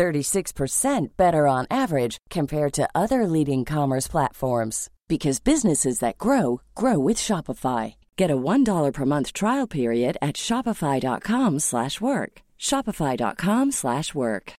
[0.00, 6.98] 36% better on average compared to other leading commerce platforms because businesses that grow grow
[6.98, 7.94] with Shopify.
[8.16, 12.32] Get a $1 per month trial period at shopify.com/work.
[12.58, 14.52] shopify.com/work.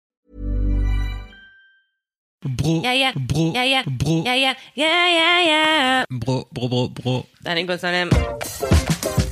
[2.43, 3.13] Bro, Ja, ja.
[3.15, 3.83] bro, Ja, ja.
[3.87, 6.05] bro, Ja, ja, ja, ja, ja.
[6.11, 7.27] bro, bro, bro, bro.
[7.47, 8.09] Allez, go Salem.
[8.43, 9.30] C'est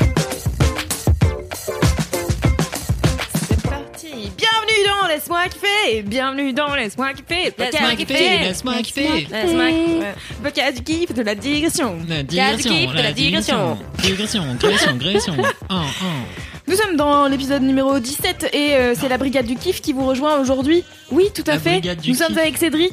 [5.09, 6.03] Laisse-moi kiffer.
[6.03, 7.53] Bienvenue dans Laisse-moi kiffer.
[7.59, 9.27] Laisse-moi kiffer, laisse-moi kiffer.
[9.31, 10.73] Laisse-moi kiffer.
[10.73, 11.97] Du kiff de la digression.
[12.09, 13.79] La Podcast du kiff de la digression.
[14.03, 15.35] Digression, digression, digression.
[16.69, 20.05] Nous sommes dans l'épisode numéro 17 et euh, c'est la brigade du kiff qui vous
[20.05, 20.85] rejoint aujourd'hui.
[21.11, 21.71] Oui, tout à La fait.
[21.79, 22.39] brigade du Nous sommes kiff.
[22.39, 22.93] avec Cédric.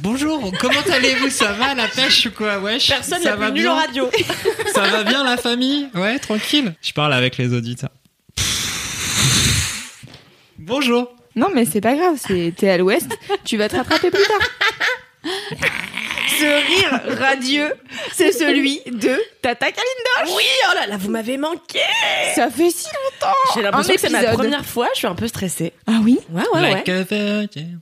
[0.00, 1.30] Bonjour, comment allez-vous?
[1.30, 2.58] Ça va la pêche ou quoi?
[2.58, 3.72] Wesh Personne ça n'a va plus bien?
[3.72, 4.10] en radio.
[4.74, 5.88] Ça va bien la famille?
[5.94, 6.74] Ouais, tranquille.
[6.82, 7.88] Je parle avec les auditeurs.
[10.66, 11.14] Bonjour.
[11.36, 13.10] Non, mais c'est pas grave, c'est t'es à l'ouest,
[13.44, 15.30] tu vas te rattraper plus tard.
[16.38, 17.72] Ce rire radieux,
[18.12, 20.34] c'est celui de Tata Kalinda.
[20.36, 21.80] Oui, oh là là, vous m'avez manqué.
[22.34, 23.34] Ça fait si longtemps.
[23.54, 24.38] J'ai l'impression Un que c'est ma épisode.
[24.38, 24.88] première fois.
[24.94, 25.72] Je suis un peu stressée.
[25.86, 26.18] Ah oui?
[26.30, 26.70] Ouais, ouais, ouais.
[26.72, 27.80] Like a virgin.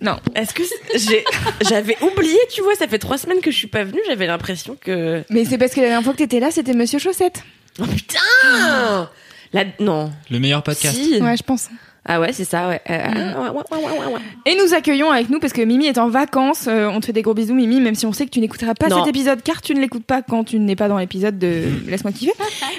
[0.00, 0.18] Non.
[0.34, 1.24] Est-ce que c'est- j'ai
[1.68, 4.76] j'avais oublié, tu vois, ça fait trois semaines que je suis pas venue, j'avais l'impression
[4.80, 7.42] que Mais c'est parce que la dernière fois que t'étais là, c'était Monsieur Chaussette.
[7.80, 9.10] Oh putain
[9.52, 9.64] La...
[9.80, 10.12] Non.
[10.30, 10.96] Le meilleur podcast.
[10.96, 11.20] Si.
[11.20, 11.68] Ouais, je pense.
[12.12, 12.80] Ah ouais, c'est ça, ouais.
[12.90, 14.20] Euh, ouais, ouais, ouais, ouais, ouais, ouais.
[14.44, 16.64] Et nous accueillons avec nous parce que Mimi est en vacances.
[16.66, 18.74] Euh, on te fait des gros bisous, Mimi, même si on sait que tu n'écouteras
[18.74, 18.98] pas Non.
[19.04, 22.10] cet épisode car tu ne l'écoutes pas quand tu n'es pas dans l'épisode de Laisse-moi
[22.12, 22.32] kiffer.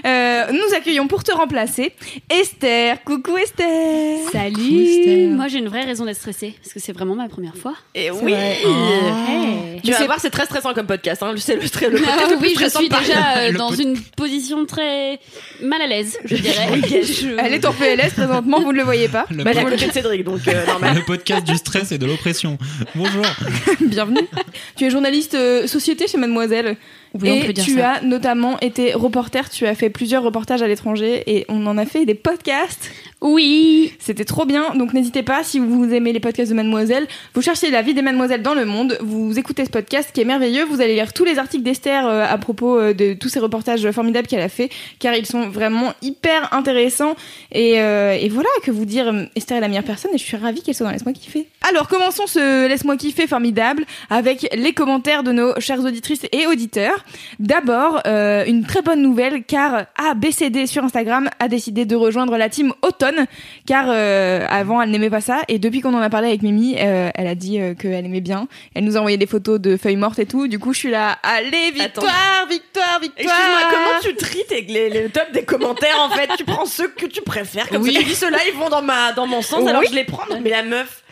[0.05, 1.93] Euh, nous accueillons pour te remplacer
[2.29, 3.01] Esther.
[3.05, 4.17] Coucou Esther.
[4.33, 5.29] Salut Esther.
[5.29, 7.73] Moi j'ai une vraie raison d'être stressée parce que c'est vraiment ma première fois.
[7.95, 8.57] Et oui vrai.
[9.29, 9.81] Hey.
[9.81, 11.23] Tu vas c'est- voir, c'est très stressant comme podcast.
[11.23, 11.33] Hein.
[11.37, 15.19] C'est le, très- le podcast Ah oui, je suis déjà euh, dans une position très
[15.61, 16.67] mal à l'aise, je dirais.
[16.87, 19.20] Je- Elle est en PLS présentement, vous ne le voyez pas.
[19.29, 20.95] Le, Bah, elle de Cédric, donc euh, normal.
[20.95, 22.57] le podcast du stress et de l'oppression.
[22.95, 23.25] Bonjour.
[23.81, 24.27] Bienvenue.
[24.75, 26.77] tu es journaliste euh, société chez Mademoiselle.
[27.13, 27.91] Oui, on et peut dire tu ça.
[27.91, 31.85] as notamment été reporter, tu as fait plusieurs reportages à l'étranger et on en a
[31.85, 32.89] fait des podcasts.
[33.21, 33.93] Oui.
[33.99, 37.69] C'était trop bien, donc n'hésitez pas, si vous aimez les podcasts de Mademoiselle, vous cherchez
[37.69, 40.81] la vie des Mademoiselles dans le monde, vous écoutez ce podcast qui est merveilleux, vous
[40.81, 44.27] allez lire tous les articles d'Esther euh, à propos euh, de tous ces reportages formidables
[44.27, 47.15] qu'elle a fait, car ils sont vraiment hyper intéressants.
[47.51, 50.37] Et, euh, et voilà, que vous dire, Esther est la meilleure personne et je suis
[50.37, 51.47] ravie qu'elle soit dans Laisse-moi kiffer.
[51.69, 57.00] Alors commençons ce Laisse-moi kiffer formidable avec les commentaires de nos chères auditrices et auditeurs.
[57.39, 62.49] D'abord, euh, une très bonne nouvelle, car ABCD sur Instagram a décidé de rejoindre la
[62.49, 63.25] team Automne
[63.65, 66.75] car euh, avant elle n'aimait pas ça et depuis qu'on en a parlé avec Mimi
[66.79, 69.95] euh, elle a dit qu'elle aimait bien elle nous a envoyé des photos de feuilles
[69.97, 74.15] mortes et tout du coup je suis là allez victoire victoire victoire Excuse-moi, comment tu
[74.15, 76.29] tries les, les top des commentaires en fait?
[76.37, 77.93] Tu prends ceux que tu préfères, comme Oui.
[77.93, 79.87] ça tu dis ceux-là ils vont dans, ma, dans mon sens, alors Oui.
[79.89, 80.23] je les prends.
[80.41, 81.03] Mais la meuf.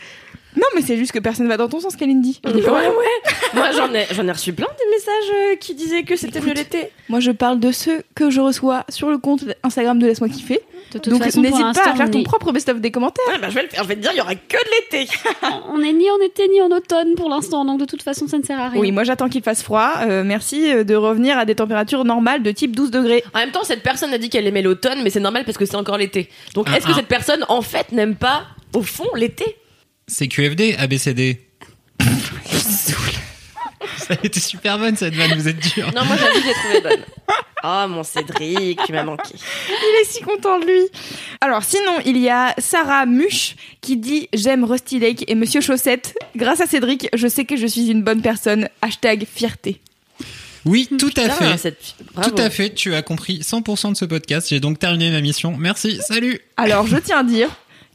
[0.55, 3.33] Non mais c'est juste que personne va dans ton sens Kalindi Ouais, ouais.
[3.53, 6.53] Moi j'en ai, j'en ai reçu plein des messages euh, qui disaient que c'était mieux
[6.53, 6.91] l'été.
[7.07, 10.59] moi je parle de ceux que je reçois sur le compte Instagram de Laisse-moi kiffer
[10.93, 12.79] De toute donc façon, pour n'hésite pas l'instant, à faire on ton est- propre best-of
[12.81, 14.33] des commentaires Ouais, bah, je vais le faire, je vais te dire, il y aura
[14.35, 15.11] que de l'été.
[15.71, 18.37] On est ni en été ni en automne pour l'instant, donc de toute façon ça
[18.39, 18.81] ne sert à rien.
[18.81, 22.41] oui moi j'attends qu'il fasse froid Euh, merci euh, de revenir à des températures normales
[22.41, 25.11] de type 12 degrés En même temps, cette personne a dit qu'elle aimait l'automne, mais
[25.11, 26.27] c'est normal parce que c'est encore l'été.
[26.55, 26.95] Donc Ah, est-ce que ah.
[26.95, 29.57] cette personne en fait n'aime pas au fond l'été?
[30.09, 31.39] C'est QFD, ABCD.
[33.97, 35.91] Ça a été super bonne cette vanne, vous êtes dur.
[35.95, 37.05] Non, moi j'avoue, j'ai trouvé bonne.
[37.63, 39.35] Oh mon Cédric, tu m'as manqué.
[39.69, 40.81] Il est si content de lui.
[41.41, 46.17] Alors sinon, il y a Sarah Muche qui dit j'aime Rusty Lake et Monsieur Chaussette.
[46.35, 48.67] Grâce à Cédric, je sais que je suis une bonne personne.
[48.81, 49.79] Hashtag fierté.
[50.65, 51.57] Oui, tout à fait.
[51.57, 51.95] cette-.
[52.23, 54.49] Tout à fait, tu as compris 100% de ce podcast.
[54.49, 55.55] J'ai donc terminé ma mission.
[55.57, 56.39] Merci, salut.
[56.57, 57.49] Alors je tiens à dire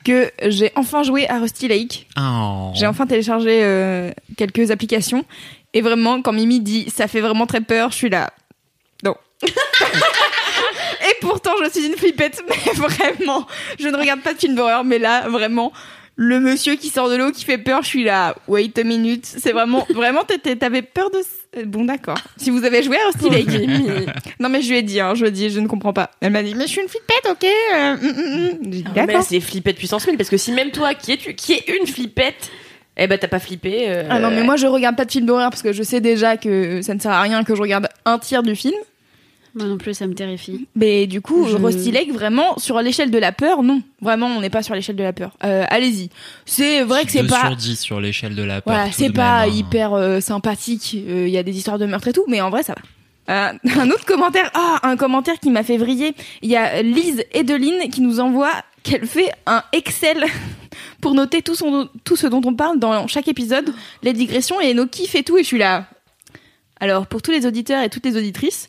[0.05, 2.07] que j'ai enfin joué à Rusty Lake.
[2.19, 2.71] Oh.
[2.75, 5.25] J'ai enfin téléchargé euh, quelques applications.
[5.73, 8.33] Et vraiment, quand Mimi dit ça fait vraiment très peur, je suis là.
[9.03, 9.17] Non.
[9.43, 13.47] et pourtant, je suis une flippette, mais vraiment,
[13.79, 15.73] je ne regarde pas de film d'horreur, mais là, vraiment,
[16.17, 18.35] le monsieur qui sort de l'eau qui fait peur, je suis là.
[18.47, 19.27] Wait a minute.
[19.27, 20.23] C'est vraiment, vraiment,
[20.61, 21.19] t'avais peur de.
[21.19, 22.19] ce- Bon, d'accord.
[22.37, 24.09] Si vous avez joué à Rusty Lake.
[24.41, 26.11] non, mais je lui ai dit, hein, je lui ai dit, je ne comprends pas.
[26.21, 27.45] Elle m'a dit, mais je suis une flippette, ok
[27.75, 28.59] euh, mm, mm, mm.
[28.65, 31.17] J'ai dit, Ah, mais c'est flippette puissance 1000 parce que si même toi qui es,
[31.17, 32.51] tu- qui est une flippette
[32.97, 33.85] Eh ben t'as pas flippé.
[33.89, 36.01] euh, Ah non, mais moi je regarde pas de film d'horreur parce que je sais
[36.01, 38.75] déjà que ça ne sert à rien que je regarde un tiers du film.
[39.55, 40.67] Moi non plus, ça me terrifie.
[40.75, 43.83] Mais du coup, Je- Rusty Lake, vraiment, sur l'échelle de la peur, non.
[44.01, 45.31] Vraiment, on n'est pas sur l'échelle de la peur.
[45.45, 46.11] Euh, Allez-y.
[46.45, 47.41] C'est vrai que c'est 2 pas.
[47.41, 48.75] sur 10 sur l'échelle de la peur.
[48.75, 49.55] Voilà, c'est pas même, hein.
[49.57, 50.93] hyper euh, sympathique.
[50.95, 52.83] Il y a des histoires de meurtre et tout, mais en vrai, ça va.
[53.31, 56.15] Euh, un autre commentaire, ah, un commentaire qui m'a fait vriller.
[56.43, 58.51] Il y a Lise Edeline qui nous envoie
[58.83, 60.25] qu'elle fait un Excel
[61.01, 63.73] pour noter tout, son, tout ce dont on parle dans chaque épisode,
[64.03, 65.39] les digressions et nos kiffs et tout.
[65.39, 65.87] Et je suis là.
[66.81, 68.69] Alors, pour tous les auditeurs et toutes les auditrices,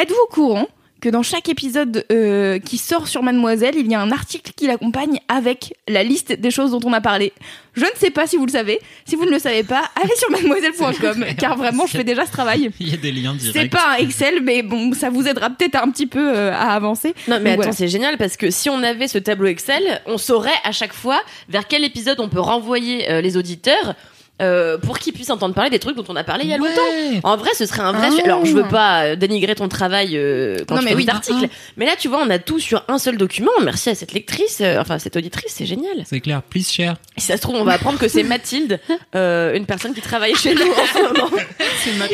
[0.00, 0.66] êtes-vous au courant
[1.00, 4.66] que dans chaque épisode euh, qui sort sur Mademoiselle, il y a un article qui
[4.66, 7.32] l'accompagne avec la liste des choses dont on a parlé?
[7.72, 8.80] Je ne sais pas si vous le savez.
[9.06, 12.32] Si vous ne le savez pas, allez sur mademoiselle.com car vraiment je fais déjà ce
[12.32, 12.70] travail.
[12.80, 13.70] Il y a des liens C'est directs.
[13.72, 17.14] pas un Excel, mais bon, ça vous aidera peut-être un petit peu euh, à avancer.
[17.28, 17.72] Non mais Donc attends, voilà.
[17.72, 21.22] c'est génial parce que si on avait ce tableau Excel, on saurait à chaque fois
[21.48, 23.94] vers quel épisode on peut renvoyer euh, les auditeurs
[24.40, 26.58] euh, pour qu'ils puissent entendre parler des trucs dont on a parlé il y a
[26.58, 26.68] Ouais.
[26.68, 27.28] longtemps.
[27.28, 28.06] En vrai, ce serait un vrai.
[28.08, 28.10] Ah.
[28.10, 28.24] sujet.
[28.24, 31.04] Alors, je veux pas euh, dénigrer ton travail euh, quand Non, tu mais fais oui.
[31.04, 33.50] des articles, mais là, tu vois, on a tout sur un seul document.
[33.62, 36.04] Merci à cette lectrice, euh, enfin cette auditrice, c'est génial.
[36.06, 36.94] C'est clair, please share.
[37.16, 38.80] Et si ça se trouve, on va apprendre que c'est Mathilde,
[39.14, 41.30] euh, une personne qui travaille chez nous en ce moment.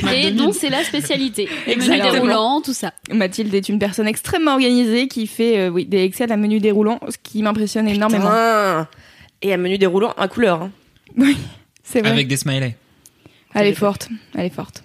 [0.13, 1.49] Et dont c'est la spécialité.
[1.67, 2.13] Exactement.
[2.13, 2.93] déroulants, tout ça.
[3.11, 6.99] Mathilde est une personne extrêmement organisée qui fait euh, oui, des Excel à menu déroulant,
[7.09, 8.31] ce qui m'impressionne énormément.
[9.43, 10.63] Et un menu déroulant à couleur.
[10.63, 10.71] hein.
[11.87, 12.11] C'est vrai.
[12.11, 12.77] Avec des smileys.
[13.55, 14.85] Elle est forte, elle est forte.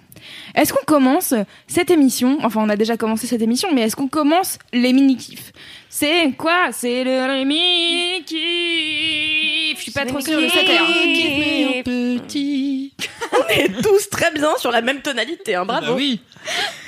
[0.54, 1.34] Est-ce qu'on commence
[1.66, 5.52] cette émission Enfin, on a déjà commencé cette émission, mais est-ce qu'on commence les mini-kifs
[5.88, 6.68] C'est quoi?
[6.72, 8.38] C'est le mini-kif
[9.78, 10.86] Je suis pas trop sûre de cette heure.
[11.84, 12.92] petit.
[13.32, 15.86] On est tous très bien sur la même tonalité, hein, bravo.
[15.86, 16.20] Bah oui.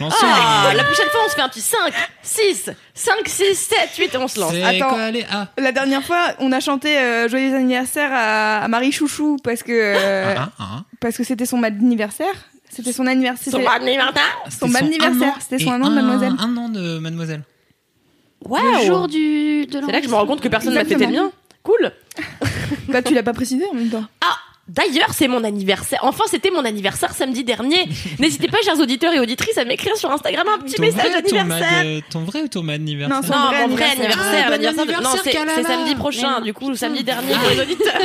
[0.01, 1.79] Lançons Ah, les- la prochaine fois, on se fait un petit 5,
[2.23, 4.53] 6, 5, 6, 7, 8 et on se lance.
[4.65, 4.89] Attends.
[4.91, 5.49] quoi les A?
[5.59, 9.73] La dernière fois, on a chanté euh, Joyeux anniversaire à, à Marie Chouchou parce que
[9.73, 10.83] euh, Ah, ah, ah.
[11.01, 12.35] parce que c'était son anniversaire.
[12.75, 13.53] C'était son anniversaire.
[13.53, 14.23] Son c'était anniversaire.
[14.51, 15.35] son C'était anniversaire.
[15.41, 16.35] C'était son un an de Mademoiselle.
[16.39, 17.43] Un an de Mademoiselle.
[18.47, 21.07] Le jour du, de C'est là que je me rends compte que personne n'a fêté
[21.07, 21.33] le mien.
[21.63, 21.93] Cool.
[22.89, 24.05] Bah, tu l'as pas précisé en même temps.
[24.21, 24.37] Ah,
[24.69, 25.99] d'ailleurs, c'est mon anniversaire.
[26.03, 27.89] Enfin, c'était mon anniversaire samedi dernier.
[28.19, 31.23] N'hésitez pas, chers auditeurs et auditrices, à m'écrire sur Instagram un petit Ton message vrai,
[31.23, 31.85] ton d'anniversaire.
[31.85, 34.01] mad- ton vrai ou ton mad anniversaire Non, Non, vrai mon vrai anniversaire.
[34.11, 34.91] anniversaire, Ah, bon l'anniversaire de...
[34.93, 37.93] Non, anniversaire, c'est samedi prochain, du coup, samedi dernier pour les auditeurs.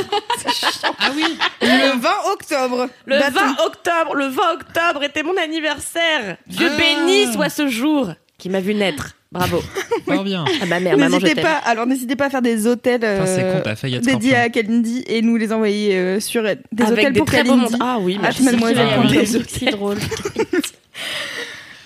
[0.98, 1.24] Ah oui.
[1.62, 2.88] Le 20 octobre.
[3.06, 6.36] Le Date- 20 octobre, le 20 octobre était mon anniversaire.
[6.46, 6.76] Dieu Ah.
[6.76, 9.14] béni soit ce jour qui m'a vu naître.
[9.32, 9.62] Bravo.
[10.06, 10.44] Fort bien.
[10.68, 11.44] Maman, je N'hésitez t'aime.
[11.44, 14.34] pas, alors n'hésitez pas à faire des hôtels c'est euh, con, t'as failli être dédiés
[14.34, 16.48] à Kalindi et nous les envoyer euh, sur des
[16.82, 17.72] Avec hôtels des pour très beaux Kalindi.
[17.72, 17.80] mondes.
[17.80, 18.42] Ah oui, Ah, merci.
[18.42, 18.88] mademoiselle.
[18.92, 19.16] Ah, oui.
[19.18, 19.46] Des hôtels.
[19.48, 19.98] C'est drôle.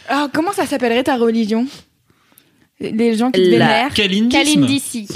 [0.09, 1.67] Alors, comment ça s'appellerait ta religion?
[2.81, 4.29] Les gens qui te La- vénèrent Calindisme.
[4.55, 5.09] Calindici.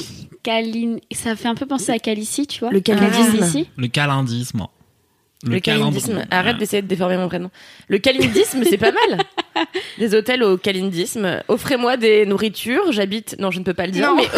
[0.42, 0.96] Calin...
[1.12, 2.70] Ça fait un peu penser à Calici, tu vois.
[2.70, 3.22] Le calindisme.
[3.32, 3.69] Calindisci.
[3.76, 4.66] Le calindisme.
[5.46, 6.14] Le calindisme.
[6.14, 7.50] calindre- Arrête d'essayer de déformer mon prénom.
[7.88, 9.20] Le calindisme, c'est pas mal.
[9.99, 11.40] Des hôtels au calindisme.
[11.49, 12.90] Offrez-moi des nourritures.
[12.93, 13.37] J'habite.
[13.38, 14.06] Non, je ne peux pas le dire.
[14.08, 14.17] Non.
[14.17, 14.29] Mais,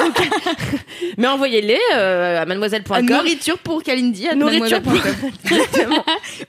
[1.19, 3.05] mais envoyez-les euh, à mademoiselle.com.
[3.07, 4.29] Nourriture pour Kalindi.
[4.29, 4.93] à Nourriture pour-.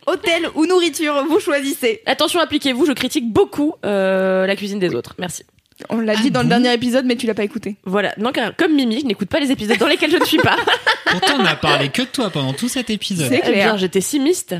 [0.07, 2.01] Hôtel ou nourriture, vous choisissez.
[2.05, 2.85] Attention, appliquez-vous.
[2.85, 5.15] Je critique beaucoup euh, la cuisine des autres.
[5.17, 5.43] Merci.
[5.89, 7.75] On l'a Ah dit dans bon le dernier épisode, mais tu l'as pas écouté.
[7.85, 8.13] Voilà.
[8.17, 10.55] Donc, comme Mimi, je n'écoute pas les épisodes dans lesquels je ne suis pas.
[11.05, 13.29] Pourtant, on a parlé que de toi pendant tout cet épisode.
[13.29, 13.77] C'est Eh bien, clair.
[13.77, 14.55] j'étais si miste.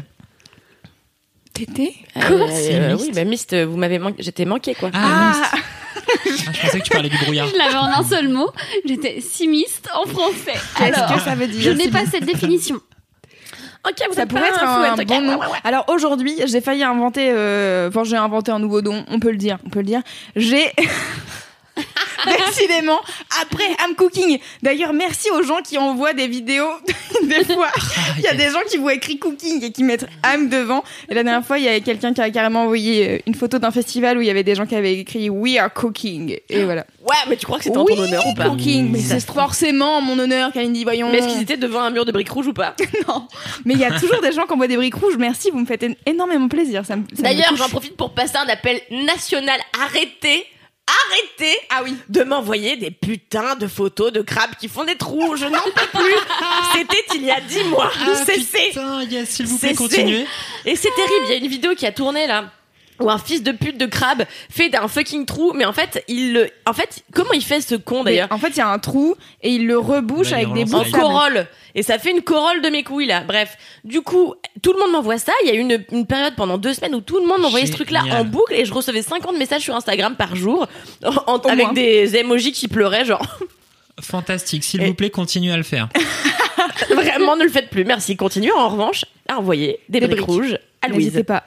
[1.53, 4.24] T'étais Euh, euh, Oui, bah miste, vous m'avez manqué.
[4.24, 4.89] J'étais manquée, quoi.
[4.93, 5.38] Ah, mince.
[5.53, 5.57] Ah,
[6.25, 7.48] je pensais que tu parlais du brouillard.
[7.48, 8.50] Je l'avais en un seul mot.
[8.86, 10.53] J'étais simiste en français.
[10.77, 12.79] Qu'est-ce Alors, que ça veut dire je n'ai pas cette définition.
[13.88, 15.05] Ok, vous Ça êtes pourrait être un, ok.
[15.07, 15.33] bon nom.
[15.39, 15.57] Ouais, ouais, ouais.
[15.63, 17.31] Alors aujourd'hui, j'ai failli inventer.
[17.33, 19.03] euh, Enfin, j'ai inventé un nouveau don.
[19.09, 19.57] On peut le dire.
[19.65, 20.01] On peut le dire.
[20.35, 20.65] J'ai.
[22.47, 23.00] Décidément,
[23.41, 24.39] après I'm Cooking.
[24.61, 26.69] D'ailleurs, merci aux gens qui envoient des vidéos.
[27.23, 27.69] des fois,
[28.17, 30.83] il y a des gens qui voient écrit Cooking et qui mettent I'm devant.
[31.09, 33.59] Et la dernière fois, il y avait quelqu'un qui a carrément envoyé euh, une photo
[33.59, 36.38] d'un festival où il y avait des gens qui avaient écrit We are Cooking.
[36.50, 36.85] Et voilà.
[37.01, 38.91] Ouais, mais tu crois que c'était en oui, ton honneur ou pas Cooking.
[38.91, 41.09] Mais Ça c'est forcément en mon honneur, Kalindi, voyons.
[41.09, 42.75] Mais est-ce qu'ils étaient devant un mur de briques rouges ou pas
[43.07, 43.27] Non.
[43.65, 45.17] Mais il y a toujours des gens qui envoient des briques rouges.
[45.17, 46.85] Merci, vous me faites énormément plaisir.
[46.85, 49.59] Ça D'ailleurs, j'en profite pour passer un appel national.
[49.81, 50.45] Arrêtez,
[51.12, 51.96] arrêtez Ah oui.
[52.10, 55.36] de m'envoyer des putains de photos de crabes qui font des trous.
[55.36, 56.15] Je n'en peux plus.
[56.75, 57.91] C'était il y a dix mois.
[58.00, 58.68] Ah, Cessez.
[58.70, 59.84] putain, yes, s'il vous plaît, Cessez.
[59.84, 60.25] continuez.
[60.65, 61.25] Et c'est terrible.
[61.25, 62.46] Il y a une vidéo qui a tourné là.
[63.01, 66.34] Où un fils de pute de crabe fait d'un fucking trou, mais en fait, il
[66.34, 68.27] le, en fait, comment il fait ce con d'ailleurs?
[68.31, 70.77] en fait, il y a un trou et il le rebouche Bah, avec des bouts
[70.77, 74.74] en corolle et ça fait une corolle de mes couilles là bref du coup tout
[74.74, 77.00] le monde m'envoie ça il y a eu une, une période pendant deux semaines où
[77.00, 79.74] tout le monde m'envoyait ce truc là en boucle et je recevais 50 messages sur
[79.74, 80.67] Instagram par jour
[81.05, 81.74] en- en- Au avec moins.
[81.74, 83.25] des emojis qui pleuraient genre
[84.01, 85.88] Fantastique, s'il Et- vous plaît, continuez à le faire.
[86.93, 90.29] vraiment ne le faites plus merci continuez en revanche à envoyer des, Des briques, briques.
[90.29, 91.05] rouges à Louise.
[91.05, 91.43] N'hésitez pas.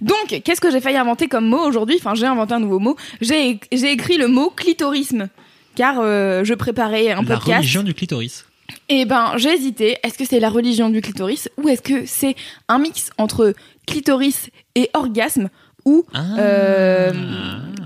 [0.00, 1.96] Donc, qu'est-ce que j'ai failli inventer comme mot aujourd'hui?
[1.98, 2.96] Enfin, j'ai inventé un nouveau mot.
[3.20, 5.28] J'ai écrit le mot clitorisme.
[5.74, 7.58] Car euh, je préparais un La podcast.
[7.58, 8.44] religion du clitoris.
[8.88, 9.96] Et ben, j'ai hésité.
[10.02, 11.48] Est-ce que c'est la religion du clitoris?
[11.58, 12.36] Ou est-ce que c'est
[12.68, 13.54] un mix entre
[13.86, 15.48] clitoris et orgasme?
[15.84, 16.22] Ou Ah.
[16.38, 17.12] euh,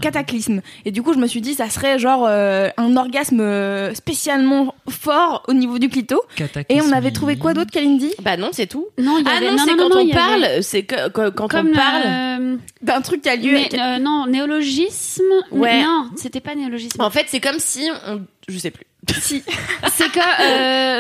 [0.00, 3.93] cataclysme Et du coup, je me suis dit, ça serait genre euh, un orgasme euh,
[3.95, 6.23] spécialement fort au niveau du clito.
[6.69, 8.12] Et on avait trouvé quoi d'autre, Kalindi?
[8.23, 8.87] Bah non, c'est tout.
[8.99, 11.31] Non, il y Ah avait- non, c'est quand non, on avait- parle, c'est que quand,
[11.35, 12.02] quand Comme on parle.
[12.07, 13.52] euh, D'un truc qui a lieu.
[13.55, 15.23] né- euh, non, néologisme.
[15.50, 15.83] Ouais.
[15.83, 17.00] Non, c'était pas néologisme.
[17.02, 18.85] En fait, c'est comme si on, je sais plus.
[19.21, 19.43] Si,
[19.97, 20.19] C'est que.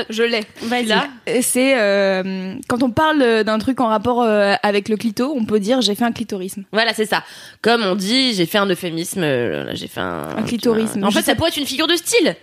[0.00, 0.04] Euh...
[0.08, 0.44] je l'ai.
[0.62, 1.42] Vas-y.
[1.42, 5.60] C'est euh, quand on parle d'un truc en rapport euh, avec le clito, on peut
[5.60, 6.64] dire j'ai fait un clitorisme.
[6.72, 7.24] Voilà, c'est ça.
[7.60, 11.02] Comme on dit, j'ai fait un euphémisme, euh, j'ai fait un, Un clitorisme.
[11.04, 12.36] En fait, sais- ça pourrait être une figure de style.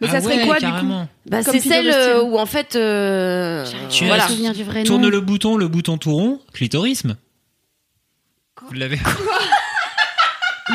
[0.00, 0.86] Mais ça serait quoi du coup
[1.26, 4.26] Bah, c'est celle où en fait, euh, Tu voilà.
[4.28, 5.08] souviens du vrai Tourne nom.
[5.08, 7.16] le bouton, le bouton tout rond, clitorisme.
[8.68, 8.98] Vous l'avez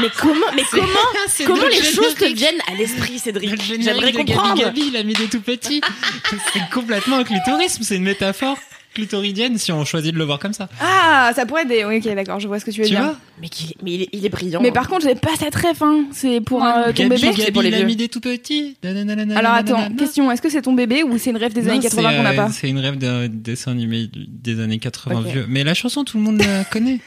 [0.01, 0.85] Mais comment, mais comment,
[1.45, 4.61] comment le les choses te viennent à l'esprit, Cédric Le J'aimerais de Gabi comprendre.
[4.61, 5.81] Gabi, il a mis des tout petits.
[6.53, 8.57] c'est complètement un clitorisme, c'est une métaphore
[8.93, 10.67] clitoridienne si on choisit de le voir comme ça.
[10.81, 11.85] Ah, ça pourrait être des.
[11.85, 13.03] Oui, ok, d'accord, je vois ce que tu veux Tu dire.
[13.03, 14.59] vois Mais, qu'il- mais il, est, il est brillant.
[14.59, 16.05] Mais par contre, j'ai pas cette ref, hein.
[16.11, 16.67] C'est pour Ouais.
[16.67, 17.31] euh, ton Gabi, bébé.
[17.33, 17.85] c'est Gabi, pour les il a vieux.
[17.85, 18.75] mis des tout petits.
[18.83, 19.95] Alors attends, nanana.
[19.95, 22.17] question est-ce que c'est ton bébé ou c'est une rêve des Non, années 80 c'est,
[22.17, 25.27] qu'on n'a euh, pas C'est une rêve d'un dessin animé des années 80 Ok.
[25.27, 25.45] vieux.
[25.47, 26.99] Mais la chanson, tout le monde la connaît.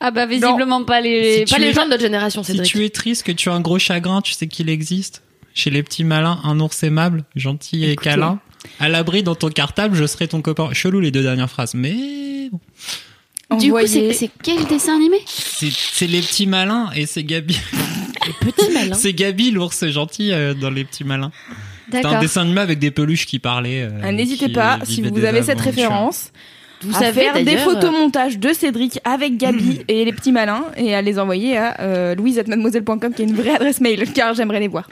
[0.00, 1.44] Ah bah visiblement pas les.
[1.46, 3.52] Si Pas les es- gens de notre génération, Si tu es triste, que tu as
[3.54, 5.22] un gros chagrin, tu sais qu'il existe.
[5.54, 8.10] Chez les petits malins, un ours aimable, gentil et Écoutez.
[8.10, 8.38] câlin.
[8.78, 10.68] À l'abri dans ton cartable, je serai ton copain.
[10.72, 12.48] Chelou les deux dernières phrases, mais
[13.50, 13.56] bon.
[13.56, 15.16] Du coup, c'est c'est quel dessin animé?
[15.26, 17.58] C'est c'est les petits malins et c'est Gabi.
[18.40, 18.94] Petit malin.
[18.94, 21.32] C'est Gabi l'ours gentil euh, dans les petits malins.
[21.90, 23.82] C'était un dessin animé avec des peluches qui parlaient.
[23.84, 26.30] euh, Ah, N'hésitez pas, si vous avez cette référence,
[26.82, 30.94] Vous à savez faire des photomontages de Cédric avec Gabi et les petits malins et
[30.94, 34.68] à les envoyer à euh, louise@mademoiselle.com qui est une vraie adresse mail car j'aimerais les
[34.68, 34.88] voir.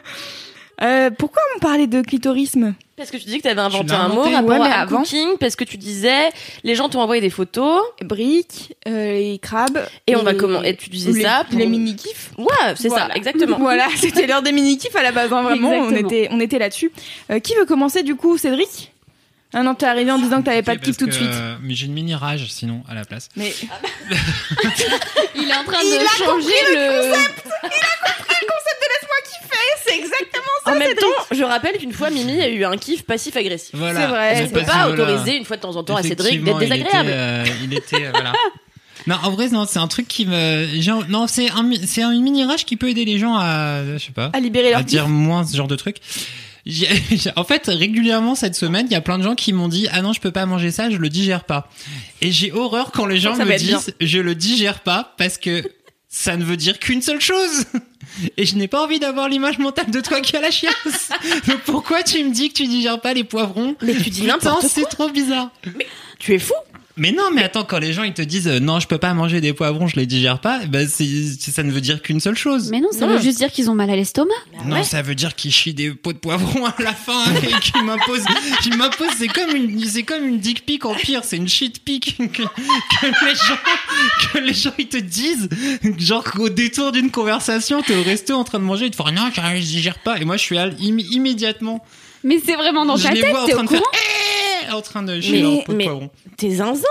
[0.82, 2.74] Euh, pourquoi on parlait de clitorisme?
[2.98, 4.98] Parce que tu dis que tu avais inventé un mot rapport Ouais, mais à avant.
[4.98, 6.28] cooking, parce que tu disais,
[6.64, 9.86] les gens t'ont envoyé des photos, Briques, euh, les crabes.
[10.06, 11.58] et on va comment, et tu disais les, ça pour...
[11.58, 12.30] les mini kifs.
[12.36, 13.08] Ouais, c'est Voilà.
[13.08, 13.56] ça, exactement.
[13.60, 15.70] Voilà, c'était l'heure des mini kifs à la base, hein, vraiment.
[15.70, 16.90] On était, on était là-dessus.
[17.30, 18.92] Euh, qui veut commencer du coup, Cédric?
[19.58, 21.30] Ah non, t'es arrivé en disant que t'avais pas de kiff tout de suite.
[21.62, 23.30] Mais j'ai une mini rage sinon à la place.
[23.36, 23.54] Mais
[25.34, 27.14] Il est en train Il de a changer le.
[29.86, 33.70] c'est exactement En même temps, je rappelle qu'une fois, Mimi a eu un kiff passif-agressif.
[33.74, 34.00] Voilà.
[34.00, 34.34] C'est vrai.
[34.36, 34.88] On est passé pas de là.
[34.90, 37.08] autorisé une fois de temps en temps à Cédric d'être il désagréable.
[37.08, 38.32] était, euh, Il était, euh, voilà.
[39.06, 42.10] Non, en vrai, non, c'est un truc qui me, genre, non, c'est un, c'est un
[42.20, 44.80] mini rage qui peut aider les gens à, je sais pas, à libérer à leur
[44.80, 44.88] kiff.
[44.88, 45.98] dire moins ce genre de truc.
[47.36, 50.02] En fait, régulièrement cette semaine, il y a plein de gens qui m'ont dit ah
[50.02, 51.68] non, je peux pas manger ça, je le digère pas.
[52.20, 53.56] Et j'ai horreur quand les gens me bien.
[53.56, 55.62] disent je le digère pas parce que
[56.08, 57.66] ça ne veut dire qu'une seule chose.
[58.36, 61.10] Et je n'ai pas envie d'avoir l'image mentale de toi qui a la chiasse.
[61.48, 63.76] Donc pourquoi tu me dis que tu digères pas les poivrons?
[63.82, 64.68] Mais tu dis n'importe quoi.
[64.68, 65.50] c'est trop bizarre.
[66.18, 66.54] Tu es fou.
[66.98, 69.12] Mais non, mais attends, quand les gens ils te disent euh, non, je peux pas
[69.12, 71.04] manger des poivrons, je les digère pas, bah c'est
[71.38, 72.70] ça ne veut dire qu'une seule chose.
[72.70, 73.16] Mais non, ça Non.
[73.16, 74.32] veut juste dire qu'ils ont mal à l'estomac.
[74.64, 74.82] Non, ouais.
[74.82, 78.24] ça veut dire qu'ils chient des pots de poivrons à la fin et qu'ils m'imposent.
[78.62, 81.84] Qu'ils m'imposent, c'est comme une, c'est comme une dick pic en pire, c'est une shit
[81.84, 85.50] pic que, que les gens, que les gens ils te disent,
[85.98, 89.04] genre au détour d'une conversation, t'es au resto en train de manger, ils te font
[89.12, 91.84] non, je digère pas, et moi je suis à- imm- immédiatement,
[92.24, 95.02] Mais c'est vraiment dans je ta les tête, vois en train faire, Eh en train
[95.02, 96.10] de chier Mais- leur pot de mais- poivrons.
[96.36, 96.82] T'es zinzin.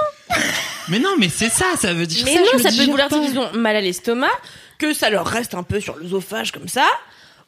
[0.89, 2.39] Mais non, mais c'est ça, ça veut dire Mais ça.
[2.39, 3.25] non, je le ça peut digère vouloir dire pas.
[3.27, 4.31] qu'ils ont mal à l'estomac,
[4.77, 6.85] que ça leur reste un peu sur l'œsophage comme ça,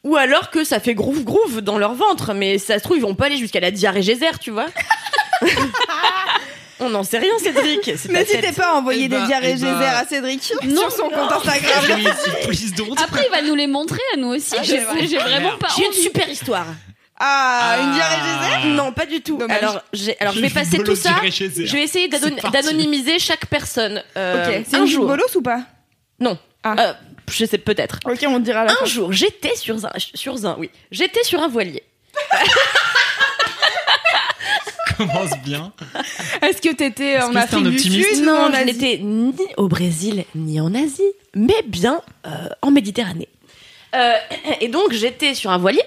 [0.04, 2.34] ou alors que ça fait groove groove dans leur ventre.
[2.34, 4.68] Mais ça se trouve, ils vont pas aller jusqu'à la diarrhée geyser, tu vois.
[6.80, 7.82] On n'en sait rien, Cédric.
[7.98, 8.56] C'est ta N'hésitez tête.
[8.56, 9.68] pas à envoyer Eh des diarrhées eh bah.
[9.80, 11.84] Geyser à Cédric Non, sur son compte Instagram.
[11.86, 12.96] Please, please don't.
[13.04, 14.54] Après, il va nous les montrer à nous aussi.
[14.56, 15.00] Ah, je c'est vrai.
[15.02, 16.68] sais, j'ai vraiment pas J'ai une super histoire.
[17.20, 17.94] Ah, une Ah.
[17.96, 19.38] diarrhée Geyser Non, pas du tout.
[19.38, 19.58] Dommage.
[19.58, 21.16] Alors, j'ai, alors je vais passer tout ça.
[21.24, 24.04] Je vais essayer d'anonymiser chaque personne.
[24.18, 25.08] Euh, Ok, c'est un une jour.
[25.08, 25.62] bolos ou pas
[26.20, 26.38] Non.
[26.64, 26.76] Ah.
[26.80, 26.94] Euh,
[27.32, 28.00] je sais peut-être.
[28.06, 28.86] Ok, on dira la Un fin.
[28.86, 31.84] jour, j'étais sur un, sur un, oui, j'étais sur un voilier.
[34.98, 35.72] commence bien.
[36.42, 39.68] Est-ce que t'étais Est-ce en que Afrique du optimiste Sud Non, je n'étais ni au
[39.68, 41.04] Brésil ni en Asie,
[41.36, 42.30] mais bien euh,
[42.62, 43.28] en Méditerranée.
[43.96, 44.14] Euh,
[44.60, 45.84] et donc j'étais sur un voilier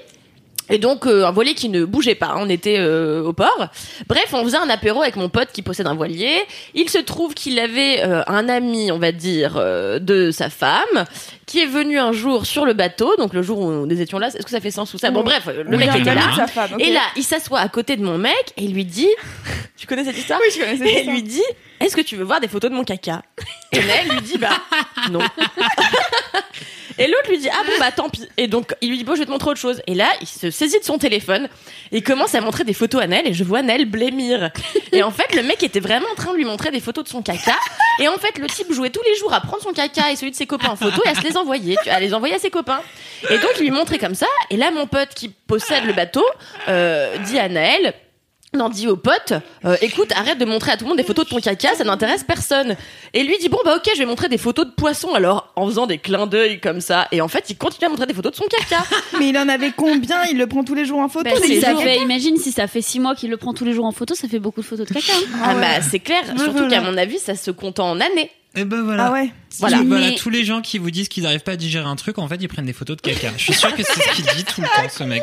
[0.70, 3.68] Et donc euh, un voilier qui ne bougeait pas, hein, on était euh, au port.
[4.08, 6.38] Bref, on faisait un apéro avec mon pote qui possède un voilier.
[6.74, 11.04] Il se trouve qu'il avait euh, un ami, on va dire, euh, de sa femme,
[11.46, 14.28] qui est venu un jour sur le bateau, donc le jour où nous étions là.
[14.28, 15.10] Est-ce que ça fait sens ou ça?
[15.10, 16.22] Bon bref, le Oui, mec était là.
[16.36, 16.70] sa femme.
[16.78, 19.08] Et là, il s'assoit à côté de mon mec et lui dit,
[19.76, 20.38] tu connais cette histoire?
[20.40, 21.14] Oui, je connais cette Et histoire.
[21.16, 21.42] lui dit,
[21.80, 23.22] est-ce que tu veux voir des photos de mon caca?
[23.72, 24.50] Et là, elle lui dit, bah
[25.10, 25.20] non.
[26.98, 28.28] Et l'autre lui dit ah bon bah tant pis.
[28.36, 29.82] Et donc il lui dit bon je vais te montrer autre chose.
[29.86, 31.48] Et là il se saisit de son téléphone.
[31.92, 34.50] Et commence à montrer des photos à Nel et je vois Nel blêmir
[34.92, 37.08] et en fait le mec était vraiment en train de lui montrer des photos de
[37.08, 37.56] son caca.
[37.98, 40.30] Et en fait le type jouait tous les jours à prendre son caca et celui
[40.30, 42.50] de ses copains en photo et à se les envoyer à les envoyer à ses
[42.50, 42.80] copains.
[43.28, 44.26] Et donc il lui montrait comme ça.
[44.50, 46.24] Et là mon pote qui possède le bateau
[46.68, 47.94] euh, dit à Naël
[48.52, 49.32] non, dit au pote,
[49.64, 51.84] euh, écoute, arrête de montrer à tout le monde des photos de ton caca, ça
[51.84, 52.74] n'intéresse personne.
[53.14, 55.66] Et lui dit, bon bah ok, je vais montrer des photos de poissons alors, en
[55.66, 57.06] faisant des clins d'œil comme ça.
[57.12, 58.84] Et en fait, il continue à montrer des photos de son caca.
[59.20, 60.24] Mais il en avait combien?
[60.30, 62.66] Il le prend tous les jours en photo Bah, si ça fait, imagine si ça
[62.66, 64.66] fait six mois qu'il le prend tous les jours en photo, ça fait beaucoup de
[64.66, 65.12] photos de caca.
[65.12, 65.38] hein.
[65.44, 65.60] Ah, ouais.
[65.60, 68.30] bah c'est clair, Ouais, surtout qu'à mon avis, ça se compte en années.
[68.56, 69.06] Et ben voilà.
[69.06, 69.30] Ah ouais.
[69.58, 69.80] Voilà.
[70.16, 72.36] Tous les gens qui vous disent qu'ils n'arrivent pas à digérer un truc, en fait,
[72.40, 73.32] ils prennent des photos de caca.
[73.36, 75.22] Je suis sûr que c'est ce qu'il dit tout le temps, ce mec.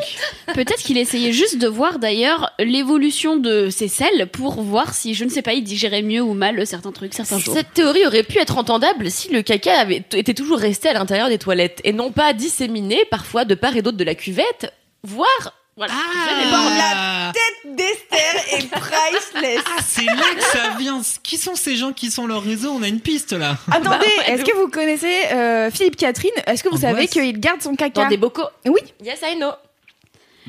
[0.54, 5.24] Peut-être qu'il essayait juste de voir d'ailleurs l'évolution de ses selles pour voir si, je
[5.24, 7.54] ne sais pas, il digérait mieux ou mal certains trucs, certains jours.
[7.54, 11.28] Cette théorie aurait pu être entendable si le caca avait était toujours resté à l'intérieur
[11.28, 15.54] des toilettes et non pas disséminé parfois de part et d'autre de la cuvette, voire
[15.78, 15.92] voilà.
[15.94, 16.80] Pas envie.
[16.82, 17.32] Ah,
[17.64, 19.60] D'Esther est priceless.
[19.66, 21.00] Ah, c'est là que ça vient.
[21.22, 22.70] Qui sont ces gens qui sont leur réseau?
[22.72, 23.56] On a une piste là.
[23.70, 26.30] Attendez, Bah ouais, est-ce que vous connaissez euh, Philippe Catherine?
[26.46, 28.02] Est-ce que vous savez qu'il garde son caca?
[28.02, 28.48] Dans des bocaux.
[28.66, 28.80] Oui.
[29.02, 29.52] Yes, I know.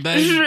[0.02, 0.44] Bah, Je...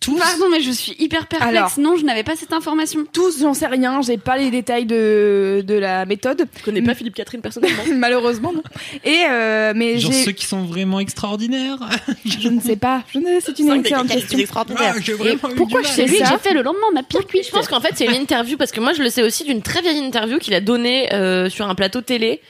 [0.00, 0.18] tous.
[0.18, 1.56] Pardon, mais je suis hyper perplexe.
[1.56, 1.72] Alors.
[1.78, 3.04] non, je n'avais pas cette information.
[3.12, 6.94] Tous, j'en sais rien, j'ai pas les détails de, de la méthode, Je connais pas
[6.94, 7.82] Philippe Catherine personnellement.
[7.94, 8.52] malheureusement.
[8.52, 8.62] Non.
[9.04, 11.78] Et euh, mais Genre ceux qui sont vraiment extraordinaires.
[12.24, 14.38] je ne sais pas, je ne, c'est une excellente question.
[14.38, 14.94] extraordinaire.
[14.96, 17.20] Ah, j'ai vraiment eu pourquoi je sais C'est lui j'ai fait le lendemain, ma pire
[17.22, 17.50] Je cuite.
[17.50, 19.82] pense qu'en fait c'est une interview parce que moi je le sais aussi d'une très
[19.82, 22.40] vieille interview qu'il a donnée euh, sur un plateau télé.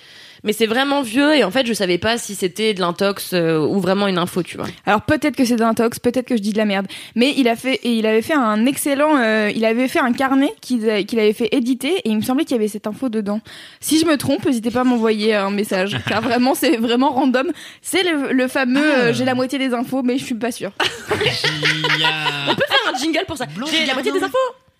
[0.44, 3.58] Mais c'est vraiment vieux et en fait je savais pas si c'était de l'intox euh,
[3.58, 4.66] ou vraiment une info, tu vois.
[4.86, 7.56] Alors peut-être que c'est d'intox, peut-être que je dis de la merde, mais il a
[7.56, 11.32] fait et il avait fait un excellent, euh, il avait fait un carnet qu'il avait
[11.32, 13.40] fait éditer et il me semblait qu'il y avait cette info dedans.
[13.80, 17.50] Si je me trompe, n'hésitez pas à m'envoyer un message, car vraiment c'est vraiment random.
[17.82, 18.98] C'est le, le fameux Ah.
[19.00, 20.72] euh, j'ai la moitié des infos, mais je suis pas sûre.
[21.10, 23.46] Y a- Faire un jingle pour ça.
[23.70, 24.36] J'ai la moitié des infos.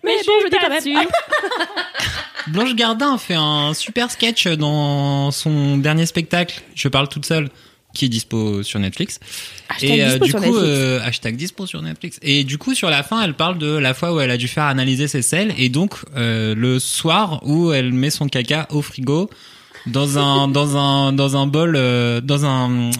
[0.07, 1.07] Mais bon, je dis quand même.
[2.47, 6.61] Blanche Gardin a fait un super sketch dans son dernier spectacle.
[6.75, 7.49] Je parle toute seule,
[7.93, 9.19] qui est dispo sur Netflix.
[9.69, 10.67] Hashtag et euh, dispo du sur coup, Netflix.
[10.69, 12.19] euh, hashtag dispo sur Netflix.
[12.21, 14.47] Et du coup, sur la fin, elle parle de la fois où elle a dû
[14.47, 18.81] faire analyser ses selles et donc euh, le soir où elle met son caca au
[18.81, 19.29] frigo
[19.87, 22.91] dans un dans un dans un bol euh, dans un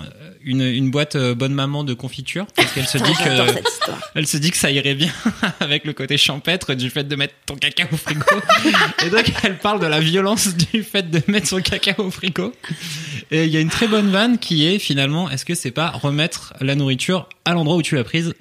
[0.47, 4.37] une, une boîte euh, bonne maman de confiture parce qu'elle se dit que elle se
[4.37, 5.11] dit que ça irait bien
[5.59, 8.23] avec le côté champêtre du fait de mettre ton caca au frigo.
[9.05, 12.53] Et donc elle parle de la violence du fait de mettre son caca au frigo.
[13.29, 15.89] Et il y a une très bonne vanne qui est finalement, est-ce que c'est pas
[15.89, 18.33] remettre la nourriture à l'endroit où tu l'as prise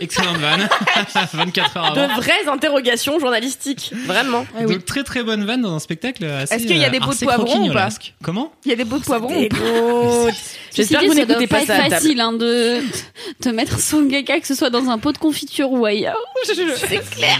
[0.00, 0.68] Excellente vanne.
[1.32, 2.16] 24 heures De avant.
[2.16, 4.46] vraies interrogations journalistiques, vraiment.
[4.54, 4.74] Ah oui.
[4.74, 7.00] Donc très très bonne vanne dans un spectacle assez Est-ce qu'il y a des euh,
[7.00, 7.88] pots de assez poivron ou pas.
[8.22, 8.52] Comment?
[8.64, 9.44] Il y a des pots de poivron.
[9.44, 9.56] ou pas.
[10.74, 11.90] J'espère que vous n'écoutez pas ça table.
[11.90, 12.80] facile hein, de,
[13.42, 16.18] de mettre son caca, que ce soit dans un pot de confiture ou ailleurs.
[16.44, 17.38] C'est clair.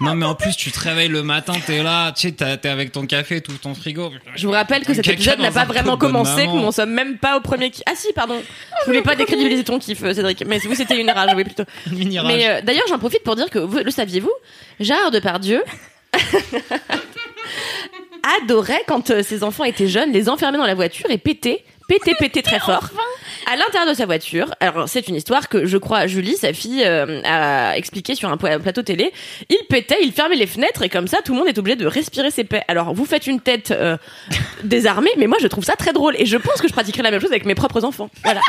[0.00, 2.90] Non mais en plus tu te réveilles le matin, t'es là, tu sais, t'es avec
[2.92, 4.10] ton café, tout ton frigo.
[4.34, 6.72] Je vous rappelle que Un cet épisode n'a pas vraiment de commencé, que nous en
[6.72, 7.70] sommes même pas au premier.
[7.86, 8.40] Ah si, pardon.
[8.80, 10.44] Je voulais pas décrédibiliser ton kiff, euh, Cédric.
[10.46, 11.70] Mais vous, c'était une rage, oui, plutôt.
[11.92, 12.32] Mini rage.
[12.34, 14.32] Mais euh, d'ailleurs, j'en profite pour dire que vous le saviez-vous,
[14.80, 15.62] Gérard Depardieu
[18.42, 22.14] adorait quand euh, ses enfants étaient jeunes les enfermer dans la voiture et péter, péter,
[22.18, 22.90] péter très fort.
[23.50, 26.84] À l'intérieur de sa voiture, alors c'est une histoire que je crois Julie, sa fille,
[26.84, 29.12] euh, a expliqué sur un pla- plateau télé.
[29.50, 31.86] Il pétait, il fermait les fenêtres et comme ça, tout le monde est obligé de
[31.86, 32.62] respirer ses pets.
[32.68, 33.96] Alors vous faites une tête euh,
[34.64, 37.10] désarmée, mais moi je trouve ça très drôle et je pense que je pratiquerai la
[37.10, 38.08] même chose avec mes propres enfants.
[38.22, 38.40] Voilà.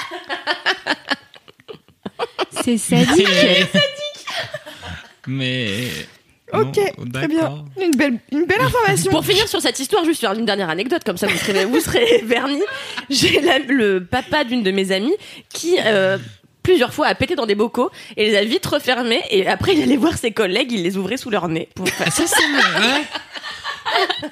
[2.63, 3.27] C'est sadique.
[5.27, 5.87] Mais.
[6.53, 7.39] Ok, non, très bien.
[7.41, 7.65] d'accord.
[7.81, 9.11] Une belle, une belle information.
[9.11, 11.79] Pour finir sur cette histoire, juste faire une dernière anecdote, comme ça vous serez, vous
[11.79, 12.61] serez vernis.
[13.09, 15.15] J'ai le papa d'une de mes amies
[15.49, 16.19] qui euh,
[16.61, 19.81] plusieurs fois a pété dans des bocaux et les a vite refermés et après il
[19.81, 21.69] allait voir ses collègues, il les ouvrait sous leur nez.
[21.75, 21.87] Pour...
[21.99, 23.03] Ah, ça c'est ouais.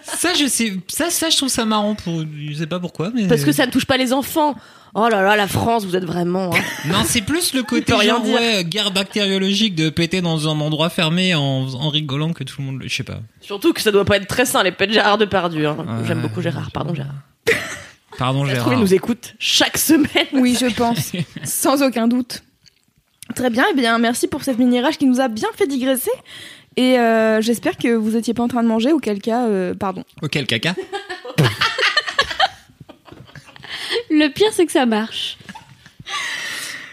[0.04, 3.28] Ça je sais ça ça je trouve ça marrant pour je sais pas pourquoi mais
[3.28, 4.56] Parce que ça ne touche pas les enfants.
[4.94, 6.54] Oh là là, la France, vous êtes vraiment.
[6.54, 6.60] hein.
[6.88, 11.34] non c'est plus le côté genre ouais guerre bactériologique de péter dans un endroit fermé
[11.34, 14.04] en, en rigolant que tout le monde le- je sais pas Surtout que ça doit
[14.06, 15.66] pas être très sain les pets de Gérard Depardieu.
[15.68, 15.78] Hein.
[15.80, 16.08] Ouais.
[16.08, 17.14] J'aime beaucoup Gérard, pardon Gérard.
[18.18, 20.28] pardon se trouve, Gérard il nous écoute chaque semaine.
[20.34, 21.14] Oui, je pense,
[21.46, 22.44] sans aucun doute.
[23.36, 26.12] Très bien, et bien merci pour cette mini rage qui nous a bien fait digresser.
[26.76, 30.04] Et euh, j'espère que vous étiez pas en train de manger, auquel cas, euh, pardon.
[30.22, 30.74] Auquel caca
[34.10, 35.38] Le pire, c'est que ça marche.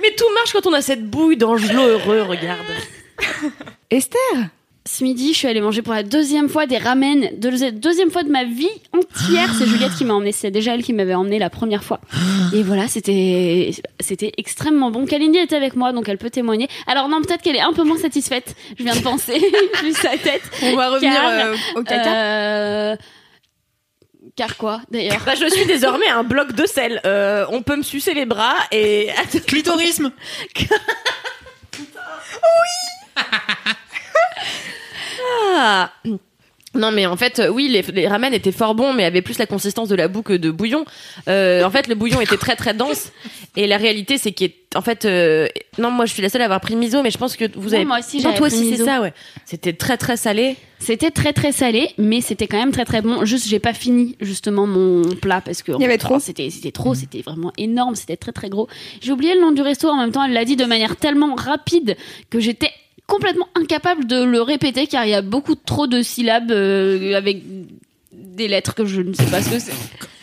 [0.00, 2.66] Mais tout marche quand on a cette bouille d'Angelo heureux, regarde.
[3.90, 4.48] Esther
[4.84, 7.30] Ce midi, je suis allée manger pour la deuxième fois des ramen.
[7.36, 9.52] De, deuxième fois de ma vie entière.
[9.58, 10.32] C'est Juliette qui m'a emmené.
[10.32, 12.00] C'est déjà elle qui m'avait emmené la première fois.
[12.54, 15.04] Et voilà, c'était, c'était extrêmement bon.
[15.04, 16.68] Kalindi était avec moi, donc elle peut témoigner.
[16.86, 18.54] Alors non, peut-être qu'elle est un peu moins satisfaite.
[18.78, 19.38] Je viens de penser,
[19.82, 20.42] vu sa tête.
[20.62, 22.14] On va revenir Car, euh, au caca.
[22.14, 22.96] Euh,
[24.38, 27.00] Car quoi, d'ailleurs Bah, je suis désormais un bloc de sel.
[27.04, 29.10] Euh, on peut me sucer les bras et.
[29.48, 30.12] Clitorisme
[35.60, 35.90] Ah.
[36.78, 39.38] Non mais en fait euh, oui les, les ramen étaient fort bons mais avaient plus
[39.38, 40.84] la consistance de la boue que de bouillon.
[41.28, 43.12] Euh, en fait le bouillon était très très dense
[43.56, 46.60] et la réalité c'est qu'en fait euh, non moi je suis la seule à avoir
[46.60, 48.64] pris miso mais je pense que vous Non, avez moi aussi, non toi pris aussi
[48.64, 48.84] c'est miso.
[48.84, 49.12] ça ouais
[49.44, 53.24] c'était très très salé C'était très très salé, mais c'était quand même très très bon.
[53.24, 56.14] Juste, j'ai pas fini justement mon plat parce que en Il y avait fait, trop.
[56.14, 58.68] enfin, C'était c'était trop, c'était vraiment énorme, c'était très très gros.
[59.00, 59.88] J'ai oublié le nom du resto.
[59.88, 61.96] En même temps, elle l'a dit de manière tellement rapide
[62.30, 62.70] que j'étais
[63.08, 67.42] complètement incapable de le répéter car il y a beaucoup trop de syllabes euh, avec
[68.12, 69.72] des lettres que je ne sais pas ce que c'est.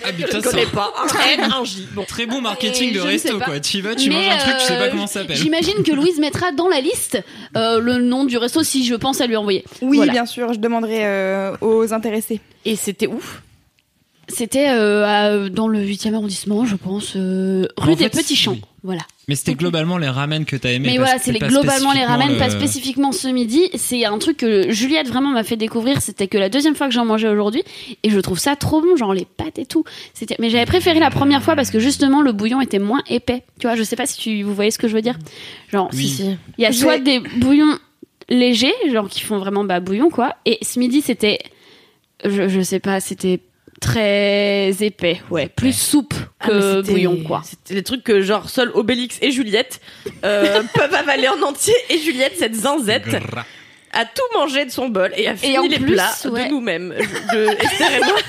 [0.08, 0.93] Ah je ne connais pas
[1.65, 3.60] J bon très bon marketing Et de resto quoi.
[3.60, 5.36] Tu y vas, tu Mais, manges un truc, tu sais pas euh, comment ça s'appelle.
[5.36, 7.19] J'imagine que Louise mettra dans la liste
[7.58, 9.65] euh, le nom du resto si je pense à lui envoyer.
[9.82, 10.12] Oui, Voilà.
[10.12, 12.39] bien sûr, je demanderai euh, aux intéressés.
[12.65, 13.41] et c'était ouf
[14.28, 18.52] C'était euh, dans le 8e arrondissement, je pense, euh, rue En des fait, Petits Champs.
[18.52, 18.62] oui.
[18.86, 19.02] Voilà.
[19.28, 20.89] Mais c'était globalement les ramen que t'as aimé.
[20.91, 23.63] Mais voilà, c'est globalement les ramen, pas spécifiquement ce midi.
[23.74, 26.02] C'est un truc que Juliette vraiment m'a fait découvrir.
[26.02, 27.63] C'était que la deuxième fois que j'en mangeais aujourd'hui.
[28.04, 29.84] Et je trouve ça trop bon, genre les pâtes et tout.
[30.13, 33.41] C'était, mais j'avais préféré la première fois parce que justement le bouillon était moins épais.
[33.60, 35.17] Tu vois, je sais pas si tu, vous voyez ce que je veux dire.
[35.71, 36.08] Genre, Oui.
[36.08, 37.80] si si il y a soit des bouillons
[38.30, 40.36] légers, genre qui font vraiment bah bouillon quoi.
[40.45, 41.39] Et ce midi c'était,
[42.24, 43.39] je, je sais pas, c'était
[43.82, 47.42] très épais, ouais, plus soupe Ah, que bouillon quoi.
[47.44, 49.82] C'était des trucs que genre seul Obélix et Juliette
[50.24, 53.46] euh, peuvent avaler en entier et Juliette cette zinzette Gras.
[53.94, 56.46] a tout mangé de son bol et a fini les plus, plats ouais.
[56.46, 56.90] de nous-mêmes
[57.34, 58.16] de Esther et moi.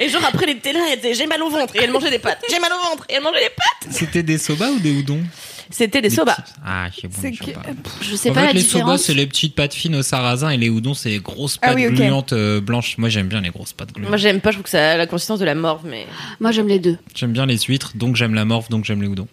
[0.00, 2.10] Et genre après elle était là, elle disait j'ai mal au ventre et elle mangeait
[2.10, 2.38] des pâtes.
[2.48, 3.92] J'ai mal au ventre et elle mangeait des pâtes.
[3.92, 5.20] C'était des soba ou des udon
[5.70, 6.34] C'était des soba.
[6.34, 7.30] petites- Ah, c'est bon.
[7.30, 7.60] Que- sais pas.
[8.00, 9.02] Je sais en pas fait, la les soba, différence.
[9.02, 11.76] c'est les petites pâtes fines au sarrasin et les udon, c'est les grosses Ah pâtes
[11.76, 12.96] oui, gluantes euh, blanches.
[12.98, 14.08] Moi, j'aime bien les grosses pâtes gluantes.
[14.08, 16.06] Moi j'aime pas, je trouve que ça a la consistance de la morve mais
[16.40, 16.96] Moi j'aime les deux.
[17.14, 19.28] J'aime bien les huîtres, donc j'aime la morve, donc j'aime les udon.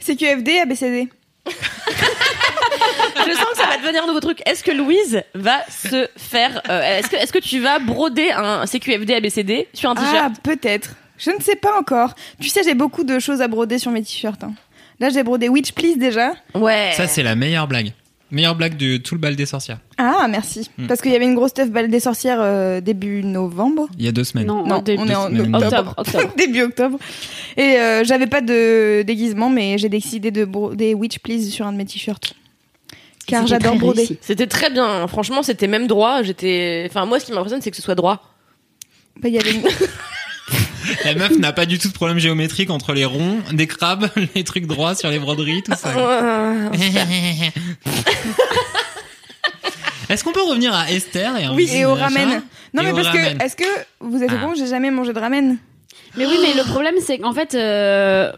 [0.00, 1.08] CQFD, ABCD.
[1.46, 4.40] je sens que ça va devenir un nouveau truc.
[4.46, 8.66] Est-ce que Louise va se faire euh, est-ce que est-ce que tu vas broder un
[8.66, 10.32] CQFD ABCD sur un t-shirt?
[10.36, 10.90] Ah, peut-être.
[11.18, 12.14] Je ne sais pas encore.
[12.40, 14.42] Tu sais, j'ai beaucoup de choses à broder sur mes t-shirts.
[14.44, 14.54] hein.
[15.02, 16.32] Là, j'ai brodé Witch Please déjà.
[16.54, 16.92] Ouais.
[16.96, 17.92] Ça, c'est la meilleure blague.
[18.30, 19.78] Meilleure blague de tout le bal des sorcières.
[19.98, 20.70] Ah, merci.
[20.78, 20.86] Hmm.
[20.86, 23.88] Parce qu'il y avait une grosse stuff balle des sorcières euh, début novembre.
[23.98, 24.46] Il y a deux semaines.
[24.46, 25.56] Non, début- on est en semaines.
[25.56, 25.70] octobre.
[25.70, 25.94] octobre.
[25.98, 26.34] octobre.
[26.38, 26.98] début octobre.
[27.56, 31.72] Et euh, j'avais pas de déguisement, mais j'ai décidé de broder Witch Please sur un
[31.72, 32.34] de mes t-shirts.
[33.26, 34.16] Car j'adore broder.
[34.20, 35.08] C'était très bien.
[35.08, 36.22] Franchement, c'était même droit.
[36.22, 36.86] J'étais.
[36.88, 38.22] Enfin, moi, ce qui m'impressionne, c'est que ce soit droit.
[39.20, 39.62] Bah, il y avait une-
[41.04, 44.44] La meuf n'a pas du tout de problème géométrique entre les ronds, des crabes, les
[44.44, 45.90] trucs droits sur les broderies, tout ça.
[50.08, 52.42] Est-ce qu'on peut revenir à Esther et, Oui, et au ramen.
[52.74, 53.38] Non, Et mais parce ramen.
[53.38, 53.64] que, est-ce que
[54.00, 54.52] vous êtes au Ah.
[54.56, 55.56] j'ai jamais mangé de ramen.
[56.16, 58.30] Mais oui, mais le problème, c'est qu'en fait, euh,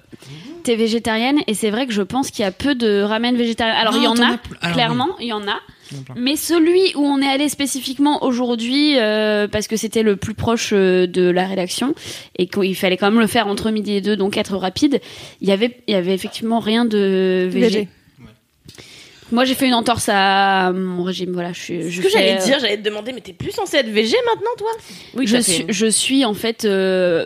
[0.64, 3.74] t'es végétarienne et c'est vrai que je pense qu'il y a peu de ramen végétarien.
[3.74, 5.60] Alors, Non, il y en a, clairement, il y en a.
[5.90, 6.14] Il y en a plein.
[6.18, 10.70] Mais celui où on est allé spécifiquement aujourd'hui, euh, parce que c'était le plus proche
[10.72, 11.94] euh, de la rédaction
[12.36, 15.00] et qu'il fallait quand même le faire entre midi et deux, donc être rapide,
[15.40, 17.88] il y avait, il y avait effectivement rien de végé.
[19.32, 21.32] Moi, j'ai fait une entorse à mon régime.
[21.32, 21.82] Voilà, je suis.
[21.84, 23.88] Ce je que fais, j'allais euh, dire, j'allais te demander, mais t'es plus censé être
[23.88, 24.70] végé maintenant, toi?
[25.14, 27.24] Oui, je suis, je suis en fait euh,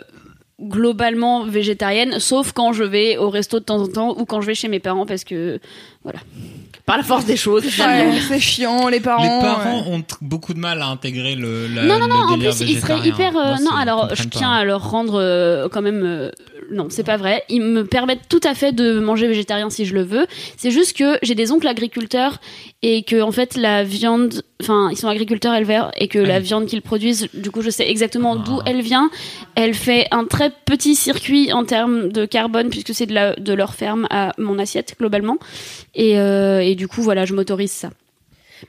[0.61, 4.47] globalement végétarienne, sauf quand je vais au resto de temps en temps ou quand je
[4.47, 5.59] vais chez mes parents parce que
[6.85, 7.63] Par la force des choses.
[7.65, 9.23] Ouais, c'est chiant, les parents.
[9.23, 9.95] Les parents ouais.
[9.95, 12.79] ont beaucoup de mal à intégrer le, la, non non non le en plus ils
[12.79, 14.55] seraient hyper euh, Moi, non alors je tiens pas.
[14.55, 16.31] à leur rendre euh, quand même euh,
[16.71, 17.43] non c'est pas vrai.
[17.49, 20.25] Ils me permettent tout à fait de manger végétarien si je le veux.
[20.57, 22.39] C'est juste que j'ai des oncles agriculteurs
[22.81, 26.37] et que en fait la viande enfin ils sont agriculteurs éleveurs et que Ah la
[26.37, 26.43] oui.
[26.43, 28.43] viande qu'ils produisent du coup je sais exactement Ah.
[28.45, 29.09] d'où elle vient.
[29.55, 33.53] Elle fait un très petit circuit en termes de carbone puisque c'est de, la, de
[33.53, 35.37] leur ferme à mon assiette globalement.
[35.95, 37.89] Et, euh, et du coup voilà je m'autorise ça.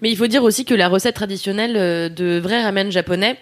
[0.02, 3.36] Mais il faut dire aussi que la recette traditionnelle euh, de vrai ramen japonais,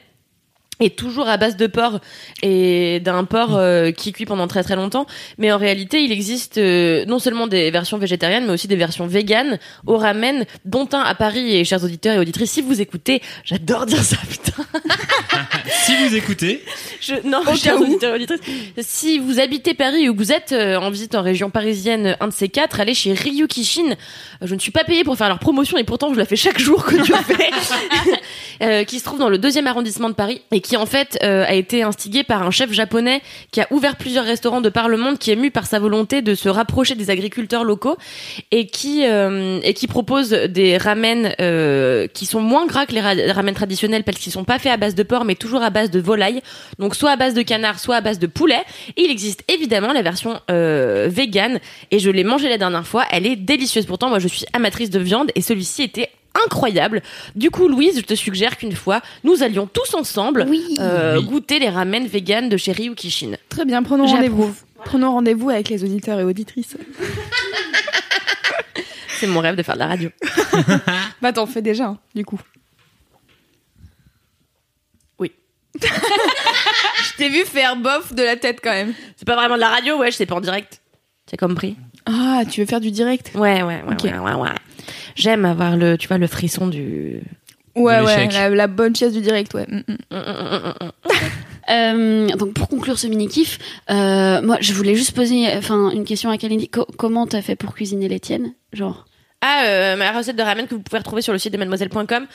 [0.81, 2.01] est toujours à base de porc
[2.43, 5.07] et d'un porc euh, qui cuit pendant très très longtemps.
[5.39, 9.07] Mais en réalité, il existe euh, non seulement des versions végétariennes, mais aussi des versions
[9.07, 11.57] véganes au ramen, dont un à Paris.
[11.57, 14.53] Et chers auditeurs et auditrices, si vous écoutez, j'adore dire ça, putain.
[15.71, 16.65] Si vous écoutez,
[17.01, 18.41] Je, non, chers auditeurs et auditrices,
[18.81, 22.29] si vous habitez Paris ou que vous êtes euh, en visite en région parisienne, un
[22.29, 23.91] de ces quatre, allez chez Ryu Kishin.
[23.91, 26.37] Euh, Je ne suis pas payée pour faire leur promotion et pourtant je la fais
[26.37, 27.15] chaque jour que Dieu
[28.61, 28.85] fait.
[28.87, 31.55] Qui se trouve dans le deuxième arrondissement de Paris et qui en fait euh, a
[31.55, 35.19] été instigé par un chef japonais qui a ouvert plusieurs restaurants de par le monde,
[35.19, 37.97] qui est mu par sa volonté de se rapprocher des agriculteurs locaux
[38.51, 43.01] et qui euh, et qui propose des ramen euh, qui sont moins gras que les
[43.01, 45.71] ra- ramen traditionnels parce qu'ils sont pas faits à base de porc mais toujours à
[45.71, 46.43] base de volaille,
[46.79, 48.63] donc soit à base de canard, soit à base de poulet.
[48.97, 53.27] Et il existe évidemment la version vegan et je l'ai mangée la dernière fois, elle
[53.27, 53.87] est délicieuse.
[53.87, 56.11] Pourtant moi je suis amatrice de viande et celui-ci était
[56.45, 57.03] incroyable.
[57.35, 60.77] Du coup, Louise, je te suggère qu'une fois, nous allions tous ensemble Oui.
[60.81, 61.25] euh, Oui.
[61.25, 63.33] goûter les ramen vegan de chez Ryu Kishin.
[63.49, 64.55] Très bien, prenons rendez-vous.
[64.85, 66.77] Prenons rendez-vous avec les auditeurs et auditrices.
[69.21, 70.11] C'est mon rêve de faire de la radio.
[71.21, 72.41] Bah t'en fais déjà, hein, du coup.
[75.19, 75.33] Oui.
[75.83, 78.95] Je t'ai vu faire bof de la tête quand même.
[79.17, 80.81] C'est pas vraiment de la radio, ouais, je sais pas en direct.
[81.27, 81.77] Tu as compris?
[82.07, 83.33] Ah, tu veux faire du direct?
[83.35, 84.49] Ouais, ouais, ouais, ouais, ouais.
[85.15, 87.21] J'aime avoir le, tu vois, le frisson du.
[87.77, 89.67] Ouais, ouais, la, la bonne pièce du direct, ouais.
[89.69, 90.17] Mm, mm.
[90.17, 90.91] Mm.
[91.71, 93.59] Euh, donc pour conclure ce mini kiff,
[93.91, 96.71] euh, moi je voulais juste poser, enfin une question à Kalindi.
[96.71, 99.05] Co- comment t'as fait pour cuisiner les tiennes, genre?
[99.43, 102.27] Ah, euh, ma recette de ramen que vous pouvez retrouver sur le site de mademoiselle.com.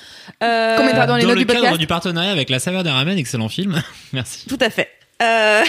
[0.43, 1.79] Euh, dans les dans notes le du cadre podcast.
[1.79, 3.81] du partenariat avec La Saveur des Ramen, excellent film.
[4.13, 4.45] Merci.
[4.47, 4.89] Tout à fait.
[5.23, 5.63] Euh...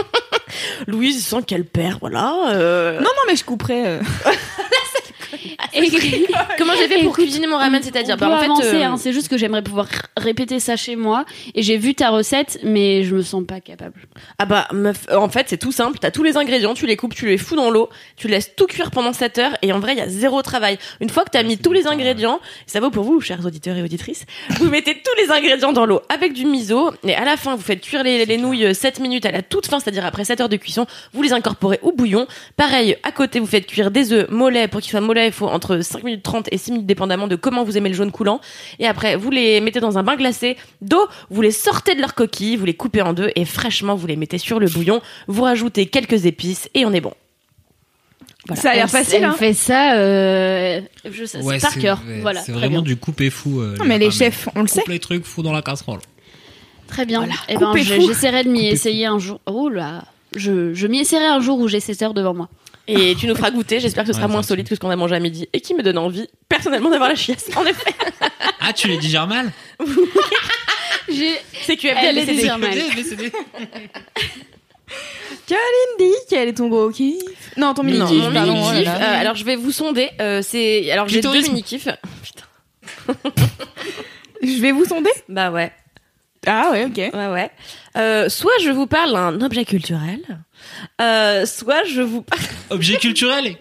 [0.86, 2.52] Louise sent qu'elle perd, voilà.
[2.54, 2.94] euh.
[2.96, 3.98] Non, non, mais je couperai.
[5.76, 5.80] euh.
[6.58, 9.12] Comment j'ai fait pour Écoute, cuisiner mon ramen, c'est-à-dire bah, en fait, euh, hein, c'est
[9.12, 11.24] juste que j'aimerais pouvoir répéter ça chez moi.
[11.54, 13.94] Et j'ai vu ta recette, mais je me sens pas capable.
[14.38, 16.96] Ah bah meuf, euh, en fait c'est tout simple, t'as tous les ingrédients, tu les
[16.96, 19.80] coupes, tu les fous dans l'eau, tu laisses tout cuire pendant 7 heures et en
[19.80, 20.78] vrai il y a zéro travail.
[21.00, 23.82] Une fois que t'as mis tous les ingrédients, ça vaut pour vous chers auditeurs et
[23.82, 24.24] auditrices,
[24.58, 27.62] vous mettez tous les ingrédients dans l'eau avec du miso et à la fin vous
[27.62, 30.48] faites cuire les, les nouilles 7 minutes à la toute fin, c'est-à-dire après 7 heures
[30.48, 32.26] de cuisson, vous les incorporez au bouillon.
[32.56, 35.46] Pareil, à côté vous faites cuire des œufs mollets, pour qu'ils soient mollets il faut
[35.48, 38.40] entre 5 minutes 30 et 6 minutes dépendamment de comment vous aimez le jaune coulant
[38.78, 42.14] et après vous les mettez dans un bain glacé d'eau, vous les sortez de leur
[42.14, 45.42] coquille, vous les coupez en deux et fraîchement vous les mettez sur le bouillon, vous
[45.42, 47.12] rajoutez quelques épices et on est bon.
[48.46, 48.62] Voilà.
[48.62, 49.34] Ça a l'air facile, Elle hein.
[49.38, 52.02] fait ça, euh, je sais, Ouais, c'est par cœur.
[52.08, 52.82] ouais, Voilà, C'est vraiment bien.
[52.82, 53.60] du coupé fou.
[53.60, 54.80] euh, Non, mais les chefs, on le sait.
[54.80, 56.00] Coupe les trucs fous dans la casserole.
[56.86, 57.18] Très bien.
[57.18, 59.40] Voilà, Eh ben, j'essaierai de m'y essayer un jour.
[59.44, 60.04] Oh là,
[60.34, 62.48] je, je m'y essaierai un jour où j'ai 7 heures devant moi.
[62.90, 64.80] Et tu nous feras goûter, j'espère que ce sera Ouais, moins ça, solide que ce
[64.80, 67.46] qu'on a mangé à midi et qui me donne envie personnellement d'avoir la chiasse.
[67.54, 67.92] En effet,
[68.60, 69.50] Ah, tu les digères mal
[71.10, 72.70] J'ai c'est QFD Elle est déjà mal.
[72.96, 73.30] BCD.
[75.46, 77.16] Kalindi, quel est ton gros kiff
[77.56, 78.52] Non, ton mini kiff, pardon.
[78.52, 78.84] mini oh là kiff.
[78.86, 78.96] là.
[79.16, 80.10] euh, alors je vais vous sonder.
[80.20, 81.88] euh, c'est alors j'ai deux mini kiffs.
[82.22, 83.14] Putain.
[84.42, 85.10] Je vais vous sonder?
[85.28, 85.72] Bah ouais,
[86.50, 86.96] Ah ouais, ok.
[86.96, 87.50] ouais ouais.
[87.96, 90.20] Euh, soit je vous parle d'un objet culturel,
[91.00, 92.40] euh, soit je vous parle.
[92.70, 93.56] Objet culturel et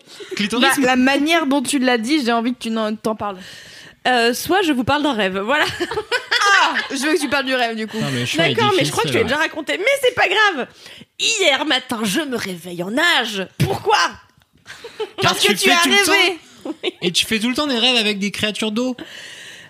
[0.60, 2.71] Bah, la manière dont tu l'as dit, j'ai envie que tu
[3.02, 3.38] t'en parles.
[4.08, 5.38] Euh, soit je vous parle d'un rêve.
[5.39, 5.65] Voilà.
[6.91, 7.97] Je veux que tu parles du rêve, du coup.
[8.38, 9.78] D'accord, mais je crois que tu l'as déjà raconté.
[9.78, 10.67] Mais c'est pas grave.
[11.19, 13.47] Hier matin, je me réveille en âge.
[13.58, 13.97] Pourquoi?
[15.21, 16.71] Car Parce que tu fais as tout le rêvé temps-
[17.02, 18.95] Et tu fais tout le temps des rêves avec des créatures d'eau.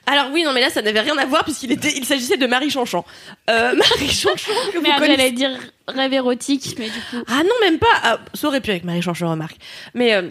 [0.09, 2.47] Alors oui, non, mais là, ça n'avait rien à voir puisqu'il était, il s'agissait de
[2.47, 3.03] Marie Chanchon.
[3.49, 5.17] Euh, Marie Chanchon que vous Merde, connaissez.
[5.17, 5.51] j'allais dire
[5.87, 7.23] rêve érotique, mais du coup.
[7.27, 7.87] Ah non, même pas.
[8.03, 9.57] Ah, ça aurait pu avec Marie Chanchon, remarque.
[9.93, 10.29] Mais euh,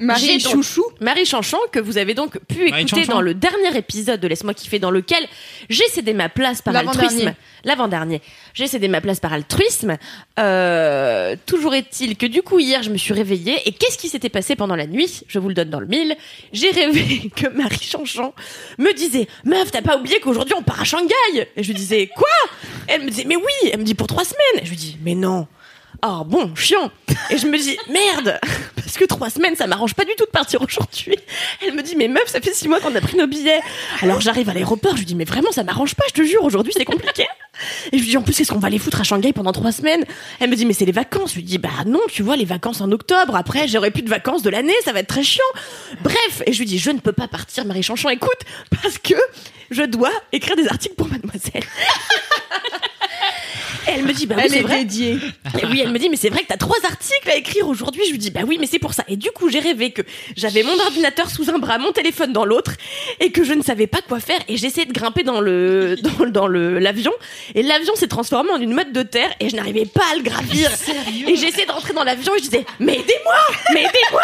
[0.00, 0.84] Marie donc- Chouchou.
[1.00, 3.12] Marie Chanchon, que vous avez donc pu Marie écouter Chanchon.
[3.12, 5.24] dans le dernier épisode de Laisse-moi kiffer, dans lequel
[5.68, 7.04] j'ai cédé ma place par L'avant-dernier.
[7.06, 7.34] altruisme.
[7.64, 8.20] L'avant-dernier.
[8.54, 9.96] J'ai cédé ma place par altruisme.
[10.40, 13.56] Euh, toujours est-il que du coup, hier, je me suis réveillée.
[13.66, 15.22] Et qu'est-ce qui s'était passé pendant la nuit?
[15.28, 16.16] Je vous le donne dans le mille.
[16.52, 18.32] J'ai rêvé que Marie Chanchon
[18.78, 21.12] me disait Meuf, t'as pas oublié qu'aujourd'hui on part à Shanghai?
[21.56, 22.26] Et je lui disais Quoi?
[22.88, 24.96] Elle me disait Mais oui Elle me dit Pour trois semaines Et je lui dis
[25.02, 25.46] Mais non
[26.04, 26.90] Oh bon, chiant.
[27.30, 28.40] Et je me dis merde,
[28.74, 31.16] parce que trois semaines, ça m'arrange pas du tout de partir aujourd'hui.
[31.64, 33.60] Elle me dit mais meuf, ça fait six mois qu'on a pris nos billets.
[34.00, 36.42] Alors j'arrive à l'aéroport, je lui dis mais vraiment ça m'arrange pas, je te jure,
[36.42, 37.24] aujourd'hui c'est compliqué.
[37.92, 39.70] Et je lui dis en plus qu'est-ce qu'on va aller foutre à Shanghai pendant trois
[39.70, 40.04] semaines?
[40.40, 41.30] Elle me dit mais c'est les vacances.
[41.30, 43.36] Je lui dis bah non, tu vois les vacances en octobre.
[43.36, 45.44] Après j'aurai plus de vacances de l'année, ça va être très chiant.
[46.02, 48.40] Bref, et je lui dis je ne peux pas partir, Marie Chanchon, écoute,
[48.82, 49.14] parce que
[49.70, 51.62] je dois écrire des articles pour Mademoiselle.
[53.94, 54.78] Elle me dit, bah oui, c'est est vrai.
[54.78, 55.18] dédiée.
[55.60, 58.02] Et oui, elle me dit, mais c'est vrai que t'as trois articles à écrire aujourd'hui.
[58.06, 59.04] Je lui dis, bah oui, mais c'est pour ça.
[59.08, 60.02] Et du coup, j'ai rêvé que
[60.36, 62.72] j'avais mon ordinateur sous un bras, mon téléphone dans l'autre,
[63.20, 64.40] et que je ne savais pas quoi faire.
[64.48, 67.12] Et j'essayais de grimper dans le, dans, dans le, l'avion.
[67.54, 70.22] Et l'avion s'est transformé en une mode de terre, et je n'arrivais pas à le
[70.22, 70.70] gravir.
[71.26, 73.36] Et j'essayais de rentrer dans l'avion, et je disais, mais aidez-moi,
[73.74, 74.22] mais aidez-moi.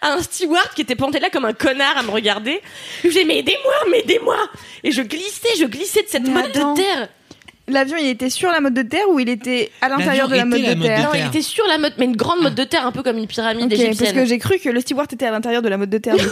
[0.00, 2.60] À un steward qui était planté là comme un connard à me regarder.
[3.04, 4.36] Je disais, mais aidez-moi, mais aidez-moi.
[4.84, 6.74] Et je glissais, je glissais de cette Mais mode attends.
[6.74, 7.08] de terre.
[7.70, 10.44] L'avion, il était sur la mode de terre ou il était à l'intérieur de la
[10.44, 12.54] mode de la mode terre Non, il était sur la mode, mais une grande mode
[12.54, 15.12] de terre, un peu comme une pyramide Ok, parce que j'ai cru que le steward
[15.12, 16.16] était à l'intérieur de la mode de terre.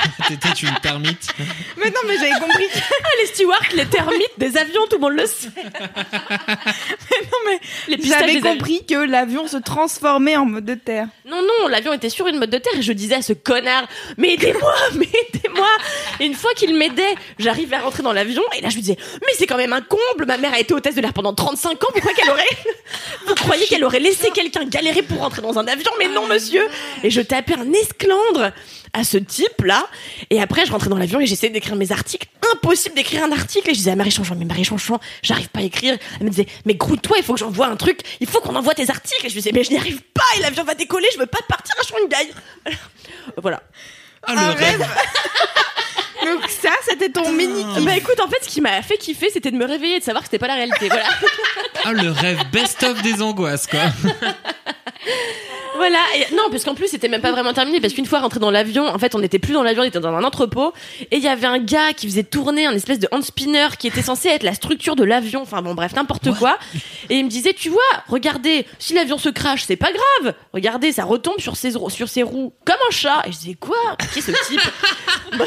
[0.28, 1.28] T'étais une termite.
[1.76, 2.64] mais non, mais j'avais compris.
[2.74, 5.48] Ah, les stewards, les termites des avions, tout le monde le sait.
[6.36, 8.52] non, mais Les pistaches j'avais avions.
[8.52, 11.06] compris que l'avion se transformait en mode de terre.
[11.24, 13.86] Non, non, l'avion était sur une mode de terre et je disais à ce connard,
[14.16, 15.68] mais aidez-moi, mais aidez-moi.
[16.20, 18.96] Et une fois qu'il m'aidait, j'arrivais à rentrer dans l'avion et là je lui disais,
[19.22, 21.72] mais c'est quand même un comble, ma mère a été hôtesse de l'air pendant 35
[21.84, 22.44] ans, pourquoi qu'elle aurait,
[23.26, 25.90] vous croyez qu'elle aurait laissé quelqu'un galérer pour rentrer dans un avion?
[25.98, 26.66] Mais non, monsieur.
[27.02, 28.52] Et je tapais un esclandre
[28.96, 29.86] à ce type-là.
[30.30, 32.26] Et après, je rentrais dans l'avion et j'essayais d'écrire mes articles.
[32.54, 33.68] Impossible d'écrire un article.
[33.68, 35.96] Et je disais à Marie Chanchon, mais Marie Chanchon, j'arrive pas à écrire.
[36.18, 38.00] Elle me disait, mais grouille-toi, il faut que j'envoie un truc.
[38.20, 39.26] Il faut qu'on envoie tes articles.
[39.26, 40.22] Et je disais, mais je n'y arrive pas.
[40.38, 41.06] Et l'avion va décoller.
[41.12, 42.32] Je veux pas partir à Shanghai.
[43.42, 43.62] Voilà.
[44.22, 44.86] Ah, le rêve.
[46.24, 49.50] Donc ça, c'était ton mini Bah écoute, en fait, ce qui m'a fait kiffer, c'était
[49.50, 50.88] de me réveiller et de savoir que c'était pas la réalité.
[50.88, 51.06] Voilà.
[51.84, 53.80] Ah, le rêve best-of des angoisses, quoi.
[55.76, 58.40] Voilà, et non, parce qu'en plus c'était même pas vraiment terminé, parce qu'une fois rentré
[58.40, 60.72] dans l'avion, en fait on n'était plus dans l'avion, on était dans un entrepôt,
[61.10, 63.86] et il y avait un gars qui faisait tourner un espèce de hand spinner qui
[63.88, 66.58] était censé être la structure de l'avion, enfin bon bref, n'importe quoi,
[67.10, 70.92] et il me disait, tu vois, regardez, si l'avion se crache, c'est pas grave, regardez,
[70.92, 73.76] ça retombe sur ses, roues- sur ses roues, comme un chat, et je disais, quoi?
[74.12, 74.60] Qui est ce type?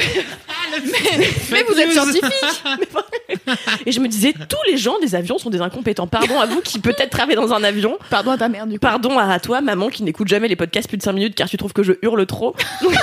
[1.52, 2.24] Mais vous êtes scientifique
[3.86, 6.62] Et je me disais, tous les gens des avions sont des incompétents, pardon à vous
[6.62, 8.80] qui peut-être travaillez dans un avion, Pardon à ta mère, du coup.
[8.80, 11.58] Pardon à toi, maman, qui n'écoute jamais les podcasts plus de 5 minutes car tu
[11.58, 12.56] trouves que je hurle trop.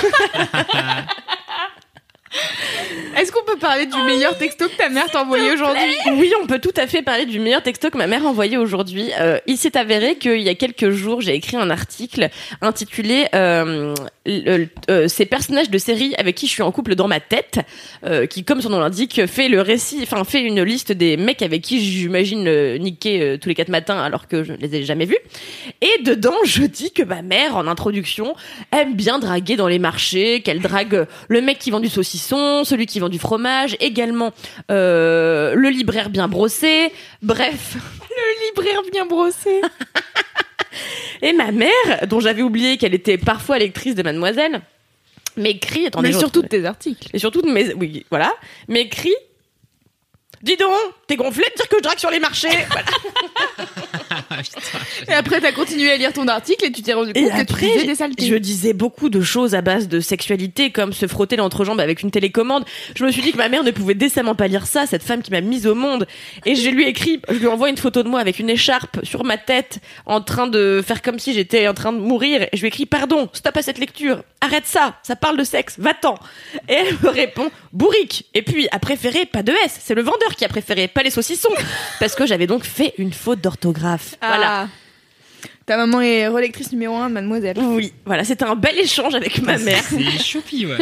[3.17, 6.45] Est-ce qu'on peut parler du meilleur texto que ta mère t'a envoyé aujourd'hui Oui, on
[6.45, 9.11] peut tout à fait parler du meilleur texto que ma mère a envoyé aujourd'hui.
[9.19, 12.29] Euh, il s'est avéré qu'il y a quelques jours, j'ai écrit un article
[12.61, 13.95] intitulé euh,
[14.27, 17.59] euh, Ces personnages de série avec qui je suis en couple dans ma tête,
[18.05, 21.41] euh, qui, comme son nom l'indique, fait le récit, enfin fait une liste des mecs
[21.41, 24.75] avec qui j'imagine euh, niquer euh, tous les quatre matins alors que je ne les
[24.75, 25.17] ai jamais vus.
[25.81, 28.35] Et dedans, je dis que ma mère, en introduction,
[28.71, 32.85] aime bien draguer dans les marchés, qu'elle drague le mec qui vend du saucisson, celui
[32.85, 34.31] qui vend du fromage, également
[34.71, 37.77] euh, le libraire bien brossé, bref.
[38.17, 39.61] Le libraire bien brossé.
[41.21, 44.61] Et ma mère, dont j'avais oublié qu'elle était parfois lectrice de Mademoiselle,
[45.35, 47.09] m'écrit, attendez, Mais surtout de tes articles.
[47.13, 48.33] et surtout de mes, oui, voilà,
[48.67, 49.15] m'écrit,
[50.41, 50.71] dis donc,
[51.07, 52.49] t'es gonflé de dire que je drague sur les marchés.
[52.69, 54.41] Voilà.
[55.09, 57.33] Et après, t'as continué à lire ton article et tu t'es rendu compte Et que
[57.35, 58.25] tu après, disais des saletés.
[58.25, 62.11] je disais beaucoup de choses à base de sexualité, comme se frotter l'entrejambe avec une
[62.11, 62.65] télécommande.
[62.95, 65.21] Je me suis dit que ma mère ne pouvait décemment pas lire ça, cette femme
[65.21, 66.07] qui m'a mise au monde.
[66.45, 69.03] Et je lui ai écrit, je lui envoie une photo de moi avec une écharpe
[69.03, 72.43] sur ma tête, en train de faire comme si j'étais en train de mourir.
[72.43, 75.43] Et je lui ai écrit, pardon, stop à cette lecture, arrête ça, ça parle de
[75.43, 76.15] sexe, va-t'en.
[76.69, 78.25] Et elle me répond, bourrique.
[78.33, 81.09] Et puis, a préféré, pas de S, c'est le vendeur qui a préféré, pas les
[81.09, 81.49] saucissons.
[81.99, 84.15] Parce que j'avais donc fait une faute d'orthographe.
[84.21, 84.61] Voilà.
[84.63, 84.67] Ah.
[85.65, 87.57] Ta maman est relectrice numéro 1 de Mademoiselle.
[87.59, 89.83] Oui, voilà, c'était un bel échange avec ma mère.
[89.83, 90.77] C'est choupi, ouais.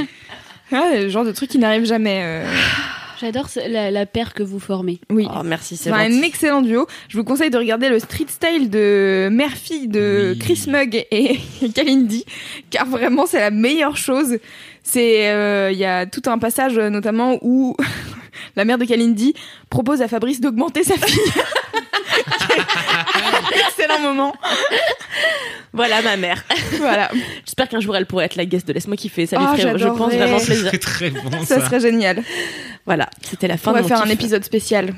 [0.71, 2.21] Ah, le genre de truc qui n'arrive jamais.
[2.23, 2.45] euh.
[3.21, 4.99] J'adore ce- la, la paire que vous formez.
[5.09, 5.25] Oui.
[5.33, 6.25] Oh, merci, c'est C'est un gentil.
[6.25, 6.85] excellent duo.
[7.07, 10.39] Je vous conseille de regarder le street style de mère-fille de Oui.
[10.39, 11.39] Chris Mugg et
[11.73, 12.25] Kalindi,
[12.69, 14.37] car vraiment c'est la meilleure chose.
[14.83, 17.75] C'est, euh, il y a tout un passage euh, notamment où
[18.55, 19.33] la mère de Kalindi
[19.69, 21.19] propose à Fabrice d'augmenter sa fille.
[23.67, 24.35] excellent moment.
[25.73, 26.43] Voilà ma mère.
[26.77, 27.09] Voilà,
[27.45, 29.25] J'espère qu'un jour elle pourrait être la guest de Laisse-moi kiffer.
[29.25, 30.69] Ça lui Oh, ferait, je pense, vraiment plaisir.
[30.71, 31.65] C'est très bon, ça ça.
[31.65, 32.23] serait génial.
[32.85, 34.13] Voilà, c'était la fin On de va mon faire un kiff.
[34.13, 34.93] épisode spécial.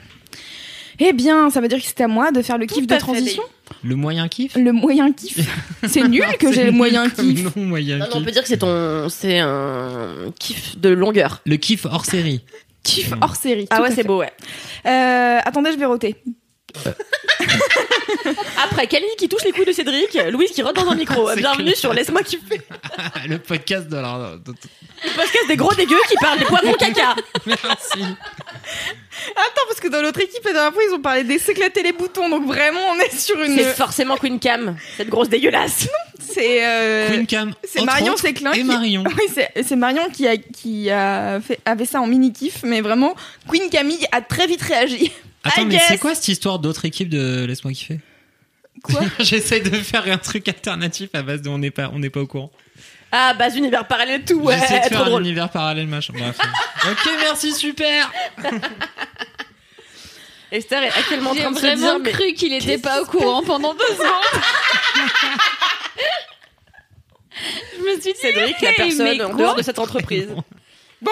[1.00, 3.00] Eh bien, ça veut dire que c'est à moi de faire le kiff de fait,
[3.00, 3.44] transition?
[3.84, 4.56] Le moyen kiff?
[4.56, 5.38] Le moyen kiff.
[5.88, 7.44] C'est nul que j'ai le moyen kiff.
[7.56, 11.42] nom, moyen Non, non, on peut dire que c'est ton, c'est un kiff de longueur.
[11.46, 12.42] Le kiff hors série.
[12.88, 13.68] Kiff hors série.
[13.70, 14.32] Ah ouais, c'est beau, ouais.
[14.86, 16.16] Euh, attendez, je vais roter.
[18.64, 21.30] Après, Kelly qui touche les couilles de Cédric, Louise qui rentre dans un micro.
[21.36, 21.78] Bienvenue clair.
[21.78, 22.62] sur Laisse-moi kiffer.
[23.28, 24.36] le podcast de la...
[24.46, 27.16] Le podcast des gros dégueux qui parlent des poivrons caca.
[27.46, 28.02] Merci.
[29.36, 31.94] Attends, parce que dans l'autre équipe, la dernière fois, ils ont parlé de s'éclater les
[31.94, 32.30] boutons.
[32.30, 33.58] Donc vraiment, on est sur une.
[33.58, 35.88] C'est forcément Queen Cam, cette grosse dégueulasse.
[36.30, 36.66] C'est.
[36.66, 37.54] euh, Queen Cam.
[37.64, 39.04] c'est Marion Séclin Et qui- Marion.
[39.18, 43.16] Oui, c'est Marion qui, a, qui a fait, avait ça en mini kiff, mais vraiment,
[43.48, 45.12] Queen Camille a très vite réagi.
[45.44, 48.00] Attends, I mais c'est quoi cette histoire d'autre équipe de Laisse-moi kiffer?
[48.84, 49.02] Quoi?
[49.20, 52.20] J'essaie de faire un truc alternatif à base de on n'est pas, on n'est pas
[52.20, 52.52] au courant.
[53.12, 55.22] Ah, base univers parallèle, tout, ouais, J'essaie de trop faire un drôle.
[55.22, 56.14] univers parallèle, machin.
[56.18, 56.38] Bref.
[56.92, 58.12] ok, merci, super.
[60.52, 63.02] Esther est actuellement en J'ai train de se vraiment dire, mais cru qu'il était pas
[63.02, 64.42] au courant pendant deux secondes.
[67.96, 70.28] Me suis dit, Cédric, la personne en dehors de cette entreprise.
[71.02, 71.12] Bon.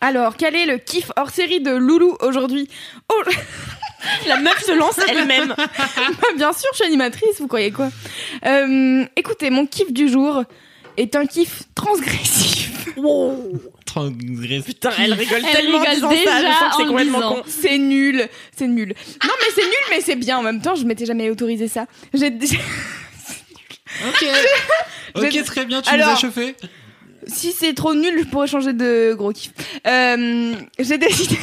[0.00, 2.68] Alors, quel est le kiff hors série de Loulou aujourd'hui
[3.12, 3.20] Oh,
[4.28, 5.54] La meuf se lance elle-même.
[5.58, 5.66] bah,
[6.36, 7.90] bien sûr, je suis animatrice, vous croyez quoi
[8.46, 10.44] Euh, Écoutez, mon kiff du jour
[10.96, 12.86] est un kiff transgressif.
[13.84, 14.64] Transgressif.
[14.66, 16.30] Putain, elle rigole Elle tellement rigole déjà
[16.76, 17.34] c'est en complètement disant.
[17.34, 17.42] con.
[17.46, 18.94] C'est nul, c'est nul.
[19.24, 20.38] Non, mais c'est nul, mais c'est bien.
[20.38, 21.86] En même temps, je m'étais jamais autorisé ça.
[22.14, 22.30] J'ai
[24.08, 24.26] Ok.
[25.46, 26.54] Très bien, tu Alors- nous as chauffé.
[27.26, 29.52] Si c'est trop nul, je pourrais changer de gros kiff.
[29.86, 31.38] Euh, j'ai décidé.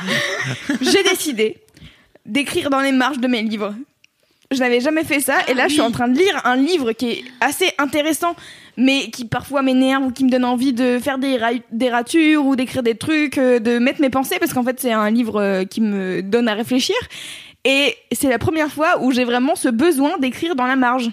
[0.80, 1.58] j'ai décidé
[2.24, 3.74] d'écrire dans les marges de mes livres.
[4.52, 6.92] Je n'avais jamais fait ça, et là, je suis en train de lire un livre
[6.92, 8.36] qui est assez intéressant,
[8.76, 12.44] mais qui parfois m'énerve ou qui me donne envie de faire des, ra- des ratures
[12.44, 15.40] ou d'écrire des trucs, euh, de mettre mes pensées, parce qu'en fait, c'est un livre
[15.40, 16.96] euh, qui me donne à réfléchir.
[17.64, 21.10] Et c'est la première fois où j'ai vraiment ce besoin d'écrire dans la marge.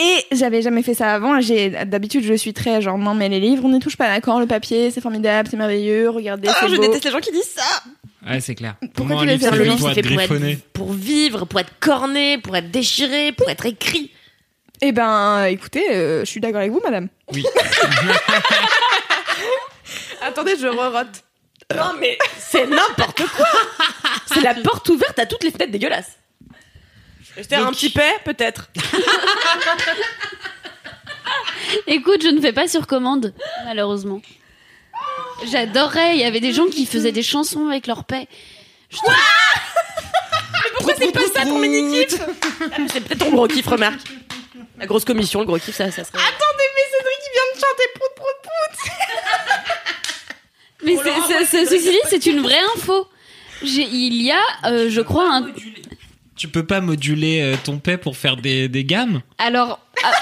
[0.00, 1.40] Et j'avais jamais fait ça avant.
[1.40, 4.38] J'ai d'habitude je suis très genre non mais les livres on n'y touche pas d'accord
[4.38, 6.82] le papier c'est formidable c'est merveilleux regardez Ah, c'est je beau.
[6.82, 7.82] déteste les gens qui disent ça.
[8.30, 8.76] Ouais, c'est clair.
[8.80, 11.58] Pour Pourquoi moi, tu veux faire le livre, pour être pour être, pour vivre, pour
[11.60, 14.10] être corné, pour être déchiré, pour être écrit.
[14.82, 17.08] Eh ben écoutez euh, je suis d'accord avec vous madame.
[17.32, 17.44] Oui.
[20.22, 21.24] Attendez je re-rote.
[21.76, 23.46] Non mais c'est n'importe quoi.
[24.32, 26.12] C'est la porte ouverte à toutes les fenêtres dégueulasses.
[27.38, 28.68] Esther, un petit paix, peut-être.
[31.86, 33.32] Écoute, je ne fais pas sur commande,
[33.64, 34.20] malheureusement.
[35.50, 38.26] J'adorais, il y avait des gens qui faisaient des chansons avec leur paix.
[38.90, 39.14] Je trouve-
[40.76, 42.18] Pourquoi c'est pas ça ton mini-kiff
[42.92, 44.00] C'est peut-être ton gros kiff, remarque.
[44.78, 46.18] La grosse commission, le gros kiff, ça, ça serait...
[46.18, 48.74] Attendez mais Cédric il vient de chanter prout prout prout.
[50.84, 53.06] Mais c'est- c'est- c'est- ceci dit, c'est une vraie info.
[53.62, 55.48] J'ai- Il y a, euh, je crois, un.
[56.38, 60.12] Tu peux pas moduler euh, ton paix pour faire des, des gammes Alors, ah,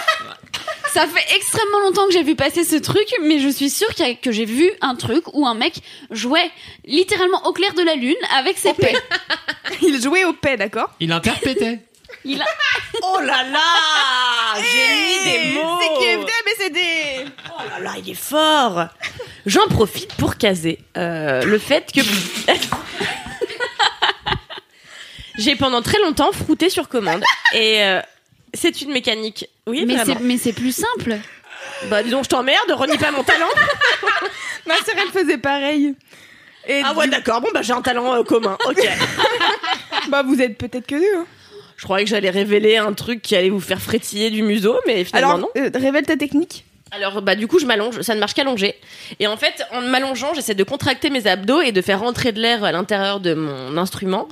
[0.92, 4.14] ça fait extrêmement longtemps que j'ai vu passer ce truc, mais je suis sûre a-
[4.14, 5.74] que j'ai vu un truc où un mec
[6.10, 6.50] jouait
[6.86, 8.94] littéralement au clair de la lune avec ses paix.
[9.82, 11.80] Il jouait au paix d'accord Il interprétait.
[12.24, 12.44] Il a...
[13.02, 17.92] Oh là là J'ai mis des mots C'est venu mais c'est des Oh là là,
[18.02, 18.86] il est fort
[19.44, 22.00] J'en profite pour caser euh, le fait que...
[25.38, 27.22] J'ai pendant très longtemps frouté sur commande.
[27.54, 28.00] Et euh,
[28.54, 29.48] c'est une mécanique.
[29.66, 30.14] Oui, mais vraiment.
[30.18, 31.16] c'est mais c'est plus simple.
[31.90, 33.48] Bah dis donc, je t'emmerde, renie pas mon talent.
[34.66, 35.94] Ma sœur elle faisait pareil.
[36.68, 38.88] Et Ah ouais, du- d'accord, bon bah j'ai un talent euh, commun, ok.
[40.08, 41.18] bah vous êtes peut-être que deux.
[41.20, 41.26] hein.
[41.76, 45.04] Je croyais que j'allais révéler un truc qui allait vous faire frétiller du museau, mais
[45.04, 45.48] finalement Alors non.
[45.58, 46.64] euh, révèle ta technique.
[46.96, 48.74] Alors bah du coup je m'allonge, ça ne marche qu'allongé.
[49.20, 52.40] Et en fait en m'allongeant j'essaie de contracter mes abdos et de faire rentrer de
[52.40, 54.28] l'air à l'intérieur de mon instrument.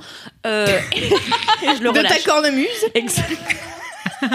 [0.47, 2.67] Euh, et je le de ta cornemuse.
[2.95, 3.37] Exact.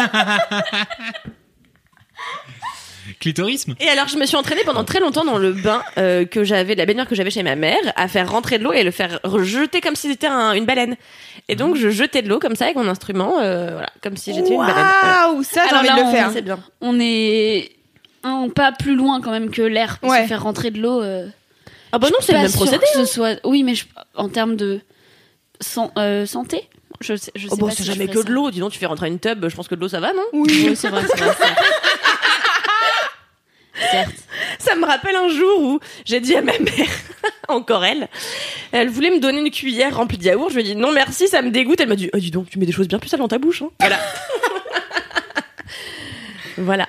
[3.18, 6.44] Clitorisme Et alors je me suis entraînée pendant très longtemps dans le bain euh, que
[6.44, 8.90] j'avais, la baignoire que j'avais chez ma mère, à faire rentrer de l'eau et le
[8.92, 10.96] faire rejeter comme si c'était un- une baleine.
[11.48, 14.32] Et donc je jetais de l'eau comme ça avec mon instrument, euh, voilà, comme si
[14.32, 14.86] j'étais une baleine.
[15.02, 16.30] Waouh ça j'ai envie là, de le on- faire.
[16.32, 16.60] C'est bien.
[16.80, 17.72] On est
[18.22, 20.22] un pas plus loin quand même que l'air pour Ouais.
[20.22, 21.02] se faire rentrer de l'eau.
[21.02, 21.26] euh,
[21.92, 22.78] Ah bah non, c'est le même procédé.
[22.94, 23.38] que ce soit.
[23.44, 24.80] Oui, mais je- en termes de
[25.60, 26.68] san- euh, santé,
[27.00, 28.24] je sais, je sais Oh bon, pas c'est si jamais que ça.
[28.28, 28.50] de l'eau.
[28.50, 30.22] Dis donc, tu fais rentrer une tub, je pense que de l'eau ça va, non?
[30.32, 30.66] Oui.
[30.68, 31.34] Oui, c'est vrai, c'est vrai.
[31.38, 31.54] c'est vrai.
[33.90, 34.14] Certes.
[34.58, 36.88] Ça me rappelle un jour où j'ai dit à ma mère,
[37.48, 38.08] encore elle,
[38.72, 40.50] elle voulait me donner une cuillère remplie de yaourt.
[40.50, 41.80] Je lui ai dit non merci, ça me dégoûte.
[41.80, 43.38] Elle m'a dit, oh, dis donc, tu mets des choses bien plus sales dans ta
[43.38, 43.62] bouche.
[43.62, 43.70] Hein.
[43.80, 43.98] Voilà.
[46.58, 46.88] voilà.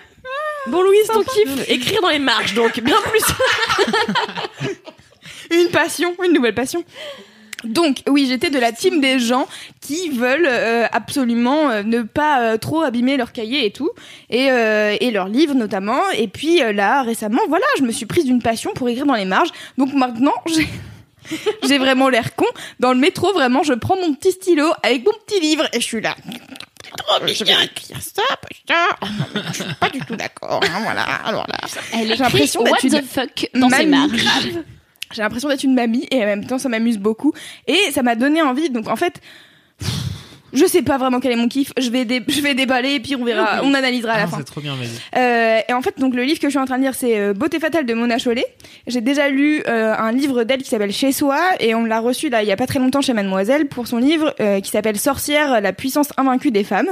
[0.68, 3.24] Bon Louise, ton kiff, écrire dans les marges, donc bien plus.
[5.52, 6.84] Une passion, une nouvelle passion.
[7.64, 9.48] Donc, oui, j'étais de la team des gens
[9.82, 13.90] qui veulent euh, absolument euh, ne pas euh, trop abîmer leur cahier et tout,
[14.30, 16.00] et, et leurs livres notamment.
[16.18, 19.26] Et puis là, récemment, voilà, je me suis prise d'une passion pour écrire dans les
[19.26, 19.52] marges.
[19.78, 20.68] Donc maintenant, j'ai...
[21.64, 22.48] J'ai vraiment l'air con.
[22.80, 25.86] Dans le métro, vraiment, je prends mon petit stylo avec mon petit livre et je
[25.86, 26.16] suis là.
[26.98, 29.08] Trop je vais écrire ça, putain.
[29.34, 30.62] Mais je suis pas du tout d'accord.
[30.64, 31.04] hein, voilà.
[31.04, 31.58] Alors là,
[31.94, 34.12] Elle J'ai écrit l'impression What d'être the une fuck dans ses mamie.
[34.22, 34.54] marges.
[35.14, 37.34] j'ai l'impression d'être une mamie et en même temps ça m'amuse beaucoup
[37.68, 39.20] et ça m'a donné envie donc en fait
[39.80, 39.90] pff,
[40.54, 41.72] Je sais pas vraiment quel est mon kiff.
[41.80, 44.28] Je vais, dé- je vais déballer et puis on verra, on analysera à la Ah,
[44.28, 44.38] fin.
[44.38, 44.90] c'est trop bien, vas-y.
[45.18, 47.18] Euh, et en fait, donc le livre que je suis en train de lire, c'est
[47.20, 48.46] euh, Beauté fatale de Mona Chollet.
[48.88, 52.30] J'ai déjà lu euh, un livre d'elle qui s'appelle Chez soi et on l'a reçu
[52.30, 54.98] là il y a pas très longtemps chez Mademoiselle pour son livre euh, qui s'appelle
[55.00, 56.90] Sorcière, la puissance invaincue des femmes.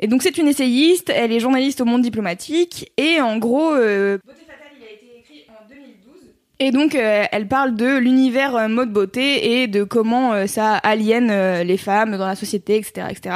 [0.00, 4.18] Et donc c'est une essayiste, elle est journaliste au Monde diplomatique et en gros, euh,
[4.26, 6.32] Beauté fatale, il a été écrit en 2012.
[6.64, 10.76] Et donc, euh, elle parle de l'univers euh, mode beauté et de comment euh, ça
[10.76, 13.34] aliène euh, les femmes dans la société, etc., etc.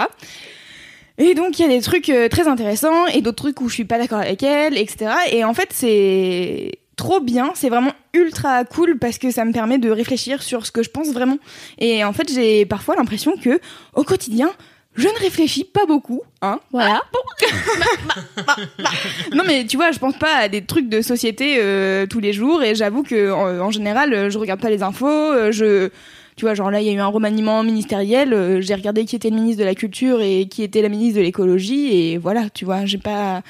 [1.18, 3.84] Et donc, il y a des trucs très intéressants et d'autres trucs où je suis
[3.84, 5.10] pas d'accord avec elle, etc.
[5.32, 9.78] Et en fait, c'est trop bien, c'est vraiment ultra cool parce que ça me permet
[9.78, 11.38] de réfléchir sur ce que je pense vraiment.
[11.78, 13.58] Et en fait, j'ai parfois l'impression que
[13.94, 14.52] au quotidien,
[14.96, 17.02] je ne réfléchis pas beaucoup, hein, voilà.
[19.34, 22.32] non mais tu vois, je pense pas à des trucs de société euh, tous les
[22.32, 25.90] jours et j'avoue que en, en général, euh, je regarde pas les infos, euh, je
[26.36, 29.16] tu vois, genre là, il y a eu un remaniement ministériel, euh, j'ai regardé qui
[29.16, 32.50] était le ministre de la Culture et qui était la ministre de l'écologie et voilà,
[32.50, 33.42] tu vois, j'ai pas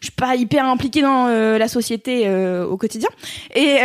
[0.00, 2.26] je suis pas hyper impliquée dans euh, la société
[2.64, 3.10] au quotidien
[3.54, 3.80] et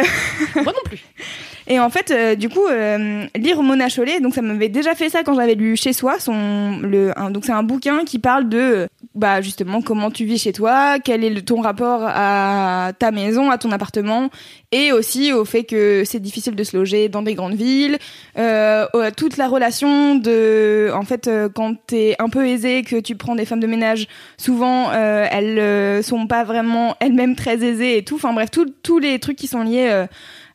[0.55, 1.03] Moi non plus.
[1.67, 5.09] et en fait, euh, du coup, euh, lire Mona Chollet, donc ça m'avait déjà fait
[5.09, 8.87] ça quand j'avais lu Chez soi, son, le, donc c'est un bouquin qui parle de,
[9.13, 13.57] bah justement, comment tu vis chez toi, quel est ton rapport à ta maison, à
[13.57, 14.29] ton appartement,
[14.71, 17.97] et aussi au fait que c'est difficile de se loger dans des grandes villes,
[18.37, 18.85] euh,
[19.15, 23.35] toute la relation de, en fait, euh, quand t'es un peu aisé, que tu prends
[23.35, 24.07] des femmes de ménage,
[24.37, 28.15] souvent euh, elles euh, sont pas vraiment elles-mêmes très aisées et tout.
[28.15, 30.05] Enfin bref, tous les trucs qui sont liés.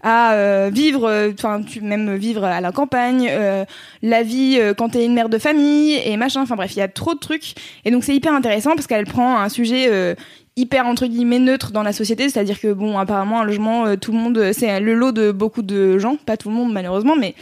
[0.03, 3.65] À euh, vivre, euh, enfin tu même vivre à la campagne, euh,
[4.03, 6.43] la vie euh, quand t'es une mère de famille et machin.
[6.43, 9.07] Enfin bref, il y a trop de trucs et donc c'est hyper intéressant parce qu'elle
[9.07, 10.15] prend un sujet euh,
[10.57, 14.13] hyper entre guillemets neutre dans la société, c'est-à-dire que bon apparemment un logement, euh, tout
[14.13, 17.17] le monde, euh, c'est le lot de beaucoup de gens, pas tout le monde malheureusement,
[17.17, 17.35] mais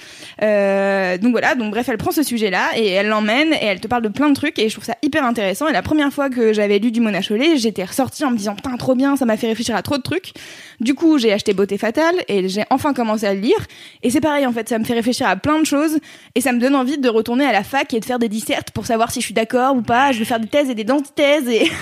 [0.43, 1.55] euh, donc voilà.
[1.55, 4.29] Donc bref, elle prend ce sujet-là et elle l'emmène et elle te parle de plein
[4.29, 5.69] de trucs et je trouve ça hyper intéressant.
[5.69, 8.55] Et la première fois que j'avais lu du Mona Chollet, j'étais ressortie en me disant
[8.55, 10.33] putain trop bien, ça m'a fait réfléchir à trop de trucs.
[10.81, 13.67] Du coup, j'ai acheté Beauté Fatale et j'ai enfin commencé à le lire.
[14.03, 15.99] Et c'est pareil, en fait, ça me fait réfléchir à plein de choses
[16.35, 18.71] et ça me donne envie de retourner à la fac et de faire des dissertes
[18.71, 20.13] pour savoir si je suis d'accord ou pas.
[20.13, 21.63] Je vais faire des thèses et des antithèses et.
[21.63, 21.71] Mais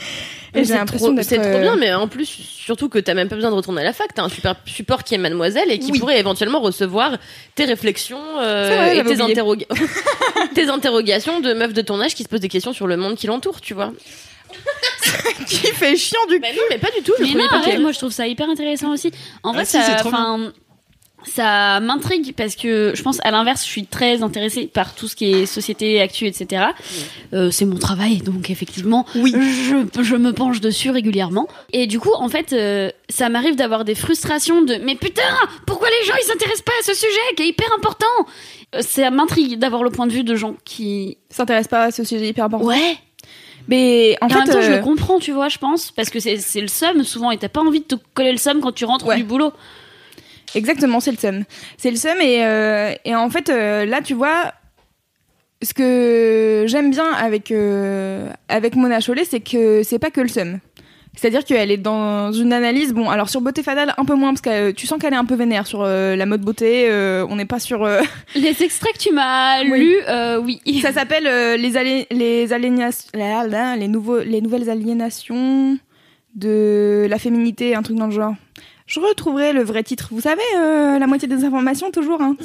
[0.00, 1.26] Et j'ai c'est l'impression trop- d'être.
[1.28, 3.80] C'est trop euh, bien, mais en plus, surtout que t'as même pas besoin de retourner
[3.82, 5.98] à la fac, t'as un super support qui est Mademoiselle et qui Oui.
[6.00, 7.18] pourrait éventuellement recevoir
[7.54, 9.32] tes réflexions euh, vrai, et tes, oublié.
[9.34, 9.66] interroga-
[10.54, 13.16] tes interrogations de meufs de ton âge qui se posent des questions sur le monde
[13.16, 13.92] qui l'entoure, tu vois.
[15.46, 17.12] qui fait chiant du Bah non, mais pas du tout.
[17.18, 19.12] Je Mais non, pas arrête, que- moi je trouve ça hyper intéressant aussi.
[19.42, 20.02] En Ah vrai, si, ça,
[21.24, 25.16] ça m'intrigue parce que je pense à l'inverse, je suis très intéressée par tout ce
[25.16, 26.66] qui est société, actu, etc.
[27.32, 29.32] Euh, c'est mon travail, donc effectivement, Oui.
[29.34, 31.46] je, je me penche dessus régulièrement.
[31.72, 35.22] Et du coup, en fait, euh, ça m'arrive d'avoir des frustrations de mais putain,
[35.66, 38.06] pourquoi les gens ils s'intéressent pas à ce sujet qui est hyper important?
[38.74, 42.04] Euh, Ça m'intrigue d'avoir le point de vue de gens qui s'intéresse pas à ce
[42.04, 42.64] sujet hyper important.
[42.66, 42.96] ouais.
[43.68, 46.18] Mais en fait, même temps, je euh, le comprends, tu vois, je pense, parce que
[46.18, 48.84] c'est le seum souvent, et t'as pas envie de te coller le seum quand tu
[48.84, 49.16] rentres Ouais.
[49.16, 49.52] du boulot.
[50.54, 51.44] Exactement, c'est le seum.
[51.78, 54.52] C'est le seum et, euh, et en fait euh, là tu vois
[55.62, 60.28] ce que j'aime bien avec euh, avec Mona Chollet, c'est que c'est pas que le
[60.28, 60.58] seum.
[61.16, 62.92] C'est-à-dire qu'elle est dans une analyse.
[62.94, 65.24] Bon, alors sur beauté fatale un peu moins parce que tu sens qu'elle est un
[65.24, 66.86] peu vénère sur euh, la mode beauté.
[66.88, 67.84] euh, on n'est pas sur.
[67.84, 68.00] euh,
[68.36, 69.80] Les extraits que tu m'as Oui.
[69.80, 70.80] lus, oui.
[70.80, 71.24] Ça s'appelle
[71.60, 73.10] les alé- les aliénations,
[73.88, 75.76] nouveaux les nouvelles aliénations
[76.36, 78.34] de la féminité, un truc dans le genre.
[78.90, 80.08] Je retrouverai le vrai titre.
[80.10, 82.20] Vous savez, euh, la moitié des informations toujours.
[82.20, 82.34] Hein,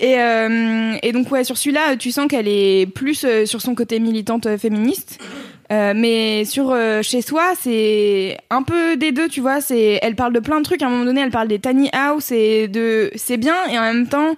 [0.00, 3.76] et, euh, et donc ouais, sur celui-là, tu sens qu'elle est plus euh, sur son
[3.76, 5.22] côté militante féministe.
[5.70, 9.60] Euh, mais sur chez soi, c'est un peu des deux, tu vois.
[9.60, 10.82] C'est, elle parle de plein de trucs.
[10.82, 13.82] À un moment donné, elle parle des tiny house et de, c'est bien et en
[13.82, 14.34] même temps,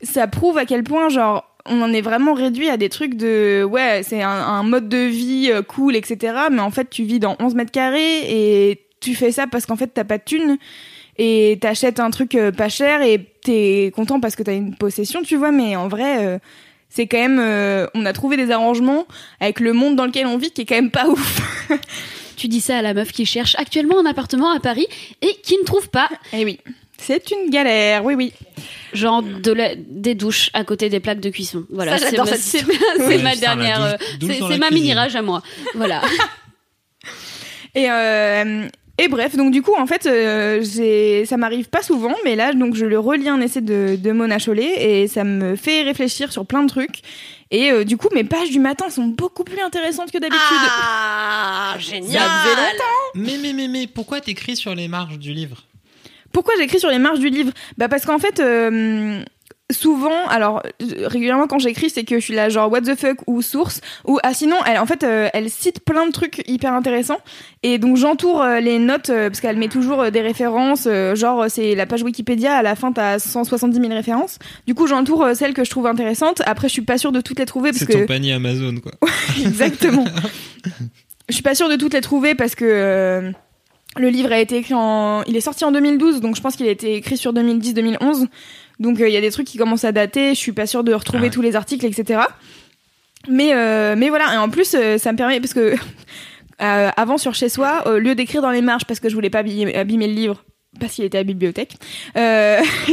[0.00, 3.64] ça prouve à quel point genre on en est vraiment réduit à des trucs de
[3.64, 7.36] ouais c'est un, un mode de vie cool etc mais en fait tu vis dans
[7.38, 10.58] 11 mètres carrés et tu fais ça parce qu'en fait t'as pas de thunes
[11.16, 15.22] et t'achètes un truc euh, pas cher et t'es content parce que t'as une possession
[15.22, 15.50] tu vois.
[15.52, 16.38] Mais en vrai euh,
[16.88, 19.06] c'est quand même euh, on a trouvé des arrangements
[19.40, 21.68] avec le monde dans lequel on vit qui est quand même pas ouf.
[22.36, 24.86] Tu dis ça à la meuf qui cherche actuellement un appartement à Paris
[25.20, 26.58] et qui ne trouve pas, et oui.
[27.02, 28.32] C'est une galère oui oui.
[28.92, 31.64] Genre de la- des douches à côté des plaques de cuisson.
[31.70, 35.42] Voilà, c'est ma, cette c'est ma- Oui, dernière, douche- douche c'est ma mini-rage à moi.
[35.74, 36.02] Voilà.
[37.74, 38.68] Et, euh,
[39.00, 42.74] et bref, donc du coup, en fait, euh, ça m'arrive pas souvent, mais là, donc
[42.74, 46.44] je le relis un essai de, de Mona Chollet et ça me fait réfléchir sur
[46.44, 47.00] plein de trucs.
[47.50, 50.42] Et euh, du coup, mes pages du matin sont beaucoup plus intéressantes que d'habitude.
[50.42, 52.22] Ah, génial.
[52.22, 52.84] Ça faisait longtemps.
[53.14, 55.64] Mais, mais, mais, mais, pourquoi t'écris sur les marges du livre?
[56.32, 57.52] Pourquoi j'écris sur les marges du livre?
[57.78, 59.24] Bah parce qu'en fait, euh,
[59.70, 63.42] souvent, alors régulièrement quand j'écris, c'est que je suis là genre what the fuck ou
[63.42, 67.20] source ou ah sinon elle en fait euh, elle cite plein de trucs hyper intéressants
[67.62, 71.74] et donc j'entoure euh, les notes euh, parce qu'elle met toujours des références genre c'est
[71.74, 74.38] la page Wikipédia à la fin t'as 170 000 références.
[74.66, 76.42] Du coup j'entoure celles que je trouve intéressantes.
[76.46, 78.76] Après je suis pas sûre de toutes les trouver parce C'est que ton panier Amazon,
[78.76, 78.92] quoi.
[79.40, 80.04] Exactement.
[81.28, 83.32] Je suis pas sûre de toutes les trouver parce que
[83.96, 85.22] le livre a été écrit en.
[85.24, 88.26] Il est sorti en 2012, donc je pense qu'il a été écrit sur 2010-2011.
[88.80, 90.30] Donc euh, il y a des trucs qui commencent à dater.
[90.30, 91.30] Je suis pas sûre de retrouver Ah ouais.
[91.30, 92.22] tous les articles, etc.
[93.28, 94.34] Mais euh, mais voilà.
[94.34, 95.74] Et en plus, euh, ça me permet parce que
[96.62, 99.30] euh, avant sur chez soi, au lieu d'écrire dans les marges parce que je voulais
[99.30, 100.44] pas abîmer, abîmer le livre.
[100.78, 101.74] Parce qu'il était à la bibliothèque.
[102.16, 102.60] Euh,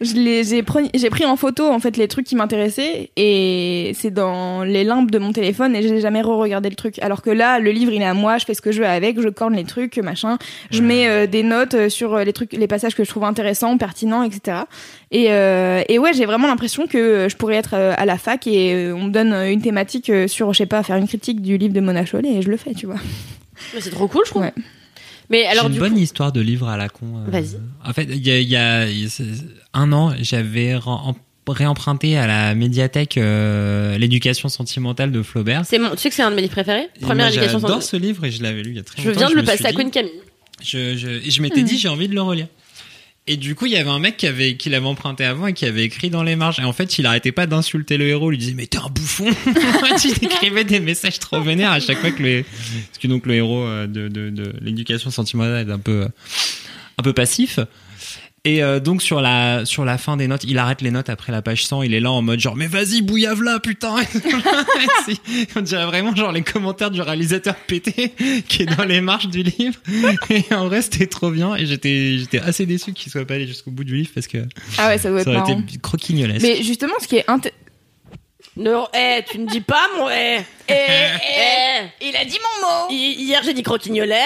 [0.00, 0.52] je
[0.92, 5.10] j'ai pris, en photo en fait les trucs qui m'intéressaient et c'est dans les limbes
[5.10, 7.00] de mon téléphone et j'ai jamais re-regardé le truc.
[7.00, 8.86] Alors que là, le livre il est à moi, je fais ce que je veux
[8.86, 10.38] avec, je corne les trucs, machin,
[10.70, 13.76] je mets euh, des notes euh, sur les trucs, les passages que je trouve intéressants,
[13.78, 14.58] pertinents, etc.
[15.10, 18.92] Et, euh, et ouais, j'ai vraiment l'impression que je pourrais être à la fac et
[18.92, 21.80] on me donne une thématique sur, je sais pas, faire une critique du livre de
[21.80, 23.00] Mona Chollet et je le fais, tu vois.
[23.74, 24.42] Mais c'est trop cool, je trouve.
[24.42, 24.52] Ouais.
[25.30, 27.06] Mais alors, J'ai une du bonne coup, histoire de livre à la con.
[27.26, 27.56] euh, Vas-y.
[27.84, 29.08] En fait, il y a, y
[29.74, 30.76] un an, j'avais
[31.48, 35.62] réemprunté à la médiathèque euh, l'éducation sentimentale de Flaubert.
[35.64, 36.88] c'est mon, tu sais que c'est un de mes livres préférés?
[37.00, 39.08] Première éducation J'adore sans ce livre et je l'avais lu il y a très Je
[39.08, 39.20] longtemps.
[39.20, 40.10] viens de le passer à Queen Camille.
[40.62, 42.48] Je, je, je m'étais dit, j'ai envie de le relire.
[43.28, 45.52] Et du coup, il y avait un mec qui avait, qui l'avait emprunté avant et
[45.52, 46.60] qui avait écrit dans les marges.
[46.60, 48.30] Et en fait, il arrêtait pas d'insulter le héros.
[48.30, 49.26] Il lui disait, mais t'es un bouffon.
[50.04, 53.34] il écrivait des messages trop vénères à chaque fois que le, parce que donc le
[53.34, 56.08] héros euh, de, de, de l'éducation sentimentale est un peu, euh,
[56.98, 57.58] un peu passif.
[58.48, 61.32] Et euh, donc sur la sur la fin des notes, il arrête les notes après
[61.32, 63.96] la page 100, il est là en mode genre mais vas-y bouillave là putain.
[65.56, 68.14] On dirait vraiment genre les commentaires du réalisateur pété
[68.48, 69.80] qui est dans les marges du livre.
[70.30, 73.46] Et en vrai c'était trop bien et j'étais j'étais assez déçu qu'il soit pas allé
[73.48, 74.38] jusqu'au bout du livre parce que
[74.78, 75.60] Ah ouais, ça doit être ça aurait marrant.
[75.60, 76.42] été croquignolesque.
[76.46, 77.52] Mais justement, ce qui est inté-
[78.56, 80.38] Non, eh, tu ne dis pas mon eh.
[80.68, 82.06] Eh, eh.
[82.08, 82.86] il a dit mon mot.
[82.90, 84.22] Hi- Hier, j'ai dit croquignolet.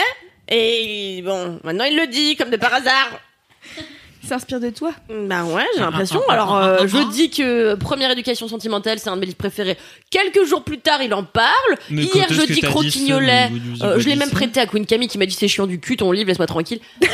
[0.48, 3.18] Et bon, maintenant il le dit, comme de par hasard.
[4.30, 4.92] S'inspire de toi.
[5.08, 6.20] Bah ouais, j'ai l'impression.
[6.28, 9.76] Alors, euh, je dis que Première éducation sentimentale, c'est un de mes livres préférés.
[10.08, 11.50] Quelques jours plus tard, il en parle.
[11.90, 13.50] Mais Hier, je dis croquignolet.
[13.82, 15.96] Euh, je l'ai même prêté à Queen Camille qui m'a dit c'est chiant du cul,
[15.96, 16.78] ton livre, laisse-moi tranquille.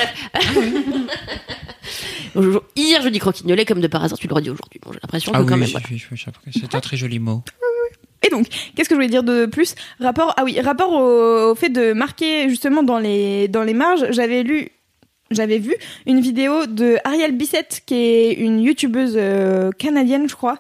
[2.77, 4.79] Hier, je dis croquignolet comme de par hasard, tu le redis aujourd'hui.
[4.85, 5.65] Bon, j'ai l'impression que Ah oui, quand même.
[5.69, 5.87] oui, voilà.
[5.91, 7.43] oui, oui, oui, c'est un très joli mot.
[8.27, 9.75] Et donc, qu'est-ce que je voulais dire de plus?
[10.01, 14.05] Rapport, ah oui, rapport au, au fait de marquer justement dans les dans les marges.
[14.11, 14.69] J'avais lu,
[15.31, 15.75] j'avais vu
[16.07, 20.59] une vidéo de Ariel Bissett, qui est une youtubeuse euh, canadienne, je crois.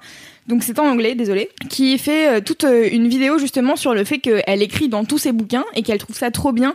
[0.48, 4.04] Donc c'est en anglais, désolé, qui fait euh, toute euh, une vidéo justement sur le
[4.04, 6.74] fait qu'elle écrit dans tous ses bouquins et qu'elle trouve ça trop bien.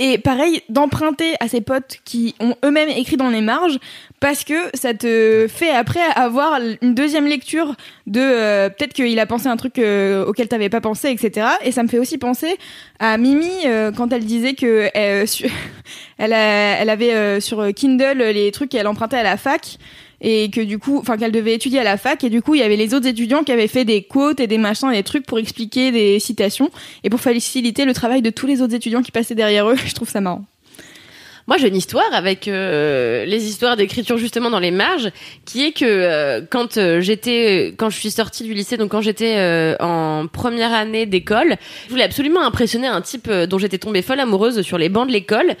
[0.00, 3.78] Et pareil, d'emprunter à ses potes qui ont eux-mêmes écrit dans les marges,
[4.20, 7.74] parce que ça te fait après avoir une deuxième lecture
[8.06, 11.48] de euh, peut-être qu'il a pensé un truc euh, auquel t'avais pas pensé, etc.
[11.64, 12.58] Et ça me fait aussi penser
[13.00, 15.26] à Mimi euh, quand elle disait que euh,
[16.18, 19.78] elle, a- elle avait euh, sur Kindle les trucs qu'elle empruntait à la fac
[20.20, 22.60] et que du coup, enfin qu'elle devait étudier à la fac et du coup il
[22.60, 25.26] y avait les autres étudiants qui avaient fait des quotes et des machins, des trucs
[25.26, 26.70] pour expliquer des citations
[27.04, 29.76] et pour faciliter le travail de tous les autres étudiants qui passaient derrière eux.
[29.86, 30.44] Je trouve ça marrant.
[31.48, 35.10] Moi, j'ai une histoire avec euh, les histoires d'écriture justement dans les marges,
[35.46, 39.00] qui est que euh, quand euh, j'étais, quand je suis sortie du lycée, donc quand
[39.00, 43.78] j'étais euh, en première année d'école, je voulais absolument impressionner un type euh, dont j'étais
[43.78, 45.54] tombée folle amoureuse sur les bancs de l'école,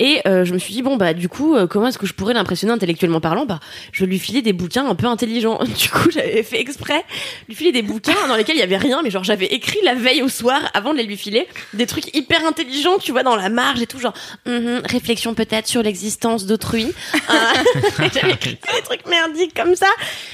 [0.00, 2.34] et euh, je me suis dit bon bah du coup, comment est-ce que je pourrais
[2.34, 3.46] l'impressionner intellectuellement parlant?
[3.46, 3.60] Bah,
[3.92, 5.60] je lui filais des bouquins un peu intelligents.
[5.78, 7.04] Du coup, j'avais fait exprès
[7.48, 9.94] lui filer des bouquins dans lesquels il y avait rien, mais genre j'avais écrit la
[9.94, 13.36] veille au soir avant de les lui filer des trucs hyper intelligents, tu vois, dans
[13.36, 14.14] la marge et tout, genre
[14.44, 16.92] Mhm, réflexion peut-être sur l'existence d'autrui.
[17.30, 19.86] Euh, J'avais écrit des trucs merdiques comme ça.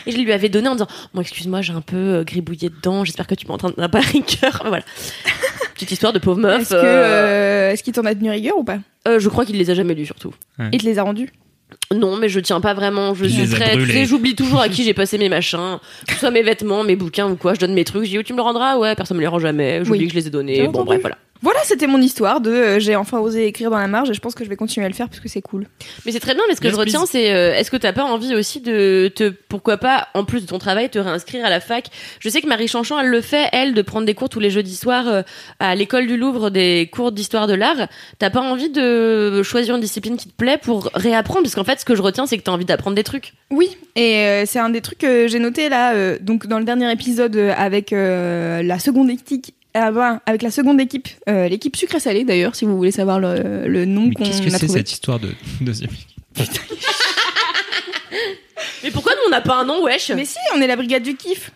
[0.07, 3.05] Et je lui avais donné en disant Bon, excuse-moi, j'ai un peu euh, gribouillé dedans,
[3.05, 4.63] j'espère que tu m'entendras pas rigueur.
[4.67, 4.85] Voilà.
[5.75, 6.63] Petite histoire de pauvre meuf.
[6.63, 9.69] Est-ce euh, est-ce qu'il t'en a tenu rigueur ou pas euh, je crois qu'il les
[9.71, 10.33] a jamais lus surtout.
[10.73, 11.31] Il te les a rendus
[11.93, 13.13] Non, mais je tiens pas vraiment.
[13.15, 13.77] Je suis très.
[14.07, 17.29] J'oublie toujours à qui j'ai passé mes machins, que ce soit mes vêtements, mes bouquins
[17.29, 17.53] ou quoi.
[17.55, 18.05] Je donne mes trucs.
[18.05, 18.79] Je dis, oh, tu me le rendras?
[18.79, 19.85] Ouais, personne me les rend jamais.
[19.85, 20.07] J'oublie Oui.
[20.07, 20.67] que je les ai donnés.
[20.69, 21.19] Bon, bref, voilà.
[21.45, 24.21] Voilà, c'était mon histoire de euh, j'ai enfin osé écrire dans la marge et je
[24.21, 25.67] pense que je vais continuer à le faire parce que c'est cool.
[26.07, 27.93] Mais c'est très bien, mais ce que Yes, je retiens, c'est euh, est-ce que t'as
[27.93, 31.51] pas envie aussi de te, pourquoi pas, en plus de ton travail, te réinscrire à
[31.51, 31.89] la fac?
[32.19, 34.49] Je sais que Marie Chanchon, elle le fait, elle, de prendre des cours tous les
[34.49, 35.23] jeudis soirs euh,
[35.61, 37.89] à l'école du Louvre, des cours d'histoire de l'art.
[38.19, 41.43] T'as pas envie de choisir une discipline qui te plaît pour réapprendre?
[41.43, 43.35] Parce qu'en fait, ce que je retiens, c'est que t'as envie d'apprendre des trucs.
[43.51, 46.65] Oui, et euh, c'est un des trucs que j'ai noté là, euh, donc dans le
[46.65, 49.55] dernier épisode avec euh, la seconde équipe.
[49.75, 53.19] Ah ben, avec la seconde équipe, euh, l'équipe sucré salé d'ailleurs, si vous voulez savoir
[53.19, 55.91] le, le nom Mais qu'on qu'est-ce que a c'est cette histoire de deuxième
[58.85, 60.11] Mais pourquoi nous on n'a pas un nom, wesh?
[60.11, 61.51] Mais si, on est la brigade du kiff.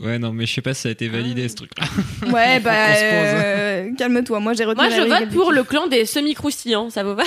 [0.00, 1.86] Ouais, non, mais je sais pas si ça a été validé ce truc-là.
[2.32, 4.40] Ouais, bah, euh, calme-toi.
[4.40, 7.22] Moi, j'ai retenu Moi je vote pour le clan des semi-croustillants, ça vous va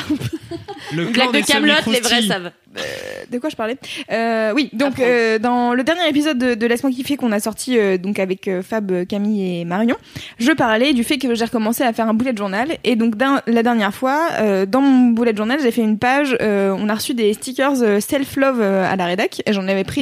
[0.93, 2.51] Le clan de des Camelot, les vrais savent.
[3.31, 3.77] De quoi je parlais?
[4.11, 7.77] Euh, Oui, donc euh, dans le dernier épisode de, de Laisse-moi kiffer qu'on a sorti
[7.79, 9.95] euh, donc avec euh, Fab, euh, Camille et Marion,
[10.39, 12.69] je parlais du fait que j'ai recommencé à faire un bullet journal.
[12.83, 16.35] Et donc d'un- la dernière fois euh, dans mon bullet journal j'ai fait une page,
[16.41, 19.83] euh, on a reçu des stickers euh, self-love euh, à la rédac et j'en avais
[19.83, 20.01] pris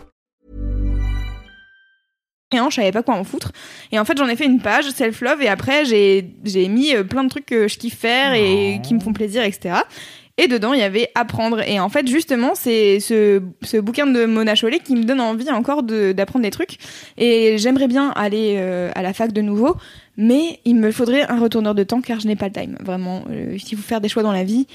[2.51, 3.51] rien, je savais pas quoi en foutre.
[3.91, 7.03] Et en fait, j'en ai fait une page self-love et après, j'ai j'ai mis euh,
[7.03, 9.75] plein de trucs que je kiffe faire et qui me font plaisir, etc.
[10.37, 11.61] Et dedans, il y avait apprendre.
[11.67, 15.49] Et en fait, justement, c'est ce, ce bouquin de Mona Chollet qui me donne envie
[15.51, 16.77] encore de- d'apprendre des trucs.
[17.17, 19.75] Et j'aimerais bien aller euh, à la fac de nouveau,
[20.17, 22.77] mais il me faudrait un retourneur de temps car je n'ai pas le time.
[22.79, 24.67] Vraiment, euh, s'il faut faire des choix dans la vie.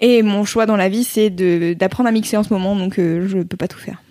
[0.00, 2.98] Et mon choix dans la vie, c'est de- d'apprendre à mixer en ce moment, donc
[2.98, 4.02] euh, je peux pas tout faire.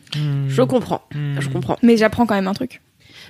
[0.47, 1.01] Je comprends,
[1.41, 1.77] je comprends.
[1.81, 2.81] Mais j'apprends quand même un truc.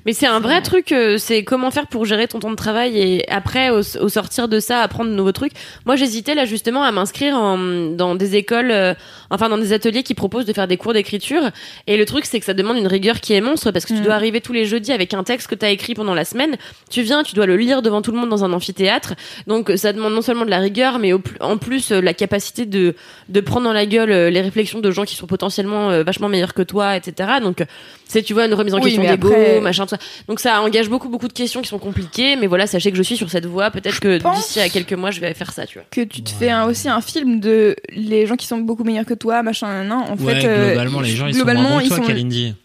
[0.07, 2.97] Mais c'est un vrai truc, euh, c'est comment faire pour gérer ton temps de travail
[2.97, 5.51] et après, au, au sortir de ça, apprendre de nouveaux trucs.
[5.85, 8.93] Moi, j'hésitais là justement à m'inscrire dans des écoles, euh,
[9.29, 11.41] enfin dans des ateliers qui proposent de faire des cours d'écriture.
[11.87, 13.99] Et le truc, c'est que ça demande une rigueur qui est monstre parce que tu
[13.99, 14.03] Mm.
[14.03, 16.55] dois arriver tous les jeudis avec un texte que tu as écrit pendant la semaine.
[16.89, 19.13] Tu viens, tu dois le lire devant tout le monde dans un amphithéâtre.
[19.45, 22.95] Donc ça demande non seulement de la rigueur, mais en plus euh, la capacité de,
[23.27, 26.29] de prendre dans la gueule euh, les réflexions de gens qui sont potentiellement euh, vachement
[26.29, 27.29] meilleurs que toi, etc.
[27.41, 27.65] Donc
[28.05, 30.23] c'est, tu vois, une remise en Oui, question d'ego, machin, tout ça.
[30.27, 32.35] Donc ça engage beaucoup, beaucoup de questions qui sont compliquées.
[32.35, 33.71] Mais voilà, sachez que je suis sur cette voie.
[33.71, 35.87] Peut-être que d'ici à quelques mois, je vais faire ça, tu vois.
[35.91, 39.05] que tu te fais un- aussi un film de les gens qui sont beaucoup meilleurs
[39.05, 39.97] que toi, machin, nan, nan.
[39.99, 41.97] En Ouais, fait, euh, globalement, les gens, ils sont globalement, moins bons que ils toi,
[41.97, 42.55] sont- Kalindi.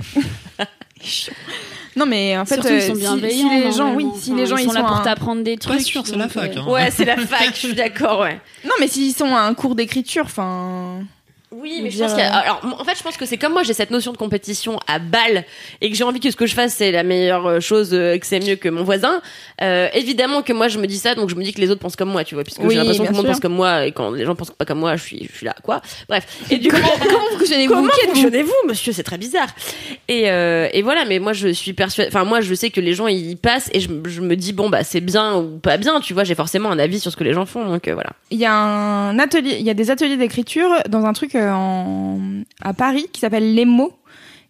[1.96, 3.48] Non, mais en fait, Surtout, ils euh, sont si- bienveillants.
[3.50, 5.56] si, les gens, oui, si les gens ils sont là sont pour un- t'apprendre des
[5.56, 5.80] trucs.
[5.80, 6.66] sûr, c'est la fac, euh, hein.
[6.70, 8.38] Ouais, c'est la fac, je suis d'accord, ouais.
[8.64, 11.00] Non, mais s'ils sont à un cours d'écriture, enfin.
[11.58, 13.36] Oui, mais je pense qu'il y a- euh, alors en fait je pense que c'est
[13.38, 15.44] comme moi j'ai cette notion de compétition à balle
[15.80, 18.18] et que j'ai envie que ce que je fasse c'est la meilleure euh, chose euh,
[18.18, 19.20] que c'est mieux que mon voisin.
[19.62, 21.80] Euh, évidemment que moi je me dis ça donc je me dis que les autres
[21.80, 23.54] pensent comme moi tu vois puisque Oui, j'ai l'impression que tout le monde pense comme
[23.54, 25.80] moi et quand les gens pensent pas comme moi je suis je suis là quoi.
[26.08, 26.26] Bref.
[26.50, 27.74] Et du coup Comment fonctionnez-vous?
[27.74, 28.92] Comment fonctionnez-vous, monsieur?
[28.92, 29.48] C'est très bizarre.
[30.08, 32.08] Et, euh, et voilà, mais moi je suis persuadée.
[32.08, 34.52] Enfin, moi je sais que les gens ils y passent et je, je me dis
[34.52, 36.00] bon bah c'est bien ou pas bien.
[36.00, 38.10] Tu vois, j'ai forcément un avis sur ce que les gens font, donc euh, voilà.
[38.30, 42.18] Il y a un atelier, il y a des ateliers d'écriture dans un truc en,
[42.62, 43.92] à Paris qui s'appelle Les mots.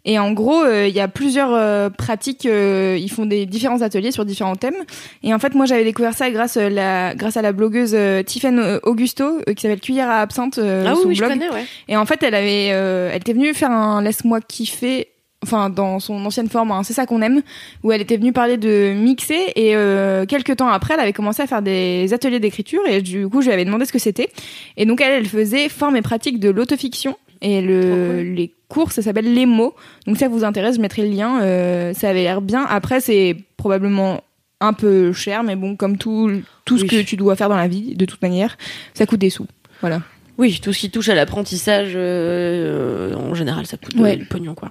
[0.09, 2.47] Et en gros, euh, il y a plusieurs euh, pratiques.
[2.47, 4.77] euh, ils font des différents ateliers sur différents thèmes.
[5.25, 8.23] Et en fait, moi, j'avais découvert ça grâce, euh, la, grâce à la blogueuse euh,
[8.23, 11.25] Tiffen euh, Augusto, euh, qui s'appelle Cuillère à absinthe, euh, ah oui, son oui, je
[11.25, 11.33] blog.
[11.33, 11.65] connais, ouais.
[11.89, 15.09] Et en fait, elle avait, euh, elle était venue faire un laisse-moi kiffer,
[15.47, 17.43] enfin dans son ancienne forme, hein, c'est ça qu'on aime,
[17.83, 19.53] où elle était venue parler de mixer.
[19.55, 22.81] Et euh, quelques temps après, elle avait commencé à faire des ateliers d'écriture.
[22.89, 24.31] Et du coup, je lui avais demandé ce que c'était.
[24.77, 27.17] Et donc elle, elle faisait forme et pratique de l'autofiction.
[27.43, 29.75] Et le, les cours, ça s'appelle les mots.
[30.07, 31.41] Donc si ça vous intéresse, je mettrai le lien.
[31.43, 32.65] Euh, ça avait l'air bien.
[32.69, 34.23] Après, c'est probablement
[34.61, 36.31] un peu cher, mais bon, comme tout,
[36.65, 38.57] tout ce que tu dois faire dans la vie, de toute manière,
[38.95, 39.47] ça coûte des sous.
[39.81, 40.01] Voilà.
[40.39, 44.17] Oui, tout ce qui touche à l'apprentissage, euh, en général, ça coûte de- Ouais.
[44.17, 44.71] du pognon, quoi.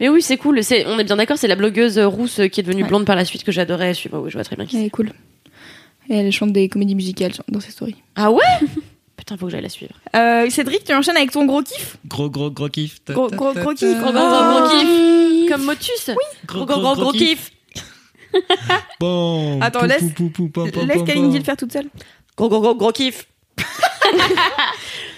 [0.00, 0.64] Mais oui, c'est cool.
[0.64, 1.36] C'est, on est bien d'accord.
[1.36, 2.88] C'est la blogueuse rousse qui est devenue Ouais.
[2.88, 4.18] blonde par la suite que j'adorais suivre.
[4.20, 4.86] Oui, je vois très bien qui Elle c'est.
[4.86, 5.12] est cool.
[6.08, 7.96] Et elle chante des comédies musicales dans ses stories.
[8.16, 8.42] Ah ouais
[9.16, 9.92] Putain, faut que j'aille la suivre.
[10.16, 11.96] Euh, Cédric, tu enchaînes avec ton gros kiff?
[12.08, 12.98] Gros, gros, gros kiff.
[13.08, 13.98] Gros, gros, gros kiff.
[14.00, 15.48] Gros, gros, gros, gros kiff.
[15.50, 16.08] Comme Motus?
[16.08, 16.14] Oui.
[16.46, 17.50] Gros, gros, gros, gros kiff.
[18.98, 19.60] Bon.
[19.60, 20.02] Attends, laisse-
[20.88, 21.88] Laisse Kalindi le faire toute seule.
[22.36, 23.26] Gros, gros, gros, gros kiff.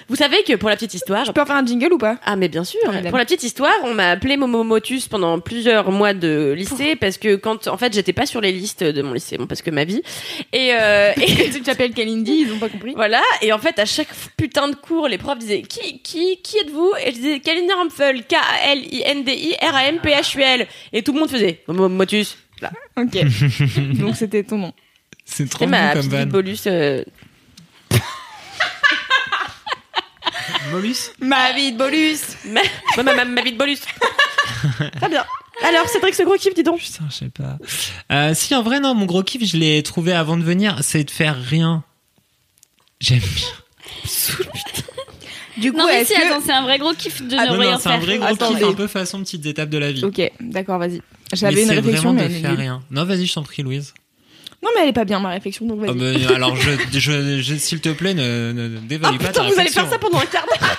[0.09, 2.19] Vous savez que pour la petite histoire, Je peux en faire un jingle ou pas?
[2.25, 2.81] Ah mais bien sûr.
[2.85, 3.09] Formidable.
[3.11, 7.17] Pour la petite histoire, on m'a appelé Momo Motus pendant plusieurs mois de lycée parce
[7.19, 9.71] que quand en fait j'étais pas sur les listes de mon lycée, bon parce que
[9.71, 10.03] ma vie.
[10.53, 12.93] Et, euh, et Tu t'appelles Kalindi, ils ont pas compris.
[12.95, 13.23] voilà.
[13.43, 16.93] Et en fait à chaque putain de cours, les profs disaient qui qui qui êtes-vous?
[17.05, 19.99] Et je disais Kalindi Rampfel, K A L I N D I R A M
[20.03, 20.67] P H U L.
[20.93, 22.37] Et tout le monde faisait Momo Motus.
[22.61, 22.71] Là.
[22.99, 23.17] Ok.
[23.99, 24.73] Donc c'était ton nom.
[25.25, 26.27] C'est trop ma comme petite van.
[26.27, 26.63] bolus.
[26.67, 27.03] euh,
[30.73, 32.61] Molus Ma vie de bolus ma,
[33.03, 33.81] ma, ma, ma vie de bolus.
[34.97, 35.25] Très bien.
[35.63, 36.81] Alors Cédric, ce gros kiff, dis donc.
[36.81, 37.59] Putain, je sais pas.
[38.13, 41.05] Euh, si, en vrai, non, mon gros kiff, je l'ai trouvé avant de venir, c'est
[41.05, 41.85] de faire rien.
[43.01, 43.49] J'aime bien.
[45.57, 46.27] Du coup, Non mais est-ce si, que...
[46.27, 48.19] attends, c'est un vrai gros kiff de Ah ne non, rien non, c'est un vrai
[48.19, 48.59] gros Attendez.
[48.61, 50.05] kiff, un peu façon petites étapes de la vie.
[50.05, 50.95] Ok, d'accord, vas-y.
[50.97, 51.01] Mais
[51.35, 52.83] J'avais une c'est réflexion, vraiment mais de est faire rien.
[52.91, 53.95] Non, vas-y, je t'en prie, Louise.
[54.65, 55.91] Non, mais elle est pas bien ma réflexion, donc vas-y.
[55.91, 59.25] Ah bah, alors, je, je, je- s'il te plaît, ne, ne, ne Ah dévalue pas
[59.27, 60.59] ta putain, vous allez faire ça pendant un quart d'heure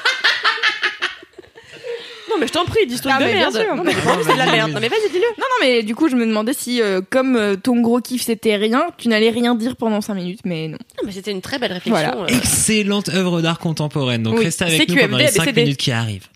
[2.30, 3.64] Non mais je t'en prie, dis ce truc Ah, de mais bien merde.
[3.66, 3.76] sûr.
[3.76, 4.72] Non mais envie, c'est de la Vas-y, merde.
[4.72, 5.22] Non mais vas-y, dis-le.
[5.38, 8.24] Non, non, mais du coup, je me demandais si, euh, comme euh, ton gros kiff
[8.24, 10.78] c'était rien, tu n'allais rien dire pendant 5 minutes, mais non.
[10.98, 11.92] Non mais c'était une très belle réflexion.
[11.92, 12.18] Voilà.
[12.24, 12.28] euh.
[12.28, 14.24] Excellente œuvre d'art contemporaine.
[14.24, 15.62] Donc, Oui, restez avec nous pendant les 5 ABCD.
[15.62, 16.28] minutes qui arrivent.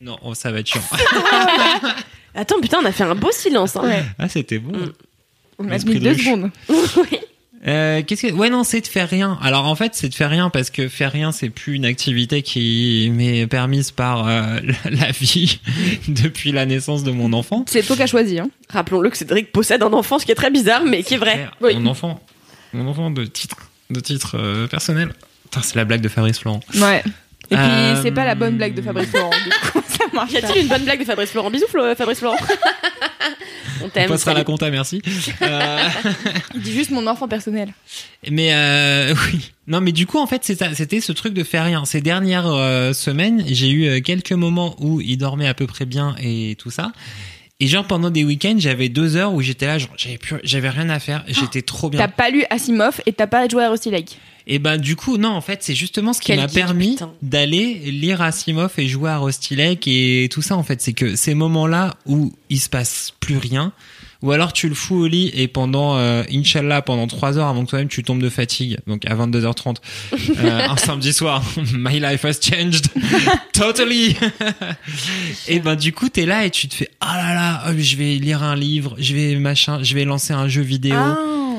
[0.00, 0.82] Non, oh, ça va être chiant.
[2.34, 3.76] Attends, putain, on a fait un beau silence.
[3.76, 3.82] Hein.
[3.82, 4.02] Ouais.
[4.18, 4.72] Ah, c'était beau.
[4.76, 4.92] Mm.
[5.58, 6.24] On a mis de deux ruche.
[6.24, 6.50] secondes.
[6.96, 7.18] Oui.
[7.66, 10.30] Euh, qu'est-ce que ouais non c'est de faire rien alors en fait c'est de faire
[10.30, 15.10] rien parce que faire rien c'est plus une activité qui m'est permise par euh, la
[15.10, 15.58] vie
[16.08, 18.48] depuis la naissance de mon enfant C'est toi qui as choisi, hein.
[18.70, 21.48] Rappelons-le que Cédric possède un enfant, ce qui est très bizarre, mais qui est vrai.
[21.60, 21.74] Oui.
[21.76, 22.20] mon enfant
[22.72, 23.56] mon enfant de titre
[23.90, 25.12] de titre euh, personnel
[25.50, 27.02] Putain, c'est la blague de Fabrice Florent Ouais.
[27.50, 30.30] Et puis, Euh, c'est pas la bonne blague de Fabrice Florent, du coup, ça marche
[30.30, 31.50] Y a-t-il une bonne blague de Fabrice Florent?
[31.50, 32.36] Bisous, Flo- Fabrice Florent.
[33.82, 34.08] On on t'aime.
[34.08, 34.46] passera à la salut.
[34.46, 35.02] compta merci
[35.42, 35.88] Euh,
[36.54, 37.72] Il dit juste mon enfant personnel.
[38.30, 39.52] Mais euh, oui.
[39.66, 40.44] Non, mais du coup, en fait.
[40.44, 41.84] C'était ce truc de faire rien.
[41.84, 46.14] Ces dernières euh, semaines, j'ai eu quelques moments où il dormait à peu près bien
[46.20, 46.92] et tout ça.
[47.60, 50.68] Et genre pendant des week-ends, j'avais deux heures où j'étais là, genre j'avais plus, j'avais
[50.68, 51.24] rien à faire.
[51.26, 51.98] J'étais trop bien.
[51.98, 54.16] T'as pas lu Asimov et t'as pas joué à Rusty Lake.
[54.50, 58.22] Et ben du coup, non, en fait, c'est justement ce qui m'a permis d'aller lire
[58.22, 60.56] Asimov et jouer à Rusty Lake et tout ça.
[60.56, 63.74] En fait, c'est que ces moments-là où il se passe plus rien,
[64.22, 67.62] ou alors tu le fous au lit et pendant, euh, Inch'Allah, pendant trois heures avant
[67.64, 69.76] que toi-même tu tombes de fatigue, donc à 22h30,
[70.38, 71.44] euh, un samedi soir,
[71.74, 72.86] my life has changed
[73.52, 74.16] totally.
[75.46, 77.96] et ben du coup, t'es là et tu te fais, ah là là, oh, je
[77.96, 80.96] vais lire un livre, je vais machin, je vais lancer un jeu vidéo.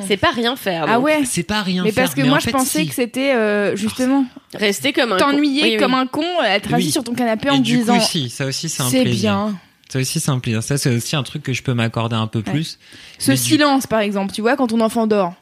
[0.10, 0.86] C'est pas rien faire.
[0.88, 1.22] Ah ouais.
[1.26, 2.88] C'est pas rien Mais faire, parce que mais moi, je fait, pensais si.
[2.88, 5.18] que c'était euh, justement Rester comme un.
[5.18, 5.68] t'ennuyer con.
[5.68, 5.78] Oui, oui.
[5.80, 6.92] comme un con, être assis Oui.
[6.92, 9.14] sur ton canapé Et en te du disant coup, si, ça aussi, c'est un plaisir.
[9.48, 9.56] bien.
[9.88, 10.62] Ça aussi, c'est un plaisir.
[10.64, 12.78] Ça, c'est aussi un truc que je peux m'accorder un peu plus.
[13.18, 15.34] Ce Mais du- silence, par exemple, tu vois, quand ton enfant dort.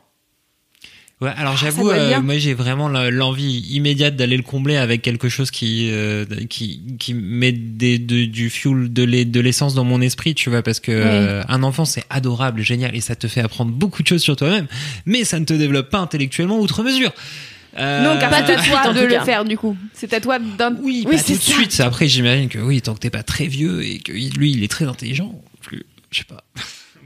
[1.19, 5.29] Ouais, alors Ah, j'avoue, euh, moi j'ai vraiment l'envie immédiate d'aller le combler avec quelque
[5.29, 9.83] chose qui euh, qui qui met des, de- du fuel, de l'e- de l'essence dans
[9.83, 13.27] mon esprit, tu vois, parce que euh, un enfant c'est adorable, génial, et ça te
[13.27, 14.67] fait apprendre beaucoup de choses sur toi-même,
[15.07, 17.11] mais ça ne te développe pas intellectuellement outre mesure.
[17.79, 19.75] Euh, non, car pas c'est tout à de suite, de le faire, du coup.
[19.93, 20.75] C'est à toi d'un.
[20.81, 21.51] Oui, Oui, pas c'est tout de ça.
[21.51, 21.79] suite.
[21.79, 24.67] Après, j'imagine que oui, tant que t'es pas très vieux et que lui, il est
[24.67, 26.43] très intelligent, plus, je sais pas.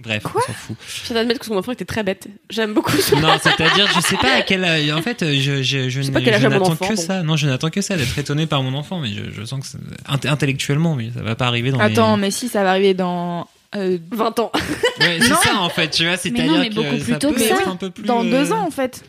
[0.02, 0.76] Bref, on s'en fout.
[0.88, 2.28] Je viens d'admettre que son enfant était très bête.
[2.50, 4.64] J'aime beaucoup ce Non, c'est-à-dire, je sais pas à quel.
[4.64, 6.02] âge- En fait, je, je, je, je
[6.46, 7.02] a mon n'attends que bon.
[7.02, 7.24] ça.
[7.24, 10.28] Non, je n'attends que ça d'être étonné par mon enfant, mais je, je sens que
[10.28, 12.22] intellectuellement, mais ça va pas arriver dans Attends, les.
[12.22, 13.48] mais si, ça va arriver dans.
[13.76, 14.52] euh, 20 ans.
[15.00, 16.18] Ouais, c'est ça en fait, tu vois.
[16.18, 17.56] C'est-à-dire que beaucoup plus ça tôt peut que ça.
[17.56, 18.04] être un peu plus.
[18.04, 19.04] dans euh, deux ans, en fait.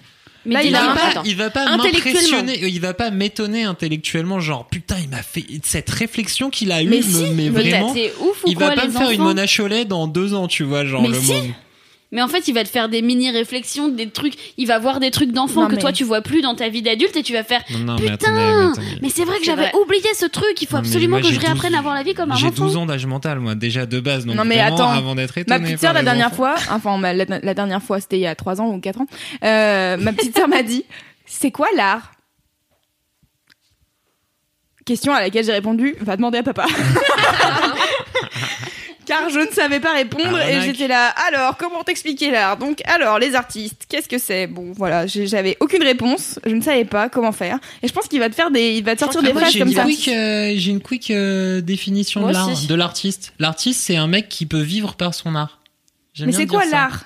[0.45, 4.41] Mais Là, dis il va pas, il va pas m'impressionner, il va pas m'étonner intellectuellement,
[4.41, 8.45] genre putain, il m'a fait cette réflexion qu'il a eue, Mais si, vraiment, t'es ouf
[8.45, 10.85] ou il quoi, va pas me faire une Mona Cholet dans deux ans, tu vois,
[10.85, 11.33] genre Mais le si.
[11.33, 11.51] monde.
[12.13, 14.35] Mais en fait, il va te faire des mini réflexions, des trucs.
[14.59, 16.83] Il va voir des trucs d'enfant que mais- toi tu vois plus dans ta vie
[16.83, 17.63] d'adulte et tu vas faire.
[17.71, 18.99] Non, non, mais Putain, attendez, mais attendez.
[19.01, 20.61] Mais c'est vrai que j'avais oublié ce truc.
[20.61, 22.31] Il faut Non, absolument moi, que j'ai je réapprenne 12 à voir la vie comme
[22.31, 22.65] un J'ai enfant.
[22.67, 24.27] 12 ans d'âge mental, moi, déjà de base.
[24.27, 24.91] Donc Non, mais vraiment, attends.
[24.91, 26.37] avant d'être Ma petite sœur, la dernière enfants.
[26.37, 29.01] fois, enfin, ma- la, la dernière fois, c'était il y a 3 ans ou 4
[29.01, 29.07] ans,
[29.43, 30.85] euh, ma petite sœur m'a dit
[31.25, 32.13] C'est quoi l'art?
[34.85, 36.67] Question à laquelle j'ai répondu Va demander à papa.
[39.13, 41.13] Car je ne savais pas répondre et j'étais là.
[41.29, 42.57] Alors, comment t'expliquer l'art?
[42.57, 44.47] Donc, alors, les artistes, qu'est-ce que c'est?
[44.47, 46.39] Bon, voilà, j'avais aucune réponse.
[46.47, 47.59] Je ne savais pas comment faire.
[47.83, 49.59] Et je pense qu'il va te faire des, il va te sortir des phrases j'ai
[49.59, 49.85] comme une ça.
[49.85, 52.67] quick, euh, j'ai une quick euh, définition Moi de l'art, aussi.
[52.67, 53.33] de l'artiste.
[53.39, 55.61] L'artiste, c'est un mec qui peut vivre par son art.
[56.21, 57.05] Mais c'est quoi l'art?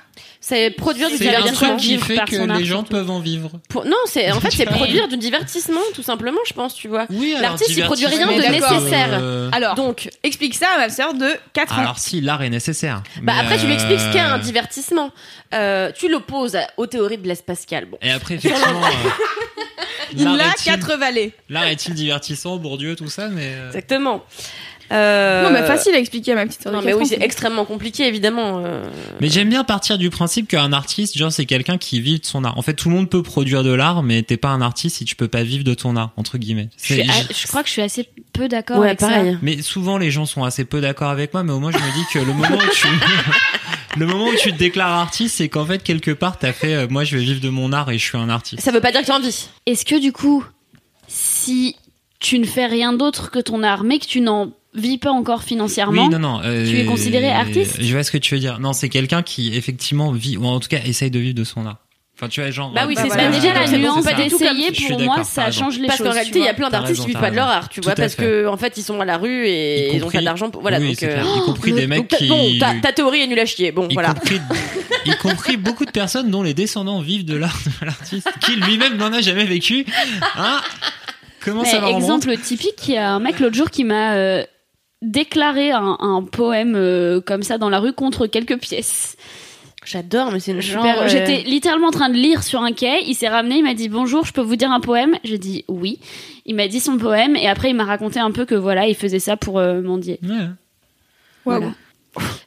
[0.49, 1.68] C'est produire du C'est un divertissement.
[1.70, 2.90] truc qui fait par que son art, les gens surtout.
[2.90, 3.51] peuvent en vivre.
[3.68, 7.07] Pour- Non, c'est en fait c'est produire du divertissement, tout simplement, je pense, tu vois.
[7.11, 9.09] Oui, L'artiste, il produit rien divertissement, de nécessaire.
[9.20, 11.80] euh, Alors, Donc, explique ça à ma sœur de 4 ans.
[11.82, 13.03] alors si l'art est nécessaire.
[13.22, 15.11] bah Mais, après tu lui expliques ce qu'est un euh, divertissement.
[15.53, 17.86] Euh, tu l'opposes à- aux théories de Blaise Pascal.
[17.86, 17.99] Bon.
[18.01, 19.11] Et après, effectivement, euh,
[20.16, 21.32] Il a 4 vallées.
[21.49, 23.49] l'art est-il divertissant, Bourdieu, tout ça, mais.
[23.55, 24.24] euh, Exactement.
[24.93, 26.72] Euh, Non, mais facile à expliquer à ma petite sœur.
[26.72, 28.62] Non, mais oui, c'est extrêmement compliqué, évidemment.
[28.64, 28.84] euh.
[29.20, 32.45] Mais j'aime bien partir du principe qu'un artiste, genre, c'est quelqu'un qui vit de son
[32.45, 32.57] art.
[32.57, 35.05] En fait, tout le monde peut produire de l'art, mais t'es pas un artiste si
[35.05, 36.68] tu peux pas vivre de ton art, entre guillemets.
[36.78, 39.09] Je, suis C'est- a- je crois que je suis assez peu d'accord Ouais, avec ça.
[39.09, 39.39] pareil.
[39.43, 41.93] Mais souvent, les gens sont assez peu d'accord avec moi, mais au moins, je me
[41.95, 42.87] dis que le moment où tu,
[43.99, 46.87] le moment où tu te déclares artiste, c'est qu'en fait, quelque part, t'as fait, euh,
[46.89, 48.62] moi, je vais vivre de mon art et je suis un artiste.
[48.62, 49.49] Ça veut pas dire que t'as envie.
[49.66, 50.45] Est-ce que du coup,
[51.09, 51.76] si
[52.18, 55.43] tu ne fais rien d'autre que ton art, mais que tu n'en vis pas encore
[55.43, 56.41] financièrement, Oui, non, non.
[56.45, 57.77] euh, Tu es considéré artiste?
[57.81, 58.59] Je vois ce que tu veux dire.
[58.61, 61.66] Non, c'est quelqu'un qui, effectivement, vit, ou en tout cas, essaye de vivre de son
[61.66, 61.79] art.
[62.18, 62.72] Enfin, tu vois, genre.
[62.72, 63.29] Bah oui, euh, c'est Bah, ça.
[63.29, 66.07] déjà la nuance d'essayer pour moi ça change les Parce choses.
[66.07, 67.83] qu'en tu réalité, il y a plein d'artistes qui vivent pas de leur art, tu
[67.83, 70.49] vois, parce que en fait, ils sont à la rue et ils ont pas d'argent.
[70.49, 71.03] pour- Voilà, donc.
[71.03, 71.22] euh.
[71.22, 72.27] Y compris des mecs qui.
[72.29, 72.51] Bon,
[72.83, 73.70] ta, théorie est nulle à chier.
[73.70, 74.14] Bon, voilà.
[75.05, 78.97] y compris beaucoup de personnes dont les descendants vivent de l'art de l'artiste, qui lui-même
[78.97, 79.85] n'en a jamais vécu.
[80.39, 80.61] Hein?
[81.45, 84.16] Comment ça va exemple typique, il y a un mec l'autre jour qui m'a
[85.03, 89.16] déclaré un, un poème euh, comme ça dans la rue contre quelques pièces.
[89.84, 91.03] J'adore, mais c'est une Genre, super.
[91.03, 93.05] euh, j'étais littéralement en train de lire sur un quai.
[93.07, 95.14] Il s'est ramené, il m'a dit bonjour, je peux vous dire un poème?
[95.22, 96.01] J'ai dit oui.
[96.44, 98.97] Il m'a dit son poème et après il m'a raconté un peu que voilà, il
[98.97, 100.18] faisait ça pour euh, mendier.
[100.24, 100.30] Ouais.
[101.44, 101.61] Waouh.
[101.61, 101.66] Voilà.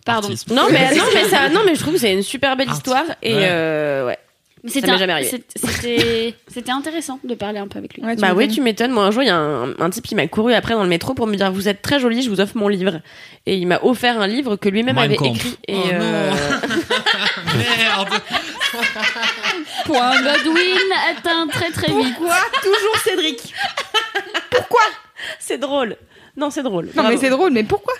[0.06, 0.28] Pardon.
[0.28, 0.50] Artiste.
[0.52, 2.88] Non mais non mais ça non mais je trouve que c'est une super belle Artiste.
[2.88, 3.48] histoire et Ouais.
[3.50, 4.18] euh, ouais.
[4.64, 5.44] Mais Ça c'était jamais arrivé.
[6.48, 8.04] C'était intéressant de parler un peu avec lui.
[8.04, 8.92] Ouais, Bah oui, tu m'étonnes.
[8.92, 10.90] Moi un jour il y a un, un type qui m'a couru après dans le
[10.90, 13.00] métro pour me dire vous êtes très jolie, je vous offre mon livre
[13.46, 16.32] et il m'a offert un livre que lui-même avait écrit et Oh euh,
[17.58, 18.22] Merde
[19.86, 20.78] Point Godwin
[21.10, 22.16] atteint très très vite.
[22.18, 23.54] Pourquoi toujours Cédric?
[25.40, 25.96] C'est drôle.
[26.38, 26.90] Non, c'est drôle.
[26.96, 27.94] Non, mais c'est drôle, mais pourquoi?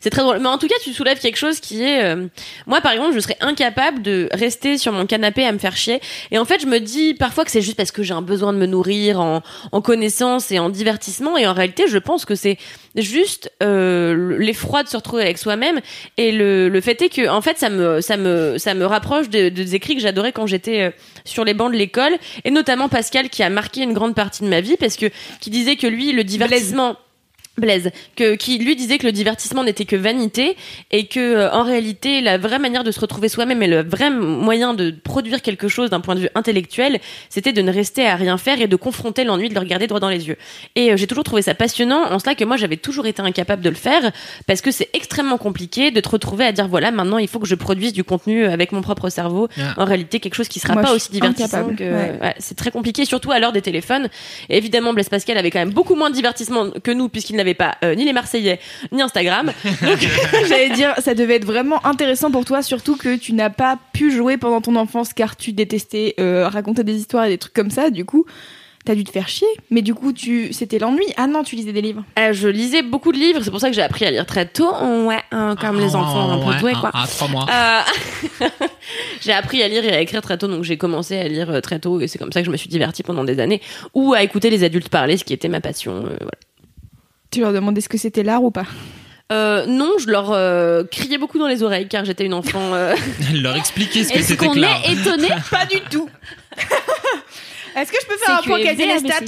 [0.00, 0.38] C'est très drôle.
[0.38, 2.26] Mais en tout cas, tu soulèves quelque chose qui est, euh,
[2.66, 6.00] moi par exemple, je serais incapable de rester sur mon canapé à me faire chier.
[6.30, 8.52] Et en fait, je me dis parfois que c'est juste parce que j'ai un besoin
[8.52, 11.36] de me nourrir en, en connaissances et en divertissement.
[11.36, 12.58] Et en réalité, je pense que c'est
[12.94, 15.80] juste euh, l'effroi de se retrouver avec soi-même.
[16.16, 19.28] Et le, le fait est que, en fait, ça me, ça me, ça me rapproche
[19.28, 20.90] de, de des écrits que j'adorais quand j'étais euh,
[21.24, 22.12] sur les bancs de l'école.
[22.44, 25.06] Et notamment Pascal qui a marqué une grande partie de ma vie parce que
[25.40, 26.96] qui disait que lui, le divertissement.
[28.16, 30.56] Que, qui lui disait que le divertissement n'était que vanité
[30.90, 34.10] et que euh, en réalité la vraie manière de se retrouver soi-même et le vrai
[34.10, 38.16] moyen de produire quelque chose d'un point de vue intellectuel, c'était de ne rester à
[38.16, 40.36] rien faire et de confronter l'ennui, de le regarder droit dans les yeux.
[40.74, 43.62] Et euh, j'ai toujours trouvé ça passionnant en cela que moi j'avais toujours été incapable
[43.62, 44.10] de le faire
[44.46, 47.46] parce que c'est extrêmement compliqué de te retrouver à dire voilà maintenant il faut que
[47.46, 49.48] je produise du contenu avec mon propre cerveau.
[49.58, 49.74] Ah.
[49.76, 52.18] En réalité quelque chose qui sera Moi, pas aussi divertissant que ouais.
[52.20, 54.08] ouais, c'est très compliqué surtout à l'heure des téléphones.
[54.48, 57.54] Et évidemment Blaise Pascal avait quand même beaucoup moins de divertissement que nous puisqu'il n'avait
[57.54, 58.58] pas euh, ni les Marseillais
[58.92, 59.52] ni Instagram.
[60.48, 64.10] J'allais dire, ça devait être vraiment intéressant pour toi, surtout que tu n'as pas pu
[64.10, 67.70] jouer pendant ton enfance car tu détestais euh, raconter des histoires et des trucs comme
[67.70, 67.90] ça.
[67.90, 68.24] Du coup,
[68.84, 69.46] t'as dû te faire chier.
[69.70, 71.04] Mais du coup, tu, c'était l'ennui.
[71.16, 72.04] Ah non, tu lisais des livres.
[72.18, 74.46] Euh, je lisais beaucoup de livres, c'est pour ça que j'ai appris à lire très
[74.46, 74.70] tôt.
[75.06, 76.90] Ouais, hein, comme les enfants un peu Ouais, doués à- quoi.
[76.92, 77.46] À trois mois.
[77.50, 78.46] Euh,
[79.22, 81.78] j'ai appris à lire et à écrire très tôt, donc j'ai commencé à lire très
[81.78, 83.60] tôt et c'est comme ça que je me suis divertie pendant des années,
[83.94, 85.92] ou à écouter les adultes parler, ce qui était ma passion.
[86.04, 86.38] euh, voilà.
[87.34, 88.64] Tu leur demandais ce que c'était l'art ou pas
[89.32, 92.72] Euh, non, je leur euh, criais beaucoup dans les oreilles car j'étais une enfant.
[92.74, 92.94] euh,
[93.34, 94.80] Leur expliquer ce que Est-ce c'était qu'on que l'art.
[94.88, 96.08] est étonné Pas du tout.
[97.76, 98.76] Est-ce que je peux faire un point ABC.
[98.76, 99.24] Kazenestat.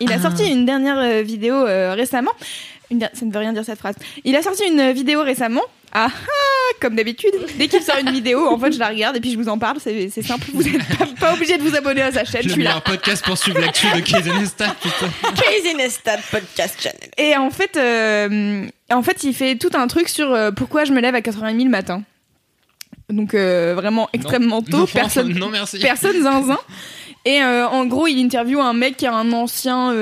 [0.00, 1.62] Il a sorti une dernière euh, vidéo
[1.94, 2.32] récemment.
[2.92, 3.96] Une Ça ne veut rien dire cette phrase.
[4.24, 5.62] Il a sorti une vidéo récemment.
[5.94, 7.32] Ah ah, comme d'habitude.
[7.58, 9.58] Dès qu'il sort une vidéo, en fait, je la regarde et puis je vous en
[9.58, 9.78] parle.
[9.80, 10.46] C'est simple.
[10.54, 12.42] Vous n'êtes pas, pas obligé de vous abonner à sa chaîne.
[12.42, 12.70] Je Le suis là.
[12.70, 14.74] meilleur podcast pour suivre l'actu de putain.
[15.36, 17.10] Crazy Nestat Podcast Channel.
[17.18, 20.92] Et en fait, euh, en fait, il fait tout un truc sur euh, pourquoi je
[20.92, 22.02] me lève à 4h30 le matin.
[23.10, 24.78] Donc euh, vraiment extrêmement tôt.
[24.78, 25.78] Non, personne, Non, merci.
[25.78, 26.58] personne zinzin.
[27.24, 29.92] Et euh, en gros, il interviewe un mec qui est un ancien,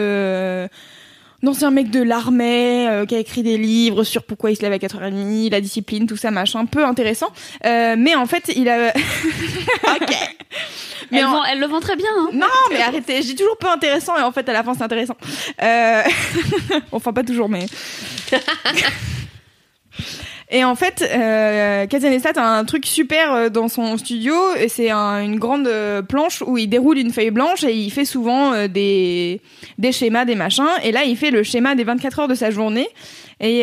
[1.42, 4.56] euh, un ancien mec de l'armée, euh, qui a écrit des livres sur pourquoi il
[4.56, 7.28] se lève à 4h30, la discipline, tout ça, machin, peu intéressant.
[7.64, 8.88] Euh, mais en fait, il a...
[9.96, 10.14] ok.
[11.12, 12.06] Mais elle, en- vend- elle le vend très bien.
[12.20, 12.30] Hein.
[12.32, 15.16] non, mais arrêtez, j'ai toujours peu intéressant et en fait à la fin c'est intéressant.
[15.60, 16.02] Euh...
[16.92, 17.66] enfin pas toujours mais.
[20.52, 24.34] Et en fait, euh, Kazanestat a un truc super euh, dans son studio,
[24.68, 28.04] c'est un- une grande euh, planche où il déroule une feuille blanche et il fait
[28.04, 29.40] souvent euh, des,
[29.78, 30.66] des schémas, des machins.
[30.82, 32.88] Et là, il fait le schéma des 24 heures de sa journée.
[33.42, 33.60] Et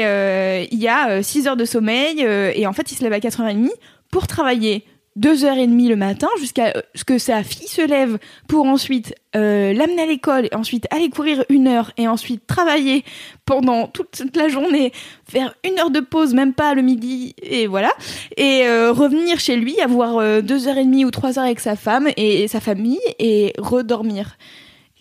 [0.71, 3.69] il y a 6 heures de sommeil, et en fait, il se lève à 4h30
[4.09, 4.83] pour travailler
[5.19, 10.03] 2h30 le matin jusqu'à euh, ce que sa fille se lève pour ensuite euh, l'amener
[10.03, 13.03] à l'école et ensuite aller courir une heure et ensuite travailler
[13.45, 14.91] pendant toute, la journée,
[15.29, 17.91] faire une heure de pause, même pas le midi, et voilà,
[18.35, 21.59] et euh, revenir chez lui, avoir euh, deux heures et demie ou trois heures avec
[21.59, 24.37] sa femme et, et sa famille et redormir.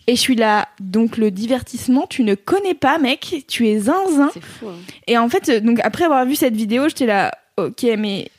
[0.09, 4.29] Et je suis là, donc le divertissement, tu ne connais pas, mec, tu es zinzin.
[4.33, 4.67] C'est fou.
[4.69, 4.75] hein.
[5.05, 8.29] Et en fait, donc après avoir vu cette vidéo, j'étais là, ok, mais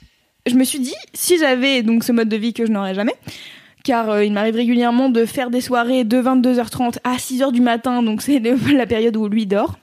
[0.48, 3.14] je me suis dit, si j'avais donc ce mode de vie que je n'aurais jamais,
[3.88, 8.02] car euh, il m'arrive régulièrement de faire des soirées de 22h30 à 6h du matin,
[8.02, 9.78] donc c'est la période où lui dort.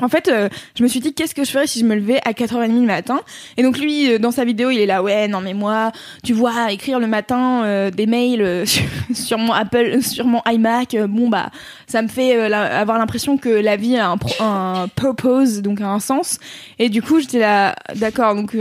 [0.00, 2.20] En fait, euh, je me suis dit qu'est-ce que je ferais si je me levais
[2.24, 3.20] à 4h30 le matin?
[3.56, 5.90] Et donc lui, euh, dans sa vidéo, il est là, ouais, non mais moi,
[6.24, 8.64] tu vois, écrire le matin des mails
[9.14, 11.50] sur, mon Apple, sur mon iMac, bon bah,
[11.86, 16.40] ça me fait avoir l'impression que la vie a un, purpose, donc a un sens.
[16.80, 18.54] Et du coup, j'étais là, d'accord, donc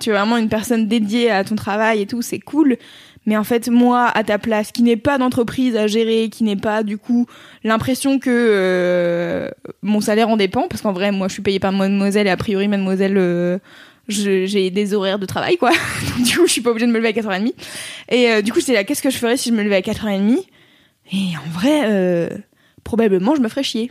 [0.00, 2.76] tu es vraiment une personne dédiée à ton travail et tout, c'est cool.
[3.26, 6.54] Mais en fait, moi, à ta place, qui n'ai pas d'entreprise à gérer, qui n'ai
[6.54, 7.26] pas du coup
[7.64, 9.50] l'impression que euh,
[9.82, 12.36] mon salaire en dépend, parce qu'en vrai, moi, je suis payée par Mademoiselle et a
[12.36, 13.58] priori, Mademoiselle, euh,
[14.08, 15.70] j'ai des horaires de travail, quoi.
[16.16, 17.52] Donc, du coup, je suis pas obligée de me lever à 4h30.
[18.10, 19.80] Et euh, du coup, j'étais là, qu'est-ce que je ferais si je me levais à
[19.80, 20.38] 4h30
[21.12, 22.28] Et en vrai, euh,
[22.84, 23.90] probablement, je me ferais chier.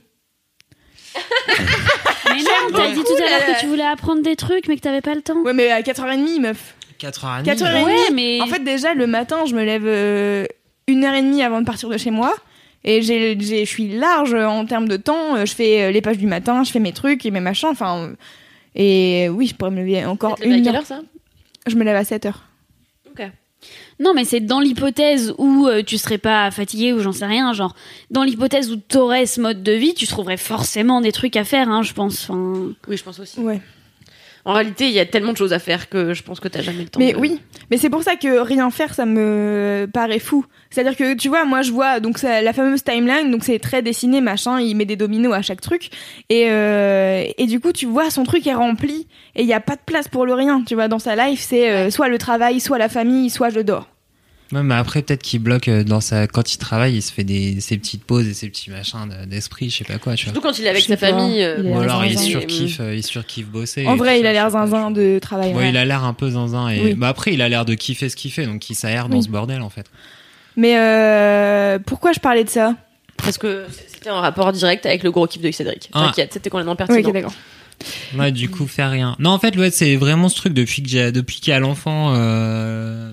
[2.37, 4.81] Mais non, t'as dit tout à l'heure que tu voulais apprendre des trucs, mais que
[4.81, 5.41] t'avais pas le temps.
[5.43, 6.75] Ouais, mais à 4h30, meuf.
[6.99, 7.43] 4h30.
[7.43, 7.83] 4h30.
[7.85, 10.45] Ouais, mais En fait, déjà, le matin, je me lève euh,
[10.87, 12.33] une heure et demie avant de partir de chez moi.
[12.83, 15.43] Et j'ai, j'ai- je suis large en termes de temps.
[15.45, 17.69] Je fais euh, les pages du matin, je fais mes trucs et mes machins.
[17.69, 18.15] Enfin, euh,
[18.75, 20.75] et oui, je pourrais me lever encore une quelle heure.
[20.81, 21.01] heure ça?
[21.67, 22.43] Je me lève à 7 heures.
[23.99, 27.53] Non, mais c'est dans l'hypothèse où euh, tu serais pas fatigué ou j'en sais rien,
[27.53, 27.75] genre
[28.11, 31.69] dans l'hypothèse où t'aurais ce mode de vie, tu trouverais forcément des trucs à faire,
[31.69, 32.29] hein, je pense.
[32.29, 33.39] Enfin, Oui, je pense aussi.
[33.39, 33.61] Ouais.
[34.47, 36.61] En réalité, il y a tellement de choses à faire que je pense que t'as
[36.61, 36.99] jamais le temps.
[36.99, 37.39] Mais de- oui,
[37.71, 40.45] mais c'est pour ça que rien faire, ça me paraît fou.
[40.69, 43.81] C'est-à-dire que tu vois, moi je vois donc ça- la fameuse timeline, donc c'est très
[43.81, 45.89] dessiné, machin, il met des dominos à chaque truc,
[46.29, 49.59] et euh, et du coup tu vois son truc est rempli et il y a
[49.59, 50.63] pas de place pour le rien.
[50.65, 53.61] Tu vois, dans sa life, c'est euh, soit le travail, soit la famille, soit je
[53.61, 53.87] dors.
[54.51, 56.27] Ouais, mais après, peut-être qu'il bloque euh, dans sa.
[56.27, 57.59] Quand il travaille, il se fait des...
[57.61, 60.33] ses petites pauses et ses petits machins de- d'esprit, je sais pas quoi, tu vois.
[60.33, 61.41] Surtout quand il est avec sa famille.
[61.41, 63.87] euh, Ou alors il surkiffe, euh, il surkiffe bosser.
[63.87, 65.49] En vrai, il ça, a l'air zinzin de travail.
[65.53, 65.69] Ouais, ouais.
[65.69, 66.69] il a l'air un peu zinzin.
[66.69, 66.79] Et...
[66.79, 66.93] Oui.
[66.93, 69.23] Bah après, il a l'air de kiffer ce qu'il fait, donc il s'aère dans Oui.
[69.23, 69.87] ce bordel en fait.
[70.55, 72.75] Mais euh, pourquoi je parlais de ça?
[73.17, 75.89] Parce que c'était en rapport direct avec le gros kiff de Cédric.
[75.93, 76.05] Ah.
[76.05, 77.07] T'inquiète, c'était complètement Oui, pertinent.
[77.09, 77.33] ok, d'accord.
[78.17, 79.15] Ouais, du coup, faire rien.
[79.19, 81.59] Non, en fait, ouais, c'est vraiment ce truc depuis que j'ai, depuis qu'il y a
[81.59, 83.11] l'enfant, euh,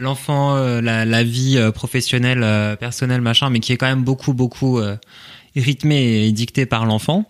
[0.00, 4.32] l'enfant, euh, la, vie euh, professionnelle, euh, personnelle, machin, mais qui est quand même beaucoup,
[4.32, 4.96] beaucoup euh,
[5.54, 7.26] rythmée et dictée par l'enfant.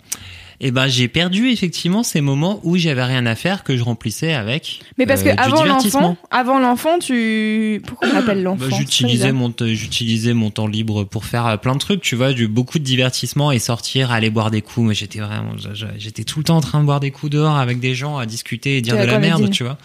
[0.63, 4.35] Et ben, j'ai perdu effectivement ces moments où j'avais rien à faire que je remplissais
[4.35, 4.81] avec.
[4.99, 8.67] Mais parce euh, que du avant l'enfant, avant l'enfant, tu pourquoi on appelle l'enfant Bah,
[8.71, 12.35] C'est j'utilisais mon j'utilisais mon temps libre pour faire euh, plein de trucs tu vois
[12.35, 14.89] du beaucoup de divertissement et sortir aller boire des coups.
[14.89, 15.55] Mais j'étais vraiment
[15.97, 18.27] j'étais tout le temps en train de boire des coups dehors avec des gens à
[18.27, 19.79] discuter et dire de la merde tu vois.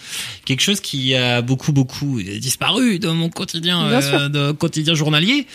[0.44, 5.48] Quelque chose qui a beaucoup beaucoup disparu dans mon quotidien euh, de quotidien journalier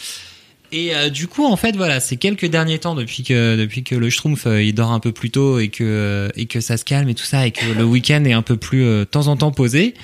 [0.72, 3.94] et euh, du coup, en fait, voilà, ces quelques derniers temps depuis que depuis que
[3.94, 6.76] le Schtroumpf euh, il dort un peu plus tôt et que euh, et que ça
[6.76, 9.04] se calme et tout ça et que le week-end est un peu plus euh, de
[9.04, 9.94] temps en temps posé,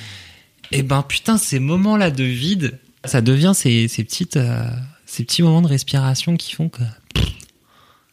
[0.73, 4.65] et ben putain, ces moments-là de vide, ça devient ces ces petites euh,
[5.07, 6.83] ces petits moments de respiration qui font que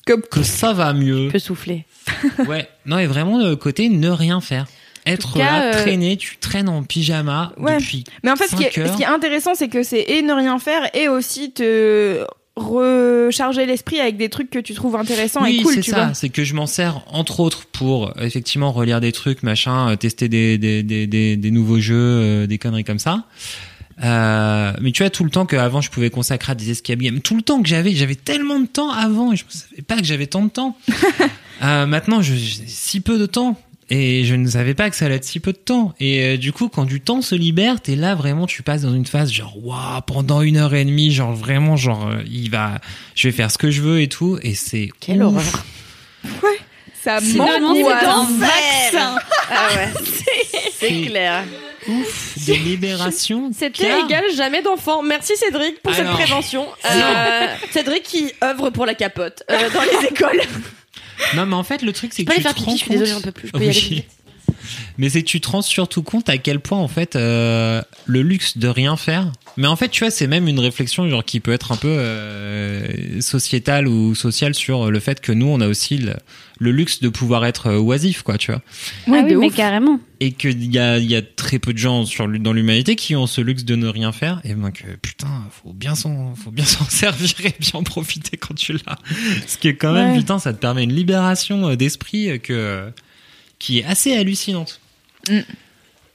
[0.06, 1.28] Comme- que ça va mieux.
[1.28, 1.86] Tu peux souffler.
[2.48, 4.66] Ouais, non et vraiment le côté ne rien faire.
[5.06, 7.78] Être cas, là, euh, traîner, tu traînes en pyjama Ouais.
[7.78, 8.06] depuis.
[8.24, 10.32] Mais en fait, ce qui, est, ce qui est intéressant, c'est que c'est et ne
[10.34, 12.24] rien faire et aussi te
[12.56, 16.06] recharger l'esprit avec des trucs que tu trouves intéressants oui, et cool, c'est tu ça.
[16.06, 16.14] vois.
[16.14, 19.96] C'est que je m'en sers entre autres pour euh, effectivement relire des trucs, machin, euh,
[19.96, 23.26] tester des des des des, des nouveaux jeux, euh, des conneries comme ça.
[24.04, 27.20] Euh, mais tu vois tout le temps qu'avant je pouvais consacrer à des escape games,
[27.22, 29.98] tout le temps que j'avais, j'avais tellement de temps avant et je ne savais pas
[29.98, 30.78] que j'avais tant de temps.
[31.62, 33.58] Euh, maintenant, je- j'ai si peu de temps.
[33.90, 35.94] Et je ne savais pas que ça allait être si peu de temps.
[36.00, 38.94] Et euh, du coup, quand du temps se libère, t'es là vraiment, tu passes dans
[38.94, 42.80] une phase genre, waouh, pendant une heure et demie, genre vraiment, genre, euh, il va,
[43.16, 44.40] je vais faire ce que je veux et tout.
[44.42, 45.36] Et c'est Quelle ouf.
[45.36, 45.66] horreur.
[47.04, 48.40] Ça Finalement, c'est un m'angoisse.
[48.40, 49.16] vaccin.
[49.52, 49.90] Ah ouais.
[50.80, 51.44] C'est clair.
[51.90, 53.52] ouf de libération.
[53.58, 55.02] C'était car- égal jamais d'enfant.
[55.04, 56.16] Merci Cédric pour Alors.
[56.18, 56.66] cette prévention.
[56.90, 60.42] Euh, Cédric qui œuvre pour la capote euh, dans les écoles.
[61.36, 62.90] Non, mais en fait, le truc, c'est Je que peux aller faire pipi, je suis
[62.92, 63.48] désolée, compte- j'en peux plus.
[63.48, 63.90] Je peux y aller Oui.
[63.96, 64.06] vite.
[64.98, 68.22] Mais c'est que tu te rends surtout compte à quel point, en fait, euh, le
[68.22, 69.32] luxe de rien faire.
[69.58, 71.88] Mais en fait, tu vois, c'est même une réflexion genre qui peut être un peu
[71.90, 76.14] euh, sociétale ou sociale sur le fait que nous, on a aussi le,
[76.60, 78.62] le luxe de pouvoir être euh, oisif, quoi, tu vois.
[79.08, 79.56] Ouais, ah oui, de mais ouf.
[79.56, 80.00] carrément.
[80.20, 83.16] Et qu'il y a, il y a très peu de gens sur, dans l'humanité qui
[83.16, 84.40] ont ce luxe de ne rien faire.
[84.44, 85.28] Et ben que, putain,
[85.64, 88.98] faut bien s'en, faut bien s'en servir et bien en profiter quand tu l'as.
[89.48, 90.18] Ce qui est quand même, Ouais.
[90.20, 92.90] putain, ça te permet une libération euh, d'esprit euh, que,
[93.64, 94.82] qui est assez hallucinante.
[95.30, 95.40] Mm.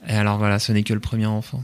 [0.07, 1.63] Et alors voilà, ce n'est que le premier enfant.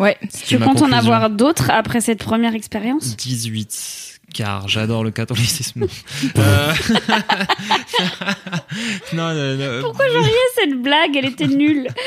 [0.00, 0.18] Ouais.
[0.46, 3.16] Tu comptes en avoir d'autres après cette première expérience?
[3.16, 5.86] 18 car j'adore le catholicisme.
[6.36, 6.72] Euh,
[9.12, 9.80] non, non, non.
[9.82, 11.16] Pourquoi je riais cette blague?
[11.16, 11.86] Elle était nulle.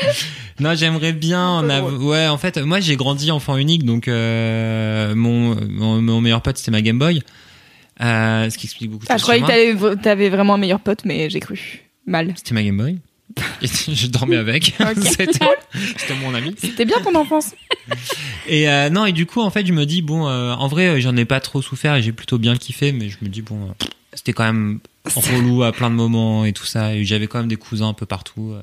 [0.60, 2.00] Non, j'aimerais bien en avoir.
[2.00, 6.58] Ouais, en fait, moi j'ai grandi enfant unique, donc euh, mon, mon mon meilleur pote
[6.58, 7.22] c'était ma Game Boy,
[8.00, 10.58] euh, ce qui explique beaucoup de Ah, choses je croyais que t'avais- t'avais vraiment un
[10.58, 11.80] meilleur pote, mais j'ai cru.
[12.06, 12.32] Mal.
[12.36, 12.98] C'était ma Game Boy.
[13.62, 14.64] Et je dormais avec.
[15.02, 15.32] C'était
[15.96, 16.54] c'était mon ami.
[16.58, 17.54] C'était bien ton enfance.
[18.46, 21.00] Et euh, non, et du coup, en fait, je me dis bon, euh, en vrai,
[21.00, 23.68] j'en ai pas trop souffert et j'ai plutôt bien kiffé, mais je me dis bon,
[23.68, 26.94] euh, c'était quand même relou à plein de moments et tout ça.
[26.94, 28.54] Et j'avais quand même des cousins un peu partout.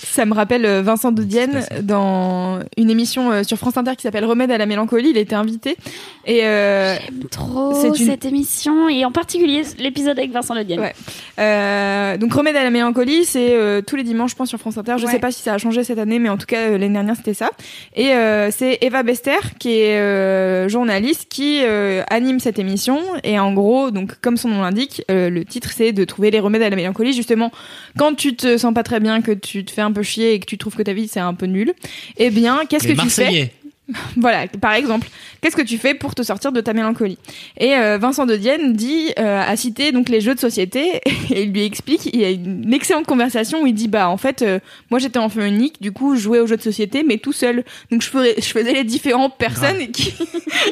[0.00, 1.82] Ça me rappelle euh, Vincent de Dienne C'est passé.
[1.82, 5.10] dans une émission euh, sur France Inter qui s'appelle Remède à la mélancolie.
[5.10, 5.76] Il était invité
[6.24, 6.94] et euh,
[7.32, 10.80] Trop C'est une- cette émission et en particulier l'épisode avec Vincent Le Dienne.
[10.80, 10.94] Ouais.
[11.40, 14.78] euh, donc Remède à la mélancolie, c'est euh, tous les dimanches, je pense, sur France
[14.78, 14.94] Inter.
[14.98, 15.12] Je Ouais.
[15.12, 17.34] sais pas si ça a changé cette année, mais en tout cas l'année dernière c'était
[17.34, 17.50] ça.
[17.96, 23.00] Et euh, c'est Eva Bester qui est euh, journaliste qui euh, anime cette émission.
[23.24, 26.40] Et en gros, donc comme son nom l'indique, euh, le titre c'est de trouver les
[26.40, 27.12] remèdes à la mélancolie.
[27.12, 27.50] Justement,
[27.98, 30.40] quand tu te sens pas très bien, que tu te fais un peu chier et
[30.40, 31.74] que tu trouves que ta vie c'est un peu nul,
[32.16, 33.52] eh bien qu'est-ce que tu fais
[34.16, 35.08] voilà, par exemple,
[35.40, 37.18] qu'est-ce que tu fais pour te sortir de ta mélancolie?
[37.58, 40.96] Et euh, Vincent de Dienne dit, euh, a cité donc les jeux de société
[41.30, 44.18] et il lui explique, il y a une excellente conversation où il dit bah en
[44.18, 44.58] fait euh,
[44.90, 47.64] moi j'étais enfant unique, du coup je jouais aux jeux de société mais tout seul,
[47.90, 50.12] donc je ferais, je faisais les différentes personnes qui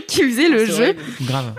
[0.07, 0.97] qui faisaient le jeu.
[1.23, 1.55] Grave.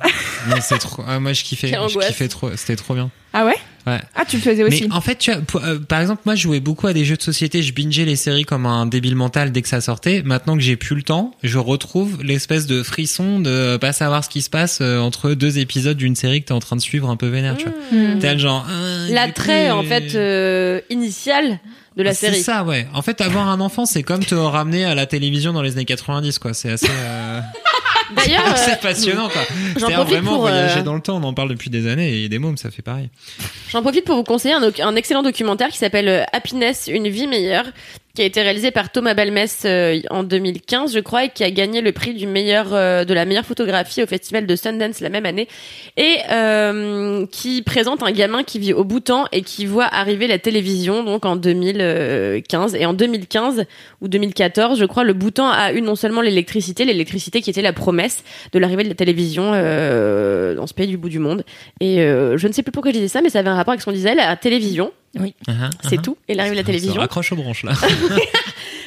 [0.49, 1.03] Mais c'est trop.
[1.07, 1.67] ah, moi, je kiffais.
[1.67, 2.55] Je kiffais trop.
[2.55, 3.09] C'était trop bien.
[3.39, 3.55] Ah ouais
[3.85, 4.01] Ouais.
[4.15, 4.88] Ah tu le faisais aussi.
[4.89, 7.15] Mais en fait, tu vois, euh, par exemple, moi, je jouais beaucoup à des jeux
[7.15, 7.64] de société.
[7.64, 10.23] Je bingeais les séries comme un débile mental dès que ça sortait.
[10.26, 14.30] Maintenant que j'ai plus le temps, je retrouve l'espèce de frisson de pas savoir ce
[14.30, 17.09] qui se passe euh, entre deux épisodes d'une série que t'es en train de suivre
[17.09, 18.19] un peu vénère, tu vois.
[18.19, 18.68] T'es le genre.
[18.69, 21.59] euh, L'attrait en euh, fait euh, initial
[21.95, 22.41] de la c'est série.
[22.43, 22.88] ça, ouais.
[22.93, 25.85] En fait, avoir un enfant, c'est comme te ramener à la télévision dans les années
[25.85, 26.53] 90, quoi.
[26.53, 27.39] C'est assez, euh,
[28.15, 29.41] D'ailleurs, assez euh, passionnant, quoi.
[29.77, 31.17] j'en profite vraiment pour, voyager euh, dans le temps.
[31.17, 33.09] On en parle depuis des années et des mômes, ça fait pareil.
[33.69, 37.65] J'en profite pour vous conseiller un excellent documentaire qui s'appelle euh, Happiness, une vie meilleure,
[38.18, 41.52] qui a été réalisé par Thomas Balmès euh, en 2015, je crois, et qui a
[41.52, 45.10] gagné le prix du meilleur euh, de la meilleure photographie au festival de Sundance la
[45.10, 45.48] même année,
[45.98, 50.39] et euh, qui présente un gamin qui vit au Bhoutan et qui voit arriver la
[50.39, 53.65] télévision donc en 2015 et en 2015
[54.02, 57.73] ou 2014, je crois, le Bhoutan a eu non seulement l'électricité, l'électricité qui était la
[57.73, 61.44] promesse de l'arrivée de la télévision euh, dans ce pays du bout du monde.
[61.81, 63.73] Et euh, je ne sais plus pourquoi je disais ça, mais ça avait un rapport
[63.73, 66.02] avec ce qu'on disait, la télévision, Uh-huh, c'est uh-huh.
[66.02, 66.18] tout.
[66.27, 67.02] Et l'arrivée de la On se télévision.
[67.02, 67.73] raccroche aux branches, là.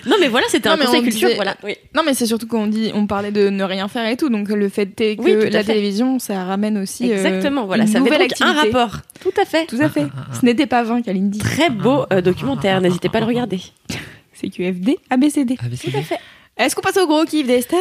[0.06, 1.56] Non, mais voilà, c'était un mais conseil on culture, disait- voilà.
[1.62, 1.76] Oui.
[1.94, 4.48] Non mais c'est surtout qu'on dit, on parlait de ne rien faire et tout, donc
[4.48, 5.74] le fait est que Oui, la fait.
[5.74, 9.00] télévision ça ramène aussi euh, Exactement, voilà, une ça nouvelle donc un rapport.
[9.20, 9.66] Tout à fait.
[9.66, 10.06] Tout à fait.
[10.38, 11.38] Ce n'était pas vain, Kalindi.
[11.38, 13.60] Très beau euh, documentaire, n'hésitez pas à le regarder.
[14.32, 15.58] C'est QFD, ABCD.
[15.62, 15.90] ABCD.
[15.92, 16.18] Tout à fait.
[16.60, 17.78] Est-ce qu'on passe au gros kiff d'Esther?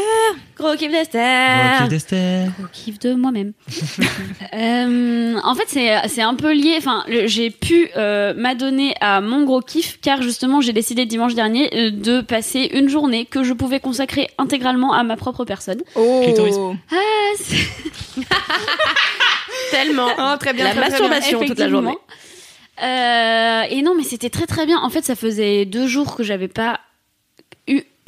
[0.58, 1.82] Gros kiff d'Esther.
[1.82, 2.48] Ok, d'Esther.
[2.64, 3.52] Au kiff de moi-même.
[4.52, 6.74] Euh, en fait, c'est c'est un peu lié.
[6.78, 11.70] Enfin, j'ai pu euh, m'adonner à mon gros kiff car justement, j'ai décidé dimanche dernier
[11.76, 15.82] euh, de passer une journée que je pouvais consacrer intégralement à ma propre personne.
[15.96, 16.74] Oh.
[16.92, 16.96] Ah,
[19.72, 20.10] Tellement.
[20.18, 21.98] Oh, très bien, La très, très masturbation toute la journée.
[22.82, 24.80] Euh, et non, mais c'était très très bien.
[24.82, 26.80] En fait, ça faisait deux jours que j'avais pas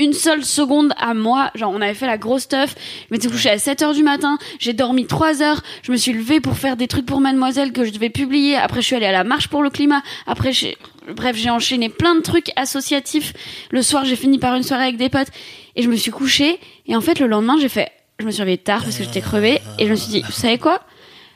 [0.04, 1.52] une seule seconde à moi.
[1.56, 2.76] Genre, on avait fait la grosse stuff.
[3.10, 4.38] Je m'étais couchée à 7 heures du matin.
[4.60, 5.62] J'ai dormi 3 heures.
[5.84, 8.56] Je me suis levée pour faire des trucs pour Mademoiselle que je devais publier.
[8.56, 10.02] Après, je suis allée à la marche pour le climat.
[10.28, 10.78] Après, j'ai,
[11.16, 13.34] bref, j'ai enchaîné plein de trucs associatifs.
[13.72, 15.30] Le soir, j'ai fini par une soirée avec des potes.
[15.76, 16.60] Et je me suis couchée.
[16.88, 19.22] Et en fait, le lendemain, j'ai fait, je me suis réveillée tard parce que j'étais
[19.22, 19.62] crevée.
[19.80, 20.82] Et je me suis dit, vous savez quoi?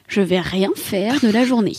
[0.08, 1.76] Je vais rien faire de la journée.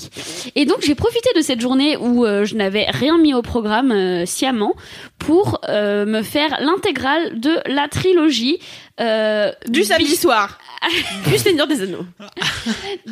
[0.55, 3.93] Et donc j'ai profité de cette journée où euh, je n'avais rien mis au programme
[3.93, 4.75] euh, sciemment
[5.19, 8.59] pour euh, me faire l'intégrale de la trilogie
[9.01, 10.59] euh, Du samedi soir.
[11.27, 12.05] Du Seigneur des Anneaux.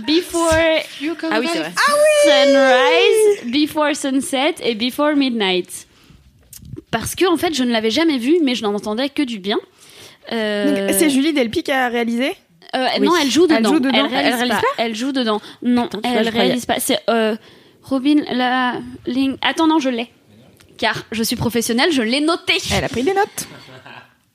[0.07, 0.53] Before
[1.33, 1.73] Ah oui, c'est vrai.
[2.25, 5.87] Sunrise, Before Sunset et Before Midnight.
[6.91, 9.39] Parce que en fait je ne l'avais jamais vu mais je n'en entendais que du
[9.39, 9.59] bien.
[10.33, 12.35] Euh, Donc, C'est Julie Delpy qui a réalisé?
[12.75, 13.07] Euh, Oui.
[13.07, 13.57] Non, elle joue dedans.
[13.59, 13.91] Elle joue dedans.
[13.95, 14.63] Elle réalise, Elle réalise pas.
[14.79, 15.41] Elle joue dedans.
[15.63, 16.81] Non, Attends, elle réalise pas.
[16.81, 17.37] C'est euh,
[17.83, 19.37] Robin la ligne.
[19.43, 20.09] Attends, non, je l'ai.
[20.77, 22.55] Car je suis professionnelle, je l'ai noté.
[22.77, 23.47] Elle a pris des notes.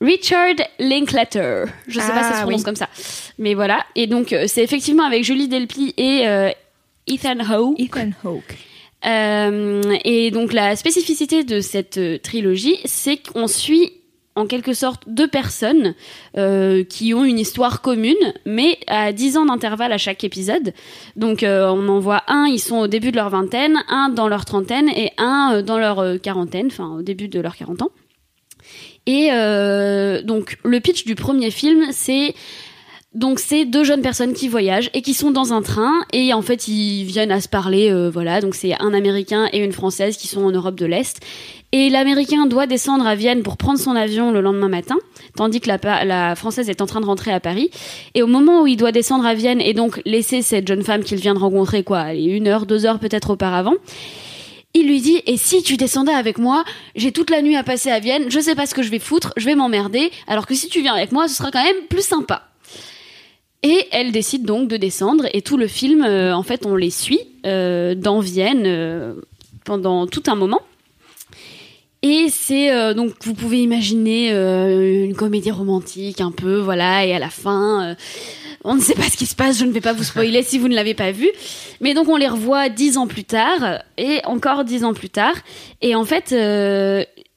[0.00, 1.64] Richard Linklater.
[1.86, 2.64] Je sais pas si ça se Ah, prononce oui.
[2.64, 2.88] comme ça.
[3.38, 3.84] Mais voilà.
[3.96, 6.48] Et donc, euh, c'est effectivement avec Julie Delpy et euh,
[7.06, 7.78] Ethan Hawke.
[7.78, 8.56] Ethan Hawke.
[9.06, 13.92] Euh, et donc la spécificité de cette trilogie, c'est qu'on suit
[14.36, 15.94] en quelque sorte deux personnes
[16.36, 18.16] euh, qui ont une histoire commune,
[18.46, 20.72] mais à 10 ans d'intervalle à chaque épisode.
[21.16, 24.28] Donc euh, on en voit un, ils sont au début de leur vingtaine, un dans
[24.28, 27.90] leur trentaine et un euh, dans leur quarantaine, enfin au début de leurs 40 ans.
[29.06, 29.30] Et
[30.24, 32.34] donc le pitch du premier film, c'est
[33.12, 36.42] donc c'est deux jeunes personnes qui voyagent et qui sont dans un train et en
[36.42, 38.40] fait ils viennent à se parler euh, voilà.
[38.40, 41.18] Donc c'est un américain et une française qui sont en Europe de l'Est.
[41.72, 44.96] Et l'américain doit descendre à Vienne pour prendre son avion le lendemain matin
[45.36, 47.70] tandis que la, la française est en train de rentrer à Paris.
[48.14, 51.02] Et au moment où il doit descendre à Vienne et donc laisser cette jeune femme
[51.02, 53.74] qu'il vient de rencontrer quoi une heure deux heures peut-être auparavant
[54.72, 56.62] il lui dit et si tu descendais avec moi
[56.94, 59.00] j'ai toute la nuit à passer à Vienne je sais pas ce que je vais
[59.00, 61.86] foutre je vais m'emmerder alors que si tu viens avec moi ce sera quand même
[61.88, 62.49] plus sympa
[63.62, 66.90] et elle décide donc de descendre et tout le film, euh, en fait, on les
[66.90, 69.14] suit euh, dans Vienne euh,
[69.64, 70.60] pendant tout un moment.
[72.02, 77.14] Et c'est euh, donc vous pouvez imaginer euh, une comédie romantique un peu voilà et
[77.14, 77.94] à la fin euh,
[78.64, 80.58] on ne sait pas ce qui se passe, je ne vais pas vous spoiler si
[80.58, 81.28] vous ne l'avez pas vu.
[81.82, 85.34] Mais donc on les revoit dix ans plus tard et encore dix ans plus tard
[85.82, 86.34] et en fait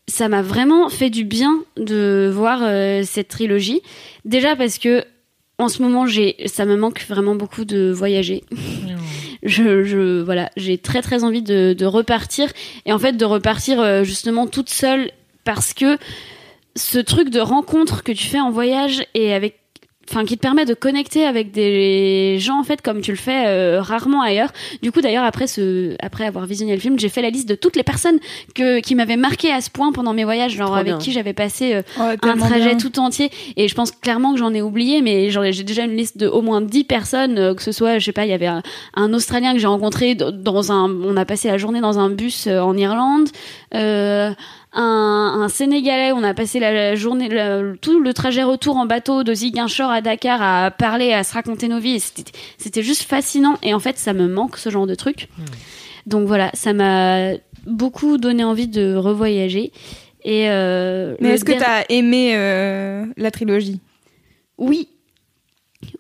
[0.08, 2.60] ça m'a vraiment fait du bien de voir
[3.06, 3.82] cette trilogie
[4.24, 5.04] déjà parce que
[5.64, 8.44] en ce moment j'ai ça me manque vraiment beaucoup de voyager.
[9.44, 12.52] je, je voilà, j'ai très très envie de, de repartir
[12.86, 15.12] et en fait de repartir euh, justement toute seule
[15.44, 15.98] parce que
[16.76, 19.60] ce truc de rencontre que tu fais en voyage et avec
[20.14, 23.48] enfin qui te permet de connecter avec des gens en fait comme tu le fais
[23.48, 24.52] euh, rarement ailleurs.
[24.84, 27.56] Du coup d'ailleurs après ce après avoir visionné le film, j'ai fait la liste de
[27.56, 28.20] toutes les personnes
[28.54, 30.98] que qui m'avaient marqué à ce point pendant mes voyages, genre Trop avec bien.
[31.00, 32.78] qui j'avais passé euh, Ouais, un trajet bien.
[32.78, 36.18] tout entier et je pense clairement que j'en ai oublié mais j'ai déjà une liste
[36.18, 38.46] de au moins 10 personnes euh, que ce soit je sais pas il y avait
[38.48, 38.62] un,
[38.96, 42.46] un australien que j'ai rencontré dans un on a passé la journée dans un bus
[42.48, 43.30] euh, en Irlande
[43.74, 44.32] euh,
[44.74, 48.86] un, un sénégalais on a passé la, la journée la- tout le trajet retour en
[48.86, 52.00] bateau de Ziguinchor à Dakar à parler à se raconter nos vies.
[52.58, 53.58] C'était juste fascinant.
[53.62, 55.30] Et en fait ça me manque ce genre de truc.
[56.08, 57.34] Donc voilà ça m'a
[57.68, 59.72] beaucoup donné envie de revoyager.
[60.26, 63.80] Et euh, Mais est-ce que der- t'as aimé euh, la trilogie?
[64.58, 64.88] Oui.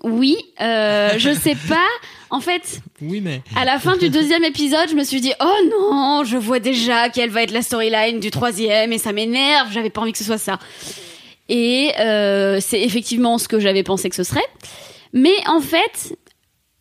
[0.03, 1.87] Oui, euh, je sais pas.
[2.33, 3.43] En fait, Oui, mais.
[3.55, 7.09] à la fin du deuxième épisode, je me suis dit, oh non, je vois déjà
[7.09, 10.23] quelle va être la storyline du troisième et ça m'énerve, j'avais pas envie que ce
[10.23, 10.57] soit ça.
[11.47, 14.45] Et euh, c'est effectivement ce que j'avais pensé que ce serait.
[15.13, 16.17] Mais en fait,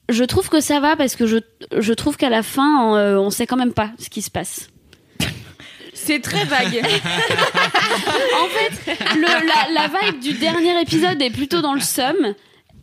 [0.09, 1.37] je trouve que ça va parce que je,
[1.77, 4.71] je trouve qu'à la fin, euh, on sait quand même pas ce qui se passe.
[5.93, 6.83] C'est très vague.
[8.43, 12.35] En fait, le, la, la vibe du dernier épisode est plutôt dans le somme.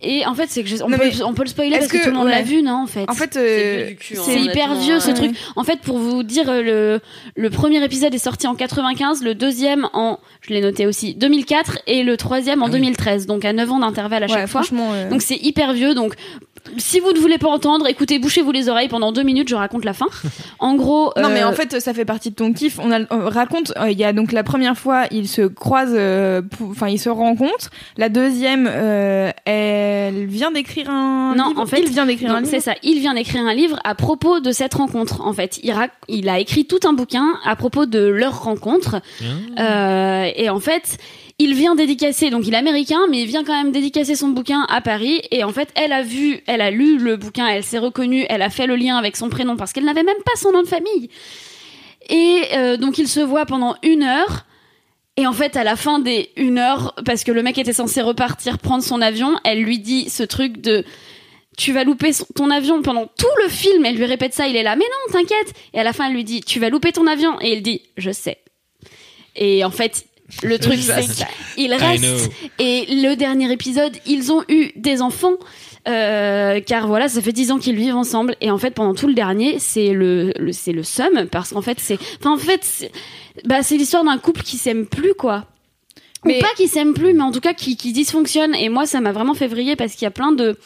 [0.02, 1.98] Et en fait, c'est que je- on, Non, peut, on peut le spoiler parce que,
[1.98, 4.22] que- tout le monde l'a vu, non En fait, en fait, C'est euh, cul, hein,
[4.24, 5.14] c'est hyper vieux ce ouais.
[5.14, 5.32] truc.
[5.58, 7.00] En fait, pour vous dire, euh, le,
[7.36, 11.80] le premier épisode est sorti en 95, le deuxième en, je l'ai noté aussi, 2004
[11.86, 12.74] et le troisième en Ah oui.
[12.80, 13.26] 2013.
[13.26, 14.62] Donc à 9 ans d'intervalle à chaque ouais, fois.
[14.64, 14.92] franchement.
[14.94, 15.94] euh, Donc c'est hyper vieux.
[15.94, 16.14] Donc
[16.77, 19.86] si vous ne voulez pas entendre, écoutez, bouchez-vous les oreilles pendant deux minutes, je raconte
[19.86, 20.07] la fin.
[20.60, 21.14] En gros.
[21.22, 22.80] Non mais euh, en fait ça fait partie de ton kiff.
[22.80, 25.94] On, a, on raconte, euh, il y a donc la première fois ils se croisent,
[25.95, 27.69] euh, enfin ils se rencontrent.
[27.98, 31.34] La deuxième, euh, elle vient d'écrire un.
[31.36, 31.61] Non, livre.
[31.61, 32.52] en fait, il vient d'écrire un livre.
[32.52, 32.73] C'est ça.
[32.84, 35.22] Il vient d'écrire un livre à propos de cette rencontre.
[35.26, 39.02] En fait, il, rac- il a écrit tout un bouquin à propos de leur rencontre.
[39.60, 40.98] Euh, et en fait,
[41.40, 42.30] il vient dédicacer.
[42.30, 45.22] Donc, il est américain, mais il vient quand même dédicacer son bouquin à Paris.
[45.32, 48.41] Et en fait, elle a vu, elle a lu le bouquin, elle s'est reconnue, elle
[48.41, 50.68] a fait le lien avec son prénom parce qu'elle n'avait même pas son nom de
[50.68, 51.10] famille.
[52.10, 54.45] Et euh, donc, ils se voient pendant une heure.
[55.16, 58.02] Et en fait, à la fin des une heure, parce que le mec était censé
[58.02, 60.84] repartir prendre son avion, elle lui dit ce truc de
[61.57, 63.86] tu vas louper ton avion pendant tout le film.
[63.86, 65.53] Elle lui répète ça, il est là, mais non, t'inquiète.
[65.74, 67.38] Et à la fin, elle lui dit, tu vas louper ton avion.
[67.41, 68.38] Et il dit, je sais.
[69.36, 70.06] Et en fait,
[70.44, 71.26] le truc, c'est
[71.56, 72.04] qu'il reste.
[72.04, 72.32] know.
[72.60, 75.34] Et le dernier épisode, ils ont eu des enfants.
[75.88, 79.08] euh, car voilà, ça fait dix ans qu'ils vivent ensemble et en fait pendant tout
[79.08, 82.60] le dernier c'est le, le c'est le seum parce qu'en fait c'est enfin en fait
[82.64, 82.92] c'est
[83.46, 85.46] bah c'est l'histoire d'un couple qui s'aime plus quoi
[86.26, 88.86] Mais- ou pas qui s'aime plus mais en tout cas qui, qui dysfonctionne et moi
[88.86, 90.58] ça m'a vraiment fait vriller parce qu'il y a plein de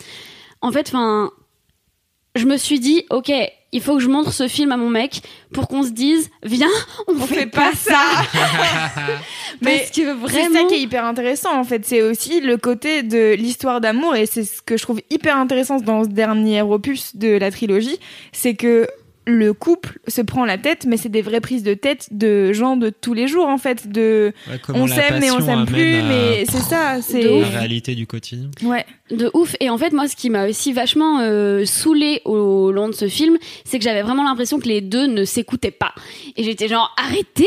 [0.61, 1.29] en fait enfin
[2.35, 3.31] je me suis dit ok
[3.73, 6.69] il faut que je montre ce film à mon mec pour qu'on se dise viens
[7.07, 8.03] on, On fait, fait pas ça
[9.61, 11.85] Mais parce que C'est ça qui est hyper intéressant en fait.
[11.85, 15.77] C'est aussi le côté de l'histoire d'amour et c'est ce que je trouve hyper intéressant
[15.77, 17.99] dans ce dernier opus de la trilogie,
[18.31, 18.87] c'est que
[19.25, 22.75] le couple se prend la tête, mais c'est des vraies prises de tête de gens
[22.77, 23.89] de tous les jours en fait.
[23.91, 27.01] De Ouais, on s'aime mais on s'aime plus, à- mais c'est ça.
[27.01, 28.49] C'est La réalité du quotidien.
[28.63, 28.85] ouais.
[29.11, 29.55] De ouf.
[29.59, 33.07] Et en fait, moi, ce qui m'a aussi vachement euh, saoulé au long de ce
[33.07, 35.93] film, c'est que j'avais vraiment l'impression que les deux ne s'écoutaient pas.
[36.35, 37.45] Et j'étais genre, arrêtez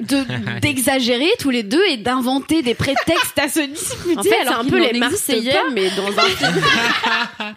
[0.00, 0.22] de
[0.60, 4.18] d'exagérer tous les deux et d'inventer des prétextes à se disputer.
[4.18, 5.70] En fait, c'est un peu les Marseillais, pas.
[5.74, 6.52] mais dans un film.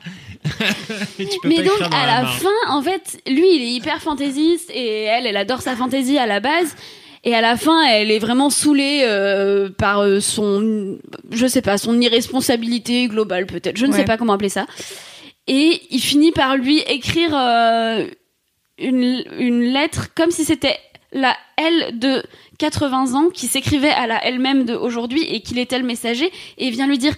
[1.17, 3.72] Mais, tu peux Mais pas donc dans à la fin, en fait, lui, il est
[3.72, 6.76] hyper fantaisiste et elle, elle adore sa fantaisie à la base.
[7.23, 10.99] Et à la fin, elle est vraiment saoulée euh, par euh, son,
[11.32, 13.77] je sais pas, son irresponsabilité globale peut-être.
[13.77, 13.98] Je ne Ouais.
[13.98, 14.68] sais pas comment appeler ça.
[15.48, 18.06] Et il finit par lui écrire euh,
[18.77, 20.77] une, une lettre comme si c'était
[21.14, 22.22] la elle de
[22.60, 26.26] 80 ans qui s'écrivait à la elle-même de aujourd'hui et qu'il était le messager
[26.57, 27.15] et il vient lui dire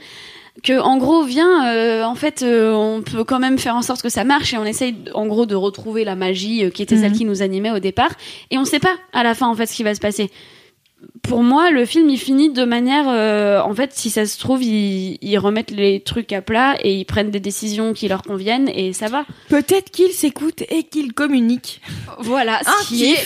[0.64, 4.02] que en gros viens euh, en fait euh, on peut quand même faire en sorte
[4.02, 6.98] que ça marche et on essaye en gros de retrouver la magie euh, qui était
[6.98, 7.18] celle Mhm.
[7.18, 8.10] qui nous animait au départ
[8.52, 10.32] et on sait pas à la fin en fait ce qui va se passer
[11.22, 14.64] pour moi le film il finit de manière euh, en fait si ça se trouve
[14.64, 18.68] ils, ils remettent les trucs à plat et ils prennent des décisions qui leur conviennent
[18.70, 21.82] et ça va Peut-être qu'ils s'écoutent et qu'ils communiquent.
[22.20, 23.18] voilà Un ce qui est.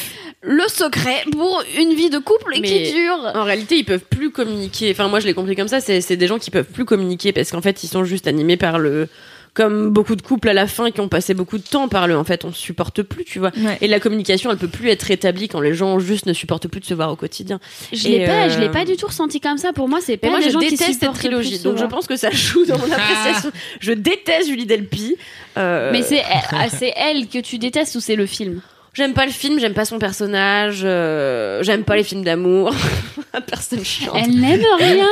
[0.43, 3.31] le secret pour une vie de couple Mais- qui dure.
[3.35, 4.91] En réalité, ils peuvent plus communiquer.
[4.91, 5.79] Enfin, moi, je l'ai compris comme ça.
[5.81, 8.79] C'est des gens qui peuvent plus communiquer parce qu'en fait, ils sont juste animés par
[8.79, 9.07] le.
[9.53, 12.17] Comme beaucoup de couples à la fin qui ont passé beaucoup de temps par le.
[12.17, 13.51] En fait, on supporte plus, tu vois.
[13.57, 13.77] Ouais.
[13.81, 16.79] Et la communication, elle peut plus être rétablie quand les gens juste ne supportent plus
[16.79, 17.59] de se voir au quotidien.
[17.91, 19.73] Je l'ai pas, je l'ai euh, pas du tout ressenti comme ça.
[19.73, 21.59] Pour moi, c'est pas moi, des je gens qui déteste cette trilogie.
[21.59, 23.51] Donc, je pense que ça joue dans mon appréciation.
[23.81, 25.17] je déteste Julie Delpy.
[25.57, 26.23] Euh, Mais c'est
[26.53, 28.61] ah, c'est elle que tu détestes ou c'est le film?
[28.93, 32.73] J'aime pas le film, j'aime pas son personnage, euh, j'aime pas les films d'amour.
[33.47, 34.17] Personne chiante.
[34.17, 35.07] Elle n'aime rien.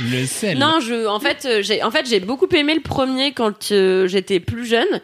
[0.10, 0.58] Le sel.
[0.58, 4.06] Non, je, en fait, euh, j'ai, en fait, j'ai beaucoup aimé le premier quand euh,
[4.06, 5.00] j'étais plus jeune.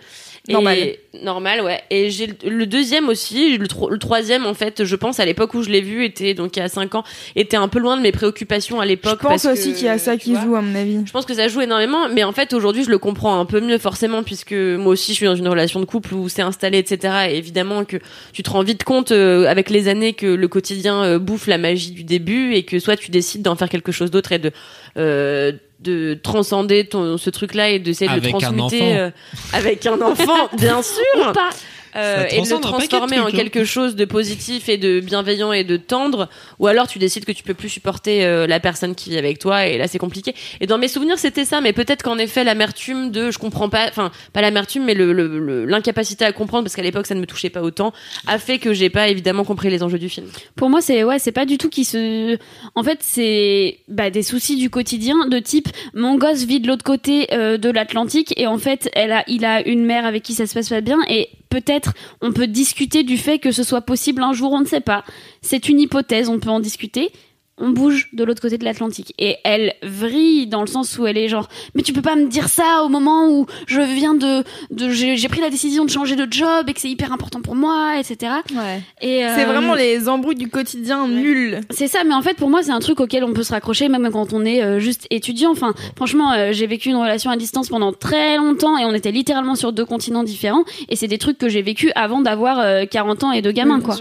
[0.48, 0.78] Et- Normal.
[1.22, 1.80] Normal, ouais.
[1.90, 5.24] Et j'ai le, le deuxième aussi, le, tro- le troisième, en fait, je pense à
[5.24, 7.04] l'époque où je l'ai vu, était donc il y a 5 ans,
[7.34, 9.20] était un peu loin de mes préoccupations à Je l'époque.
[9.20, 10.98] pense parce aussi qu'il y a ça qui joue, à mon avis.
[11.06, 13.60] Je pense que ça joue énormément, mais en fait aujourd'hui je le comprends un peu
[13.60, 16.76] mieux forcément puisque moi aussi je suis dans une relation de couple où c'est installé,
[16.78, 17.28] etc.
[17.30, 17.96] Et évidemment que
[18.34, 21.56] tu te rends vite compte euh, avec les années que le quotidien euh, bouffe la
[21.58, 24.50] magie du début et que soit tu décides d'en faire quelque chose d'autre et de
[24.98, 28.94] euh, de transcender ton, ce truc-là et d'essayer de le Avec un transmuter enfant.
[28.96, 29.10] euh,
[29.52, 31.32] avec un enfant, bien sûr.
[31.32, 31.50] Pas.
[31.96, 33.38] Euh, et de le transformer en trucs, hein.
[33.38, 37.32] quelque chose de positif et de bienveillant et de tendre ou alors tu décides que
[37.32, 40.34] tu peux plus supporter euh, la personne qui vit avec toi et là c'est compliqué
[40.60, 43.86] et dans mes souvenirs c'était ça mais peut-être qu'en effet l'amertume de je comprends pas
[43.88, 47.20] enfin pas l'amertume mais le- le- le- l'incapacité à comprendre parce qu'à l'époque ça ne
[47.20, 47.92] me touchait pas autant
[48.26, 50.26] a fait que j'ai pas évidemment compris les enjeux du film
[50.56, 52.36] Pour moi, c'est ouais, c'est pas du tout qui se.
[52.74, 56.84] En fait, c'est bah, des soucis du quotidien de type mon gosse vit de l'autre
[56.84, 60.34] côté euh, de l'Atlantique et en fait, elle a, il a une mère avec qui
[60.34, 63.82] ça se passe pas bien et peut-être on peut discuter du fait que ce soit
[63.82, 65.04] possible un jour, on ne sait pas.
[65.40, 67.12] C'est une hypothèse, on peut en discuter.
[67.58, 71.16] On bouge de l'autre côté de l'Atlantique et elle vrille dans le sens où elle
[71.16, 74.42] est genre mais tu peux pas me dire ça au moment où je viens de,
[74.72, 77.54] de j'ai pris la décision de changer de job et que c'est hyper important pour
[77.54, 78.80] moi etc Ouais.
[79.00, 81.60] et C'est euh, vraiment les embrouilles du quotidien nuls.
[81.70, 83.88] c'est ça, mais en fait, pour moi, c'est un truc auquel on peut se raccrocher
[83.88, 85.50] même quand on est euh, juste étudiant.
[85.52, 89.12] Enfin, franchement, euh, j'ai vécu une relation à distance pendant très longtemps et on était
[89.12, 90.64] littéralement sur deux continents différents.
[90.88, 93.80] Et c'est des trucs que j'ai vécu avant d'avoir euh, 40 ans et deux gamins,
[93.80, 93.96] quoi.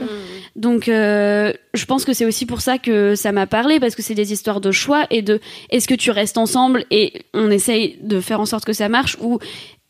[0.56, 4.02] Donc, euh, je pense que c'est aussi pour ça que ça m'a parlé, parce que
[4.02, 5.40] c'est des histoires de choix et de
[5.70, 9.18] est-ce que tu restes ensemble et on essaye de faire en sorte que ça marche
[9.20, 9.40] ou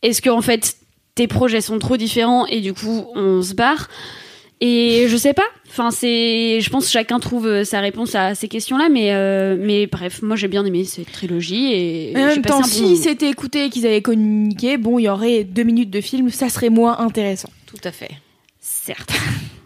[0.02, 0.78] est-ce que en fait
[1.16, 3.90] tes projets sont trop différents et du coup on se barre.
[4.62, 5.48] Et je sais pas.
[5.68, 6.62] Enfin, c'est.
[6.62, 10.22] Je pense que chacun trouve euh, sa réponse à ces questions-là, mais euh, mais bref,
[10.22, 12.12] moi j'ai bien aimé cette trilogie et.
[12.14, 15.10] Mais en même temps, bon si c'était écouté et qu'ils avaient communiqué, bon, il y
[15.10, 17.50] aurait deux minutes de film, ça serait moins intéressant.
[17.66, 18.12] tout à fait
[18.62, 19.14] certes.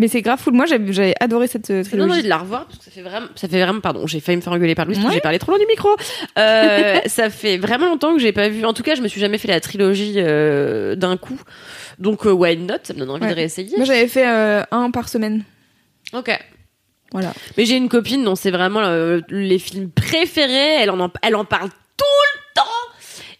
[0.00, 0.54] Mais c'est grave cool.
[0.54, 2.22] Moi, j'avais adoré cette euh, Ça donne envie trilogie.
[2.24, 4.42] de la revoir parce que ça fait vraiment, ça fait vraiment, pardon, j'ai failli me
[4.42, 5.14] faire engueuler par lui parce que Ouais.
[5.14, 5.90] j'ai parlé trop loin du micro.
[6.38, 8.64] Euh, ça fait vraiment longtemps que j'ai pas vu.
[8.64, 11.38] En tout cas, je me suis jamais fait la trilogie euh, d'un coup.
[11.98, 12.74] Donc, euh, why not?
[12.82, 13.28] Ça me donne envie Ouais.
[13.30, 13.76] de réessayer.
[13.76, 15.44] Moi, j'avais fait euh, un par semaine.
[16.14, 16.30] Ok.
[17.12, 17.32] Voilà.
[17.58, 20.76] Mais j'ai une copine dont c'est vraiment euh, les films préférés.
[20.80, 22.04] Elle en, elle en parle tout
[22.34, 22.62] le temps.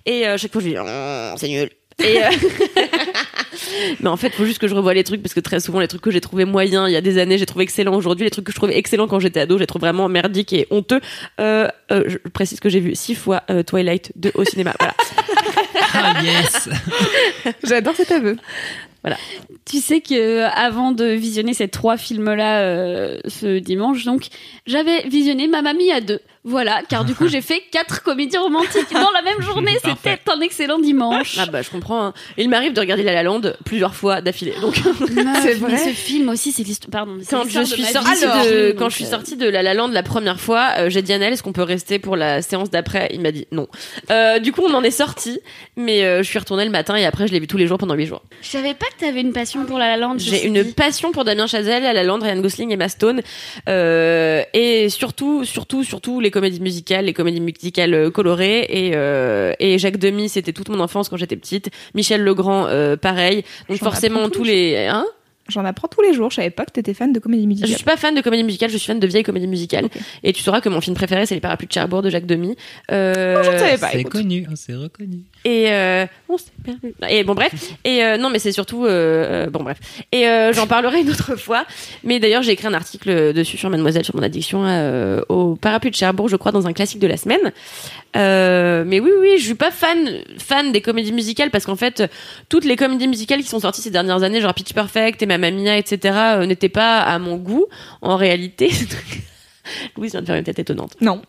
[0.07, 1.71] Et euh, chaque fois, je lui dis, Oh, c'est nul.
[2.01, 2.29] Et, euh,
[4.01, 5.81] Mais en fait, il faut juste que je revoie les trucs parce que très souvent,
[5.81, 8.25] les trucs que j'ai trouvé moyens il y a des années, j'ai trouvé excellents aujourd'hui.
[8.25, 11.01] Les trucs que je trouvais excellents quand j'étais ado, j'ai trouvé vraiment merdiques et honteux.
[11.41, 14.75] Euh, euh, je précise que j'ai vu six fois euh, Twilight 2 au cinéma.
[14.79, 14.95] Voilà.
[15.93, 16.69] Ah yes
[17.65, 18.37] J'adore cet aveu.
[19.65, 24.29] Tu sais que avant de visionner ces trois films-là euh, ce dimanche, donc
[24.67, 26.21] j'avais visionné Ma mamie à deux.
[26.43, 29.77] Voilà, car du coup j'ai fait quatre comédies romantiques dans la même journée.
[29.85, 31.37] C'était un excellent dimanche.
[31.39, 32.03] Ah bah je comprends.
[32.07, 32.15] hein.
[32.39, 34.55] Il m'arrive de regarder La La Land plusieurs fois d'affilée.
[34.63, 36.91] Donc Meuf, C'est mais vrai ce film aussi, c'est l'histoire.
[36.91, 37.19] Pardon.
[37.23, 39.11] c'est quand l'histoire je de suis sortie ce de film, quand donc, je suis euh,
[39.11, 41.53] sortie de La La Land la première fois, euh, j'ai dit à Annelle est-ce qu'on
[41.53, 43.11] peut rester pour la séance d'après?
[43.13, 43.69] Il m'a dit non.
[44.11, 45.41] Euh, du coup on en est sorti,
[45.77, 47.77] mais euh, je suis retournée le matin et après je l'ai vu tous les jours
[47.77, 48.23] pendant huit jours.
[48.41, 50.15] Je savais pas que t'avais une passion pour La La Land.
[50.17, 50.73] J'ai une dit.
[50.73, 53.21] passion pour Damien Chazelle, La La Land, Ryan Gosling et Emma Stone,
[53.69, 59.53] euh, et surtout, surtout, surtout les comédies musicales, les comédies musicales euh, colorées et euh,
[59.59, 61.71] et Jacques Demy, c'était toute mon enfance quand j'étais petite.
[61.95, 63.45] Michel Legrand, euh, pareil.
[63.69, 65.07] Donc forcément tous les hein?
[65.51, 66.31] J'en apprends tous les jours.
[66.31, 67.71] Je savais pas que t'étais fan de comédie Je musicale.
[67.75, 69.87] suis pas fan de comédie musicale, je suis fan de vieilles comédies musicales.
[69.87, 69.93] Ok.
[70.23, 72.57] Et tu sauras que mon film préféré, c'est Les Parapluies de Cherbourg de Jacques Demy.
[72.93, 73.89] Euh, je ne savais pas.
[73.93, 75.21] C'est connu, oh, c'est reconnu.
[75.45, 76.95] Et euh, on s'est perdu.
[77.09, 77.53] Et bon bref.
[77.85, 79.79] Et euh, non, mais c'est surtout euh, bon bref.
[80.13, 81.65] Et euh, j'en parlerai une autre fois.
[82.05, 85.91] Mais d'ailleurs, j'ai écrit un article dessus sur Mademoiselle sur mon addiction euh, au parapluie
[85.91, 87.53] de Cherbourg, je crois, dans un classique de la semaine.
[88.17, 89.97] Euh, mais oui, oui, je suis pas fan
[90.39, 92.03] fan des comédies musicales parce qu'en fait,
[92.49, 95.77] toutes les comédies musicales qui sont sorties ces dernières années, genre Pitch Perfect et Mamma
[95.77, 97.67] etc., euh, n'étaient pas à mon goût.
[98.03, 98.71] En réalité,
[99.97, 101.23] Louise vient de faire une tête étonnante Non.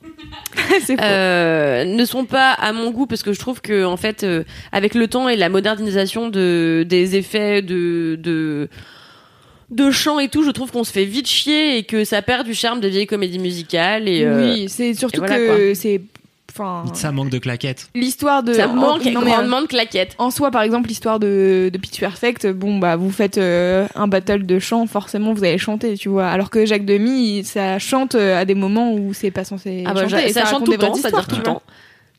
[1.01, 4.43] euh, ne sont pas à mon goût parce que je trouve que en fait euh,
[4.71, 8.69] avec le temps et la modernisation de des effets de de
[9.71, 12.45] de chant et tout, je trouve qu'on se fait vite chier et que ça perd
[12.45, 16.01] du charme de vieille comédie musicale et euh, Oui, c'est surtout et voilà, que c'est.
[16.53, 16.83] Enfin.
[16.93, 17.89] Ça manque de claquettes.
[17.95, 18.53] L'histoire de.
[18.53, 20.15] ça en- manque non, mais, grandement de claquettes.
[20.17, 24.07] En soi, par exemple, l'histoire de, de Pitch Perfect, bon, bah, vous faites euh, un
[24.07, 26.27] battle de chant, forcément, vous allez chanter, tu vois.
[26.27, 29.83] Alors que Jacques Demy, il- ça chante euh, à des moments où c'est pas censé
[29.85, 30.27] Ah bah, chanter.
[30.29, 31.61] et ça, chante raconte tout le temps, c'est-à-dire histoires, tout le temps.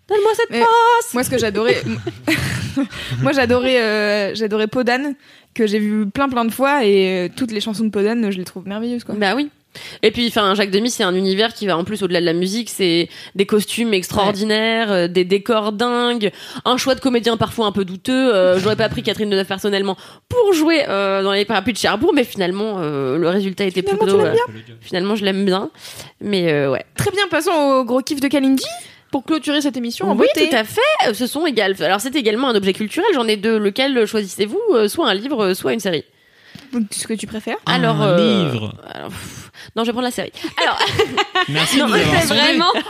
[0.09, 1.81] Donne-moi cette Mais- passe Moi, ce que j'adorais,
[3.23, 5.15] moi, j'adorais, euh, j'adorais Podane,
[5.55, 8.39] que j'ai vu plein plein de fois, et euh, toutes les chansons de Podane, je
[8.39, 9.15] les trouve merveilleuses, quoi.
[9.15, 9.51] Bah oui.
[10.03, 12.33] Et puis, enfin, Jacques Demy, c'est un univers qui va en plus au-delà de la
[12.35, 12.69] musique.
[12.71, 16.31] C'est des costumes extraordinaires, euh, des décors dingues,
[16.65, 18.35] un choix de comédien parfois un peu douteux.
[18.35, 19.97] Euh, J'aurais pas pris Catherine Deneuve personnellement
[20.29, 24.05] pour jouer euh, dans les parapluies de Cherbourg, mais finalement, euh, le résultat était Finalement,
[24.05, 24.19] plutôt.
[24.19, 25.71] tu l'aimes euh, finalement, je l'aime bien.
[26.21, 26.85] Mais euh, ouais.
[26.97, 28.65] Très bien, passons au gros kiff de Kalindi
[29.11, 30.49] pour clôturer cette émission en oui, beauté.
[30.49, 31.15] tout à fait.
[31.15, 31.77] Ce sont égales.
[31.83, 33.09] Alors, c'est également un objet culturel.
[33.15, 33.59] J'en ai deux.
[33.59, 36.05] Lequel choisissez-vous Soit un livre, soit une série?
[36.91, 37.57] Ce que tu préfères.
[37.67, 38.75] Alors, un euh, livre.
[38.91, 39.42] alors, pff,
[39.77, 40.33] non, je vais prendre la série.
[40.63, 40.79] Alors,
[41.49, 42.25] Merci Non, de nous avoir.
[42.25, 42.73] Vraiment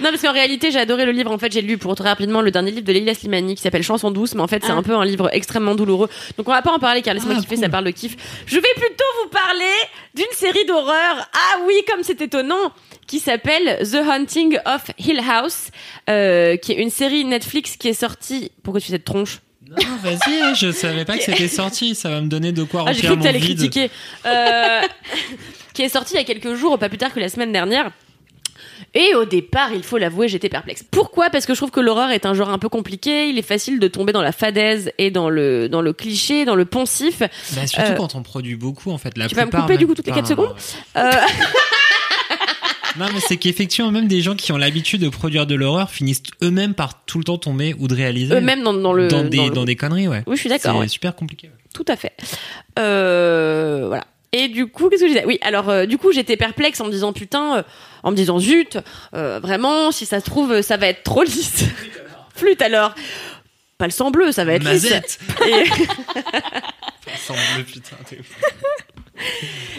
[0.00, 1.32] Non, parce qu'en réalité, j'ai adoré le livre.
[1.32, 3.82] En fait, j'ai lu pour très rapidement le dernier livre de Leila Slimani qui s'appelle
[3.82, 4.76] Chanson douce, mais en fait, c'est Ah.
[4.76, 6.08] un peu un livre extrêmement douloureux.
[6.36, 7.64] Donc, on va pas en parler car laisse-moi Ah, kiffer, cool.
[7.64, 8.14] ça parle de kiff.
[8.46, 9.64] Je vais plutôt vous parler
[10.14, 11.28] d'une série d'horreur.
[11.32, 12.72] Ah oui, comme c'est étonnant
[13.08, 15.68] qui s'appelle The Haunting of Hill House,
[16.08, 18.52] euh, qui est une série Netflix qui est sortie.
[18.62, 19.40] Pourquoi tu fais cette tronche?
[19.68, 21.94] Non, vas-y, je savais pas que c'était sorti.
[21.94, 23.58] Ça va me donner de quoi Ah, j'ai remplir cru que mon t'allais vide.
[23.58, 23.90] critiquer.
[24.26, 24.80] Euh,
[25.74, 27.90] qui est sorti il y a quelques jours, pas plus tard que la semaine dernière.
[28.94, 30.82] Et au départ, il faut l'avouer, j'étais perplexe.
[30.90, 31.30] Pourquoi?
[31.30, 33.28] Parce que je trouve que l'horreur est un genre un peu compliqué.
[33.28, 36.54] Il est facile de tomber dans la fadaise et dans le dans le cliché, dans
[36.54, 37.18] le poncif.
[37.20, 39.16] Bah, surtout Euh, quand on produit beaucoup, en fait.
[39.18, 40.54] La tu vas me couper, du coup, toutes les pas- quatre secondes
[40.96, 41.10] Euh,
[42.98, 46.22] Non, mais c'est qu'effectivement, même des gens qui ont l'habitude de produire de l'horreur finissent
[46.42, 48.34] eux-mêmes par tout le temps tomber ou de réaliser.
[48.34, 50.22] Eux-mêmes dans, dans le dans des, dans le- dans des conneries, ouais.
[50.26, 50.72] Oui, je suis d'accord.
[50.74, 50.88] C'est ouais.
[50.88, 51.46] super compliqué.
[51.48, 51.54] ouais.
[51.74, 52.12] Tout à fait.
[52.78, 54.04] Euh, voilà.
[54.32, 55.24] Et du coup, qu'est-ce que je disais?
[55.26, 57.62] Oui, alors euh, du coup, j'étais perplexe en me disant putain, euh,
[58.02, 58.78] en me disant zut,
[59.12, 61.64] vraiment, si ça se trouve, ça va être trop lisse.
[62.34, 62.94] Flûte alors.
[63.78, 64.82] Pas le sang bleu, ça va être lisse.
[64.90, 65.64] Mazette Et,
[67.16, 68.40] Semble, putain, t'es fou.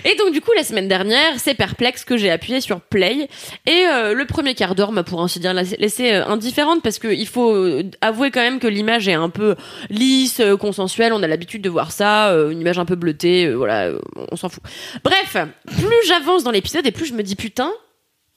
[0.06, 3.28] et donc du coup, la semaine dernière, c'est perplexe que j'ai appuyé sur play
[3.66, 6.99] et euh, le premier quart d'heure m'a pour ainsi dire la- laissé euh, indifférente parce
[6.99, 9.56] que il faut euh, avouer quand même que l'image est un peu
[9.90, 11.14] lisse, consensuelle.
[11.14, 13.91] On a l'habitude de voir ça, une image un peu bleutée, voilà,
[14.32, 14.64] on s'en fout.
[15.03, 17.72] Bref, plus j'avance dans l'épisode et plus je me dis putain.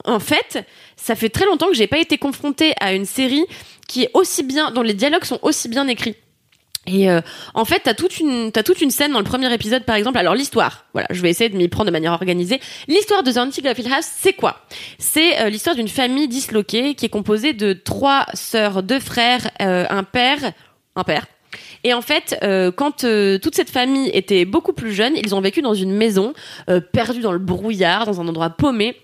[0.05, 0.65] En fait,
[0.97, 3.45] ça fait très longtemps que j'ai pas été confrontée à une série
[3.87, 6.15] qui est aussi bien, dont les dialogues sont aussi bien écrits.
[6.85, 7.21] Et euh,
[7.53, 10.17] en fait, t'as toute une t'as toute une scène dans le premier épisode, par exemple.
[10.17, 12.59] Alors l'histoire, voilà, je vais essayer de m'y prendre de manière organisée.
[12.87, 14.59] L'histoire de The Hill House, c'est quoi?
[14.97, 19.85] C'est euh, l'histoire d'une famille disloquée qui est composée de trois sœurs, deux frères, euh,
[19.89, 20.51] un père,
[20.95, 21.25] un père.
[21.83, 25.41] Et en fait, euh, quand euh, toute cette famille était beaucoup plus jeune, ils ont
[25.41, 26.33] vécu dans une maison
[26.69, 28.95] euh, perdue dans le brouillard, dans un endroit paumé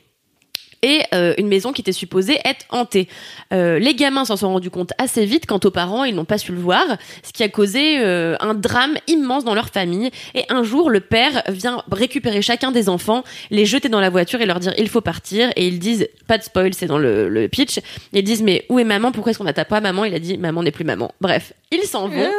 [0.82, 3.08] et euh, une maison qui était supposée être hantée.
[3.54, 6.38] Euh, les gamins s'en sont rendus compte assez vite quant aux parents, ils n'ont pas
[6.38, 6.86] su le voir,
[7.24, 10.10] ce qui a causé euh, un drame immense dans leur famille.
[10.36, 14.42] Et un jour, le père vient récupérer chacun des enfants, les jeter dans la voiture
[14.42, 15.50] et leur dire il faut partir.
[15.56, 17.80] Et ils disent, pas de spoil, c'est dans le, le pitch,
[18.14, 19.12] ils disent mais où est maman?
[19.12, 20.06] Pourquoi est-ce qu'on n'attend pas maman?
[20.06, 21.12] Il a dit maman n'est plus maman.
[21.22, 22.30] Bref, ils s'en vont.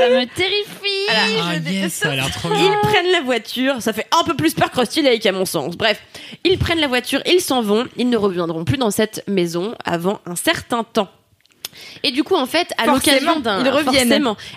[0.00, 2.58] Ça me terrifie Ah, yes, ça a l'air trop bien.
[2.72, 5.44] ils prennent la voiture, ça fait un peu plus peur que Rusty Lake à mon
[5.44, 5.76] sens.
[5.76, 6.00] Bref,
[6.44, 10.20] ils prennent la voiture, ils s'en vont, ils ne reviendront plus dans cette maison avant
[10.26, 11.08] un certain temps.
[12.02, 13.62] Et du coup, en fait, à l'occasion d'un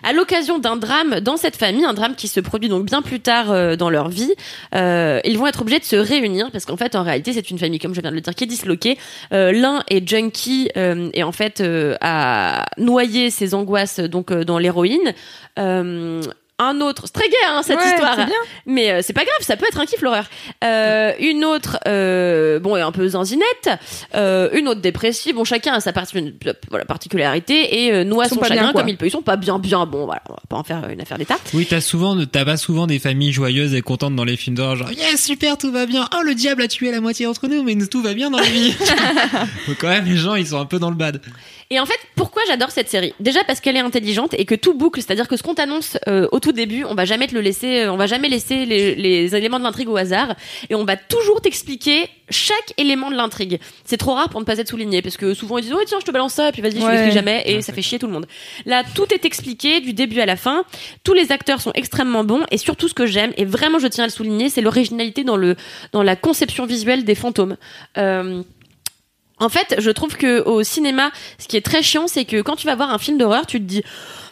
[0.04, 3.20] à l'occasion d'un drame dans cette famille, un drame qui se produit donc bien plus
[3.20, 4.34] tard euh, dans leur vie,
[4.76, 7.60] euh, ils vont être obligés de se réunir parce qu'en fait, en réalité, c'est une
[7.60, 8.98] famille, comme je viens de le dire, qui est disloquée.
[9.34, 11.64] Euh, L'un est junkie et en fait
[12.02, 15.14] a noyé ses angoisses donc dans l'héroïne.
[16.60, 18.28] Un autre, c'est très gay hein, cette Ouais, histoire, bien.
[18.68, 20.26] mais euh, c'est pas grave, ça peut être un kiff l'horreur.
[20.64, 23.70] Euh, une autre, euh, bon, est un peu zinzinette,
[24.14, 25.34] euh, une autre dépressive.
[25.34, 25.92] Bon, chacun a sa
[26.70, 28.82] voilà, particularité et euh, noie Ils sont son pas bien, chagrin quoi.
[28.82, 29.08] comme il peut.
[29.08, 29.88] Ils sont pas bien, bien.
[29.88, 31.38] Bon, voilà, on va pas en faire une affaire d'état.
[31.56, 34.76] Oui, t'as souvent, t'as pas souvent des familles joyeuses et contentes dans les films d'horreur,
[34.76, 36.08] genre yes super tout va bien.
[36.16, 38.38] Oh le diable a tué la moitié d'entre nous, mais nous, tout va bien dans
[38.40, 38.76] la vie.
[39.68, 41.20] Donc quand même les gens ils sont un peu dans le bad.
[41.74, 43.16] Et en fait, pourquoi j'adore cette série?
[43.20, 46.28] Déjà parce qu'elle est intelligente et que tout boucle, c'est-à-dire que ce qu'on t'annonce euh,
[46.32, 48.94] au tout début, on va jamais te le laisser, euh, on va jamais laisser les,
[48.94, 50.36] les éléments de l'intrigue au hasard
[50.70, 53.60] et on va toujours t'expliquer chaque élément de l'intrigue.
[53.86, 55.98] C'est trop rare pour ne pas être souligné parce que souvent ils disent ouais tiens
[56.00, 56.92] je te balance ça et puis vas-y je Ouais.
[56.92, 58.28] l'explique jamais et Ouais, ça fait chier tout le monde.
[58.68, 60.64] Là tout est expliqué du début à la fin.
[61.04, 64.04] Tous les acteurs sont extrêmement bons et surtout ce que j'aime et vraiment je tiens
[64.04, 65.56] à le souligner c'est l'originalité dans le
[65.92, 67.58] dans la conception visuelle des fantômes.
[67.98, 68.42] Euh,
[69.40, 72.56] en fait, je trouve que au cinéma, ce qui est très chiant, c'est que quand
[72.56, 73.84] tu vas voir un film d'horreur, tu te dis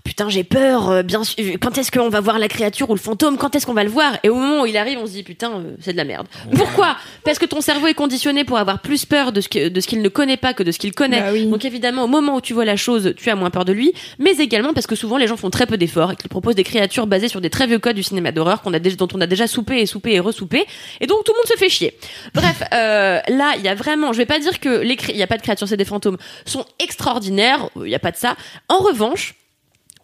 [0.04, 1.38] putain j'ai peur, euh, bien sûr.
[1.62, 3.38] Quand est-ce qu'on va voir la créature ou le fantôme?
[3.38, 4.18] Quand est-ce qu'on va le voir?
[4.24, 6.28] Et au moment où il arrive, on se dit putain euh, c'est de la merde.
[6.56, 6.96] Pourquoi?
[7.24, 9.88] Parce que ton cerveau est conditionné pour avoir plus peur de ce que- de ce
[9.88, 11.22] qu'il ne connaît pas que de ce qu'il connaît.
[11.22, 11.46] Bah oui.
[11.48, 13.94] Donc évidemment au moment où tu vois la chose, tu as moins peur de lui,
[14.20, 16.64] mais également parce que souvent les gens font très peu d'efforts et qu'ils proposent des
[16.64, 19.22] créatures basées sur des très vieux codes du cinéma d'horreur qu'on a déjà, dont on
[19.22, 20.66] a déjà soupé et soupé et ressoupé,
[21.00, 21.98] et donc tout le monde se fait chier.
[22.34, 25.24] Bref, euh, là il y a vraiment, je vais pas dire que les il y
[25.24, 28.36] a pas de créatures, c'est des fantômes, sont extraordinaires, il y a pas de ça.
[28.70, 29.36] En revanche,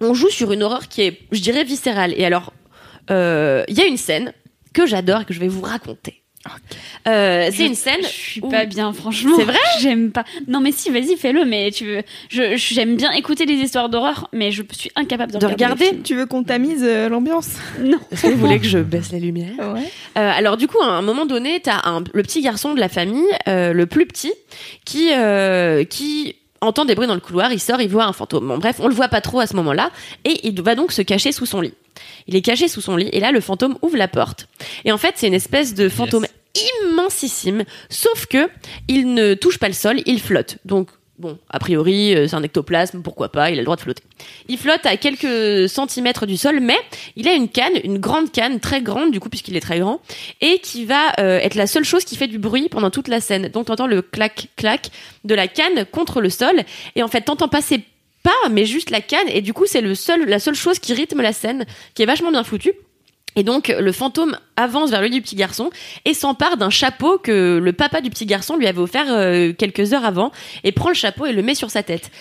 [0.01, 2.13] on joue sur une horreur qui est, je dirais, viscérale.
[2.17, 2.53] Et alors,
[3.09, 4.33] euh, il y a une scène
[4.73, 6.21] que j'adore et que je vais vous raconter.
[7.07, 7.99] Euh, c'est une scène.
[8.03, 9.35] Je suis où- pas bien, franchement.
[9.37, 9.57] C'est vrai?
[9.81, 10.23] J'aime pas.
[10.47, 11.43] Non, mais si, vas-y, fais-le.
[11.43, 12.01] Mais tu veux.
[12.55, 15.85] J'aime bien écouter les histoires d'horreur, mais je suis incapable de, De regarder.
[15.85, 16.03] regarder?
[16.03, 17.49] Tu veux qu'on tamise euh, l'ambiance?
[17.81, 17.99] Non.
[18.11, 19.81] Est-ce que vous voulez que je baisse les lumières Ouais.
[20.17, 22.87] Euh, alors du coup, à un moment donné, t'as un, le petit garçon de la
[22.89, 24.33] famille, euh, le plus petit,
[24.85, 27.51] qui euh, qui entend des bruits dans le couloir.
[27.51, 28.47] Il sort, il voit un fantôme.
[28.47, 29.91] Bon, bref, on le voit pas trop à ce moment-là,
[30.25, 31.73] et il va donc se cacher sous son lit.
[32.27, 34.47] Il est caché sous son lit, et là, le fantôme ouvre la porte.
[34.85, 36.25] Et en fait, c'est une espèce de fantôme
[36.83, 38.49] immensissime, sauf que
[38.87, 40.57] il ne touche pas le sol, il flotte.
[40.65, 43.81] Donc Bon, a priori, euh, c'est un ectoplasme, pourquoi pas, il a le droit de
[43.81, 44.03] flotter.
[44.49, 46.77] Il flotte à quelques centimètres du sol, mais
[47.15, 49.99] il a une canne, une grande canne, très grande du coup, puisqu'il est très grand,
[50.41, 53.19] et qui va euh, être la seule chose qui fait du bruit pendant toute la
[53.19, 53.47] scène.
[53.47, 54.91] Donc t'entends le clac-clac
[55.23, 56.61] de la canne contre le sol,
[56.95, 57.83] et en fait t'entends passer
[58.21, 60.93] pas, mais juste la canne, et du coup c'est le seul, la seule chose qui
[60.93, 61.65] rythme la scène,
[61.95, 62.73] qui est vachement bien foutue.
[63.37, 65.69] Et donc le fantôme avance vers le lit du petit garçon
[66.05, 69.93] et s'empare d'un chapeau que le papa du petit garçon lui avait offert euh, quelques
[69.93, 70.31] heures avant
[70.63, 72.11] et prend le chapeau et le met sur sa tête.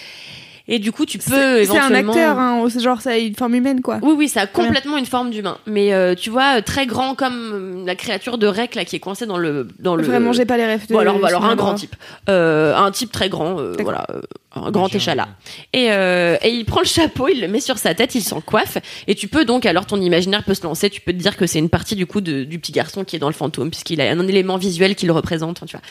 [0.68, 3.16] Et du coup tu peux C'est c'est un éventuellement acteur, hein, c'est genre ça a
[3.16, 3.98] une forme humaine quoi.
[4.02, 5.58] oui, oui, ça a complètement une forme d'humain.
[5.66, 9.26] Mais euh, tu vois, très grand comme la créature de Rec là qui est coincée
[9.26, 10.02] dans le dans le.
[10.02, 10.92] Vraiment, j'ai pas les rêves de.
[10.92, 11.74] Bon, alors, alors un grand d'horreur.
[11.76, 11.96] type,
[12.28, 14.20] euh, un type très grand, euh, voilà, euh,
[14.56, 15.28] un grand échalas.
[15.72, 18.40] Et, euh, et il prend le chapeau, il le met sur sa tête, il s'en
[18.40, 18.78] coiffe.
[19.06, 21.46] Et tu peux donc, alors ton imaginaire peut se lancer, tu peux te dire que
[21.46, 24.00] c'est une partie du coup de- du petit garçon qui est dans le fantôme, puisqu'il
[24.00, 25.82] a un élément visuel qui le représente, hein, tu vois.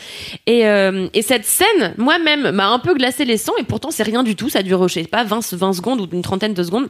[0.46, 4.04] Et, euh, et cette scène, moi-même, m'a un peu glacé les sangs, et pourtant c'est
[4.04, 6.64] rien du tout, ça dure, je sais pas, 20, 20 secondes ou une trentaine de
[6.64, 6.88] secondes.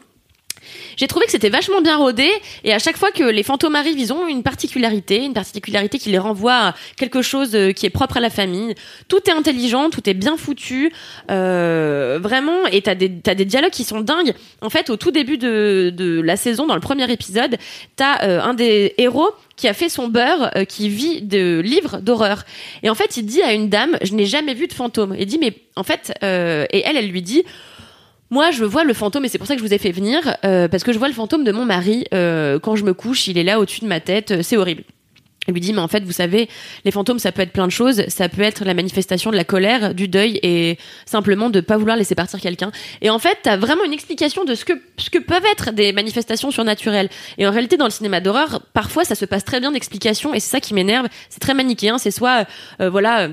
[0.97, 2.29] J'ai trouvé que c'était vachement bien rodé
[2.63, 6.09] et à chaque fois que les fantômes arrivent, ils ont une particularité, une particularité qui
[6.09, 8.75] les renvoie à quelque chose euh, qui est propre à la famille.
[9.07, 10.91] Tout est intelligent, tout est bien foutu,
[11.31, 12.65] euh, vraiment.
[12.71, 14.33] Et t'as des t'as des dialogues qui sont dingues.
[14.61, 17.57] En fait, au tout début de de la saison, dans le premier épisode,
[17.95, 21.99] t'as euh, un des héros qui a fait son beurre, euh, qui vit de livres
[21.99, 22.43] d'horreur.
[22.83, 25.15] Et en fait, il dit à une dame, je n'ai jamais vu de fantôme.
[25.17, 27.43] Il dit, mais en fait, euh, et elle, elle lui dit,
[28.31, 30.35] moi, je vois le fantôme et c'est pour ça que je vous ai fait venir
[30.43, 33.27] euh, parce que je vois le fantôme de mon mari euh, quand je me couche.
[33.27, 34.31] Il est là au-dessus de ma tête.
[34.31, 34.83] euh, C'est horrible.
[35.47, 36.49] Elle lui dit, mais en fait, vous savez,
[36.85, 38.03] les fantômes, ça peut être plein de choses.
[38.07, 41.97] Ça peut être la manifestation de la colère, du deuil et simplement de pas vouloir
[41.97, 42.71] laisser partir quelqu'un.
[43.01, 45.93] Et en fait, t'as vraiment une explication de ce que, ce que peuvent être des
[45.93, 47.09] manifestations surnaturelles.
[47.37, 50.39] Et en réalité, dans le cinéma d'horreur, parfois, ça se passe très bien d'explications et
[50.39, 51.07] c'est ça qui m'énerve.
[51.29, 51.99] C'est très manichéen.
[51.99, 52.47] C'est soit,
[52.81, 53.29] euh, voilà, euh,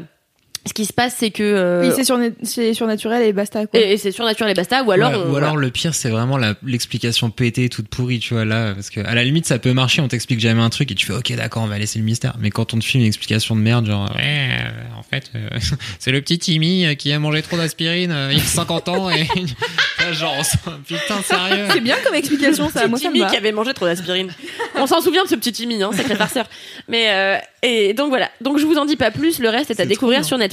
[0.67, 1.43] ce qui se passe, c'est que...
[1.43, 3.81] euh, Oui, c'est surna- c'est surnaturel et basta quoi.
[3.81, 4.83] et, et c'est surnaturel et basta.
[4.85, 5.47] Ou alors, Ouais, on- ou voilà.
[5.49, 9.01] alors le pire c'est vraiment la- l'explication pétée toute pourrie tu vois là parce que
[9.01, 11.33] à la limite ça peut marcher on t'explique jamais un truc et tu fais ok
[11.35, 13.87] d'accord on va laisser le mystère mais quand on te filme une explication de merde
[13.87, 15.49] genre ouais euh, en fait euh,
[15.99, 19.27] c'est le petit Timmy qui a mangé trop d'aspirine euh, il a 50 ans et
[20.13, 20.37] genre
[20.87, 23.73] putain sérieux C'est bien comme explication ça, C'est moi ça me Timmy qui avait mangé
[23.75, 24.33] trop d'aspirine.
[24.77, 26.47] On s'en souvient de ce petit Timmy, hein, sacré farceur.
[26.89, 28.29] Mais euh, et donc voilà.
[28.41, 29.39] Donc je vous en dis pas plus.
[29.39, 30.27] Le reste est à C'est découvrir bien.
[30.27, 30.52] sur Netflix.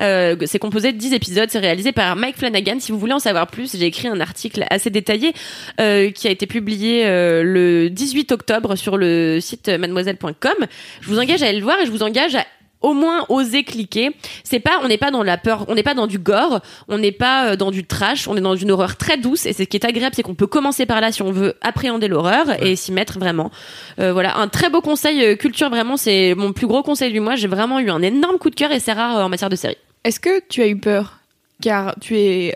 [0.00, 1.48] Euh, c'est composé de 10 épisodes.
[1.50, 2.78] C'est réalisé par Mike Flanagan.
[2.80, 5.32] Si vous voulez en savoir plus, j'ai écrit un article assez détaillé
[5.80, 10.66] euh, qui a été publié euh, le 18 octobre sur le site mademoiselle.com.
[11.00, 12.44] Je vous engage à aller le voir et je vous engage à
[12.80, 14.10] au moins oser cliquer.
[14.44, 16.98] C'est pas, on n'est pas dans la peur, on n'est pas dans du gore, on
[16.98, 19.46] n'est pas euh, dans du trash, on est dans une horreur très douce.
[19.46, 21.54] Et c'est ce qui est agréable, c'est qu'on peut commencer par là si on veut
[21.60, 23.50] appréhender l'horreur et s'y mettre vraiment.
[23.98, 25.96] Euh, voilà, un très beau conseil euh, culture vraiment.
[25.96, 27.36] C'est mon plus gros conseil du mois.
[27.36, 29.56] J'ai vraiment eu un énorme coup de cœur et c'est rare euh, en matière de
[29.56, 29.76] série.
[30.04, 31.18] Est-ce que tu as eu peur?
[31.60, 32.54] Car tu es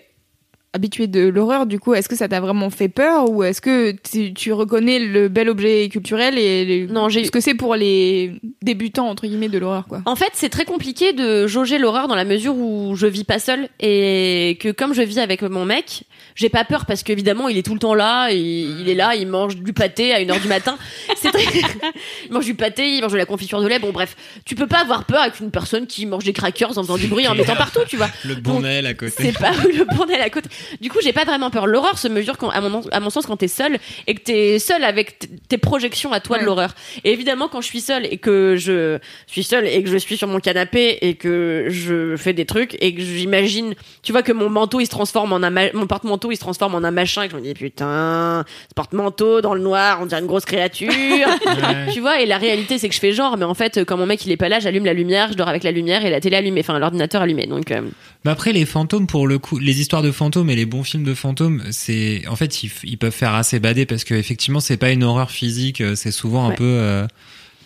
[0.75, 3.91] habitué de l'horreur, du coup, est-ce que ça t'a vraiment fait peur ou est-ce que
[4.11, 7.75] tu, tu reconnais le bel objet culturel et les- Non, j'ai- ce que c'est pour
[7.75, 8.33] les
[8.63, 10.01] débutants entre guillemets de l'horreur quoi?
[10.07, 13.39] En fait, c'est très compliqué de jauger l'horreur dans la mesure où je vis pas
[13.39, 16.05] seule et que comme je vis avec mon mec,
[16.35, 19.15] j'ai pas peur parce qu'évidemment il est tout le temps là, et il est là,
[19.15, 20.79] il mange du pâté à 1h du matin.
[21.17, 21.45] C'est très...
[22.27, 23.79] il mange du pâté, il mange de la confiture de lait.
[23.79, 26.83] Bon bref, tu peux pas avoir peur avec une personne qui mange des crackers en
[26.83, 28.09] faisant du bruit en mettant partout, tu vois.
[28.25, 28.37] le
[28.67, 30.49] aile à côté C'est pas le bordel à côté.
[30.81, 31.67] Du coup, j'ai pas vraiment peur.
[31.67, 34.59] L'horreur se mesure, quand, à, mon, à mon sens, quand t'es seul et que t'es
[34.59, 35.19] seul avec
[35.49, 36.75] tes projections à toi de l'horreur.
[37.05, 40.17] Et évidemment, quand je suis seule et que je suis seule et que je suis
[40.17, 44.33] sur mon canapé et que je fais des trucs et que j'imagine, tu vois, que
[44.33, 47.23] mon manteau il se transforme en un, mon porte-manteau il se transforme en un machin
[47.23, 50.45] et que je me dis putain, ce porte-manteau dans le noir, on dirait une grosse
[50.45, 50.93] créature.
[51.93, 54.07] tu vois, et la réalité c'est que je fais genre, mais en fait, quand mon
[54.07, 56.21] mec il est pas là, j'allume la lumière, je dors avec la lumière et la
[56.21, 57.47] télé allumée, enfin l'ordinateur allumé.
[57.47, 57.81] Donc, euh,
[58.25, 61.15] après, les fantômes, pour le coup, les histoires de fantômes et les bons films de
[61.15, 65.03] fantômes, c'est, en fait, ils, peuvent faire assez bader parce que effectivement, c'est pas une
[65.03, 66.57] horreur physique, euh, c'est souvent un Ouais.
[66.57, 67.07] peu, euh,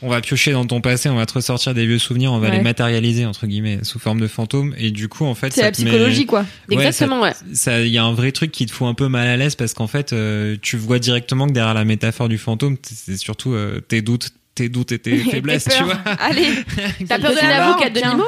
[0.02, 2.48] on va piocher dans ton passé, on va te ressortir des vieux souvenirs, on va
[2.50, 2.56] Ouais.
[2.56, 4.74] les matérialiser, entre guillemets, sous forme de fantômes.
[4.78, 6.40] Et du coup, en fait, C'est ça la met- psychologie, quoi.
[6.68, 7.32] Ouais, exactement, ouais.
[7.52, 9.54] ça, il y a un vrai truc qui te fout un peu mal à l'aise
[9.54, 13.52] parce qu'en fait, euh, tu vois directement que derrière la métaphore du fantôme, c'est surtout
[13.54, 15.96] euh, tes doutes, tes doutes et tes faiblesses, tu vois.
[16.20, 16.48] Allez,
[17.08, 18.00] t'as peur de Petit la mort avocat de.
[18.00, 18.24] Nemo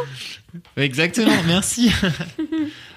[0.77, 1.90] Exactement, merci.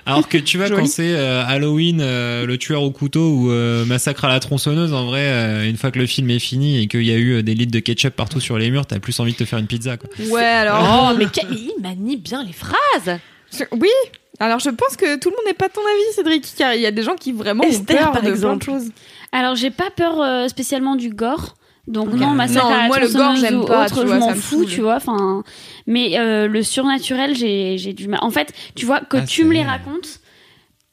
[0.06, 0.82] Alors que tu vois, Joli.
[0.82, 4.94] quand c'est euh, Halloween, euh, le tueur au couteau ou euh, Massacre à la tronçonneuse,
[4.94, 7.34] en vrai, euh, une fois que le film est fini et qu'il y a eu
[7.38, 9.60] euh, des litres de ketchup partout sur les murs, t'as plus envie de te faire
[9.60, 10.10] une pizza, quoi.
[10.30, 11.12] Ouais, alors.
[11.14, 13.20] Oh, mais quel- il manie bien les phrases.
[13.74, 13.90] Oui.
[14.40, 16.82] Alors, je pense que tout le monde n'est pas de ton avis, Cédric, car il
[16.82, 18.90] y a des gens qui vraiment ont peur par de plein de choses.
[19.32, 21.56] Alors, j'ai pas peur euh, spécialement du gore.
[21.88, 24.34] Donc non, massacre Non, à la moi, le gore, j'aime pas, autre, tu je m'en
[24.36, 24.96] fous, tu vois.
[24.96, 25.44] Enfin,
[25.88, 28.20] mais euh, le surnaturel, j'ai j'ai du mal.
[28.22, 30.20] En fait, tu vois que Ah, tu me les racontes.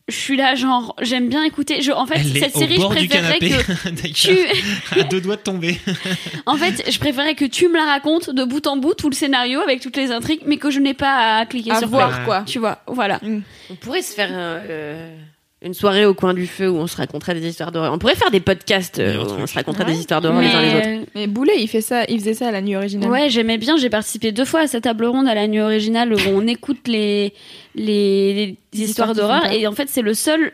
[0.08, 1.82] Je suis là, genre, j'aime bien écouter.
[1.82, 4.98] Je, en fait, Elle cette série, je préférerais que d'ailleurs, tu.
[4.98, 5.78] à deux doigts de tomber.
[6.46, 9.14] En fait, je préférais que tu me la racontes de bout en bout, tout le
[9.14, 12.08] scénario avec toutes les intrigues, mais que je n'ai pas à cliquer À sur voir,
[12.10, 12.24] play.
[12.24, 12.42] quoi.
[12.46, 13.20] Tu vois, voilà.
[13.70, 15.14] On pourrait se faire euh,
[15.60, 17.92] une soirée au coin du feu où on se raconterait des histoires d'horreur.
[17.92, 19.92] On pourrait faire des podcasts euh, où on se raconterait Ouais.
[19.92, 21.06] des histoires d'horreur les uns les autres.
[21.16, 23.10] Mais, Boulet, il fait ça, il faisait ça à la nuit originale.
[23.10, 23.76] Ouais, j'aimais bien.
[23.76, 26.86] J'ai participé deux fois à cette table ronde à la nuit originale où on écoute
[26.86, 27.34] les,
[27.74, 29.46] les, les histoires d'horreur.
[29.52, 30.52] Et en fait, c'est le seul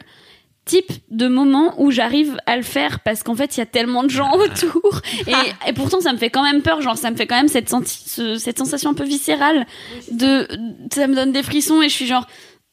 [0.64, 4.02] type de moment où j'arrive à le faire parce qu'en fait, il y a tellement
[4.05, 5.02] de gens autour.
[5.26, 6.81] Et, et pourtant, ça me fait quand même peur.
[6.81, 9.66] Genre, ça me fait quand même cette, senti- ce- cette sensation un peu viscérale
[10.10, 10.48] de,
[10.90, 12.26] ça me donne des frissons et je suis genre,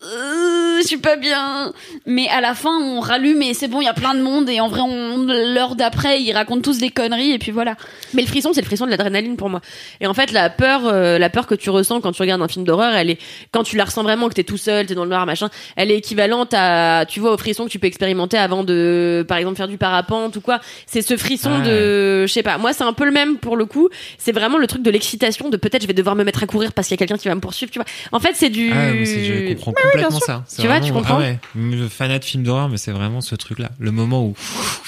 [0.03, 1.73] euh, je suis pas bien.
[2.07, 4.49] Mais à la fin, on rallume et c'est bon, il y a plein de monde
[4.49, 7.75] et en vrai, on, l'heure d'après, ils racontent tous des conneries et puis voilà.
[8.13, 9.61] Mais le frisson, c'est le frisson de l'adrénaline pour moi.
[9.99, 12.47] Et en fait, la peur, euh, la peur que tu ressens quand tu regardes un
[12.47, 13.19] film d'horreur, elle est
[13.51, 15.49] quand tu la ressens vraiment, que t'es tout seul, t'es dans le noir, machin.
[15.75, 19.37] Elle est équivalente à, tu vois, au frisson que tu peux expérimenter avant de, par
[19.37, 20.61] exemple, faire du parapente ou quoi.
[20.87, 22.57] C'est ce frisson Ah de, je sais pas.
[22.57, 23.89] Moi, c'est un peu le même pour le coup.
[24.17, 26.73] C'est vraiment le truc de l'excitation, de peut-être je vais devoir me mettre à courir
[26.73, 27.71] parce qu'il y a quelqu'un qui va me poursuivre.
[27.71, 27.85] Tu vois.
[28.11, 28.71] En fait, c'est du.
[28.73, 30.43] Ah, complètement ça.
[30.47, 32.91] C'est Tu vois, tu vraiment- comprends Ah ouais, le fanat de films d'horreur, mais c'est
[32.91, 33.69] vraiment ce truc-là.
[33.79, 34.35] Le moment où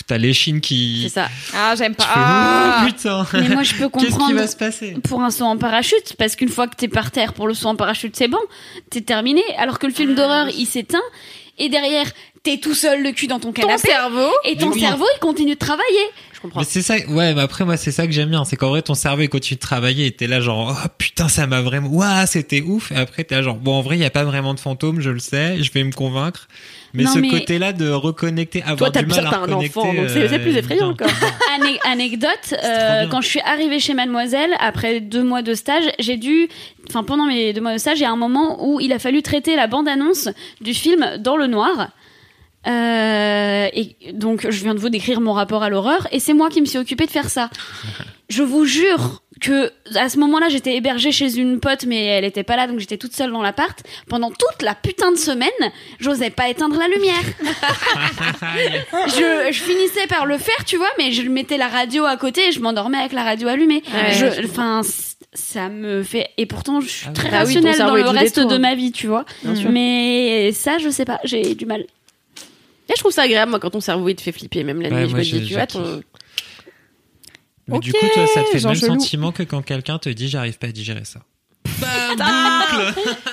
[0.07, 1.01] t'as l'échine qui.
[1.03, 1.29] C'est ça.
[1.55, 2.03] Ah, j'aime pas.
[2.03, 2.81] fais, Ah.
[2.81, 3.25] oh, putain.
[3.33, 4.35] Mais moi, je peux Qu'est-ce qui comprendre.
[4.35, 7.33] va se passer pour un saut en parachute parce qu'une fois que t'es par terre
[7.33, 8.39] pour le saut en parachute c'est bon
[8.89, 11.01] t'es terminé alors que le film d'horreur il s'éteint
[11.57, 12.05] et derrière
[12.43, 14.29] t'es tout seul le cul dans ton Ton canapé cerveau.
[14.43, 14.79] et ton Oui.
[14.81, 15.85] cerveau il continue de travailler
[16.43, 16.59] comprends.
[16.59, 18.45] Mais c'est ça, ouais, mais après, moi, c'est ça que j'aime bien.
[18.45, 21.61] C'est qu'en vrai, ton cerveau, de travailler et t'es là, genre, oh putain, ça m'a
[21.61, 22.91] vraiment, ouah, c'était ouf.
[22.91, 25.01] Et après, t'es là, genre, bon, en vrai, il y a pas vraiment de fantôme,
[25.01, 26.47] je le sais, je vais me convaincre.
[26.95, 29.79] Mais Non, ce mais- côté-là de reconnecter, avoir Toi, du mal à t'as un reconnecter.
[29.79, 31.07] enfant, donc c'est c'est plus euh, effrayant, quoi.
[31.59, 36.17] Ané- anecdote euh, quand je suis arrivée chez Mademoiselle après deux mois de stage j'ai
[36.17, 36.47] dû
[36.89, 38.99] enfin pendant mes deux mois de stage il y a un moment où il a
[38.99, 40.29] fallu traiter la bande annonce
[40.61, 41.89] du film dans le noir
[42.65, 46.49] Euh, et donc je viens de vous décrire mon rapport à l'horreur et c'est moi
[46.49, 47.49] qui me suis occupée de faire ça.
[48.29, 52.43] Je vous jure que à ce moment-là j'étais hébergée chez une pote mais elle était
[52.43, 53.77] pas là donc j'étais toute seule dans l'appart.
[54.07, 55.49] Pendant toute la putain de semaine,
[55.99, 57.21] j'osais pas éteindre la lumière.
[59.07, 62.47] je, je finissais par le faire, tu vois, mais je mettais la radio à côté
[62.47, 63.83] et je m'endormais avec la radio allumée.
[64.45, 64.81] Enfin,
[65.33, 66.29] ça me fait.
[66.37, 68.75] Et pourtant, je suis Ah très Bah rationnelle dans le tout reste détour, de ma
[68.75, 69.25] vie, tu vois.
[69.43, 69.69] Bien sûr.
[69.71, 71.85] Mais ça, je sais pas, j'ai du mal.
[72.89, 74.89] Et je trouve ça agréable, moi, quand ton cerveau il te fait flipper, même la
[74.89, 75.09] Ouais, nuit.
[75.09, 76.01] Je me dis, tu vois, ton.
[77.67, 78.93] Mais du coup, toi, ça te fait le même Chelou.
[78.93, 81.21] sentiment que quand quelqu'un te dit, j'arrive pas à digérer ça.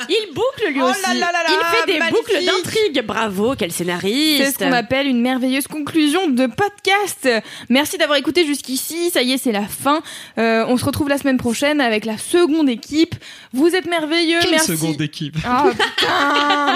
[0.08, 1.02] Il boucle lui Oh aussi.
[1.02, 2.24] là là là là, il fait des magnifique.
[2.26, 3.06] boucles d'intrigue.
[3.06, 4.44] Bravo, quel scénariste.
[4.44, 7.28] C'est ce qu'on appelle une merveilleuse conclusion de podcast.
[7.68, 9.10] Merci d'avoir écouté jusqu'ici.
[9.10, 10.00] Ça y est, c'est la fin.
[10.38, 13.14] Euh, on se retrouve la semaine prochaine avec la seconde équipe.
[13.52, 14.38] Vous êtes merveilleux.
[14.40, 14.76] Quelle Merci.
[14.76, 15.70] seconde équipe Oh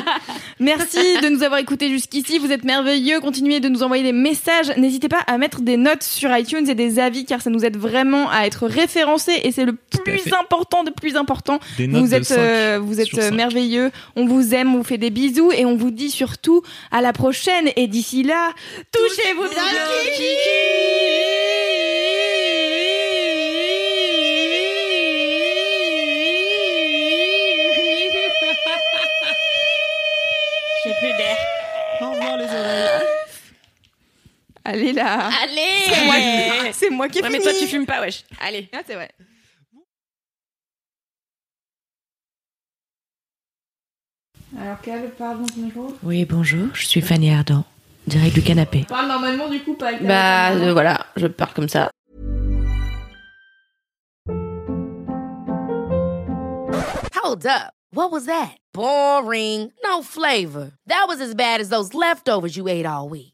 [0.60, 4.72] Merci de nous avoir écoutés jusqu'ici, vous êtes merveilleux, continuez de nous envoyer des messages,
[4.76, 7.76] n'hésitez pas à mettre des notes sur iTunes et des avis car ça nous aide
[7.76, 9.72] vraiment à être référencés et c'est le
[10.04, 11.58] plus important de plus important.
[11.76, 12.24] Des notes Vous de êtes,
[12.54, 13.34] euh, vous êtes sur cinq.
[13.34, 17.00] merveilleux, on vous aime, on vous fait des bisous et on vous dit surtout à
[17.00, 18.50] la prochaine et d'ici là,
[18.92, 21.24] touchez-vous bien le kiki
[30.84, 31.36] J'ai plus d'air.
[32.00, 32.46] Au revoir les
[34.66, 35.30] Allez là.
[35.42, 37.38] Allez C'est moi qui ai Ouais, fini.
[37.38, 38.24] mais toi, tu fumes pas, wesh.
[38.40, 38.68] Allez.
[38.72, 39.10] Ah, c'est vrai.
[44.60, 45.94] Alors, Cal, parle dans ton micro.
[46.02, 47.64] Oui, bonjour, je suis Fanny Ardant,
[48.06, 48.84] direct du canapé.
[48.88, 50.66] Parle normalement, du coup, pas avec Bah, voix.
[50.66, 51.90] euh, voilà, je pars comme ça.
[57.14, 57.72] Hold up.
[57.92, 58.56] What was that?
[58.72, 59.72] Boring.
[59.84, 60.72] No flavor.
[60.86, 63.33] That was as bad as those leftovers you ate all week.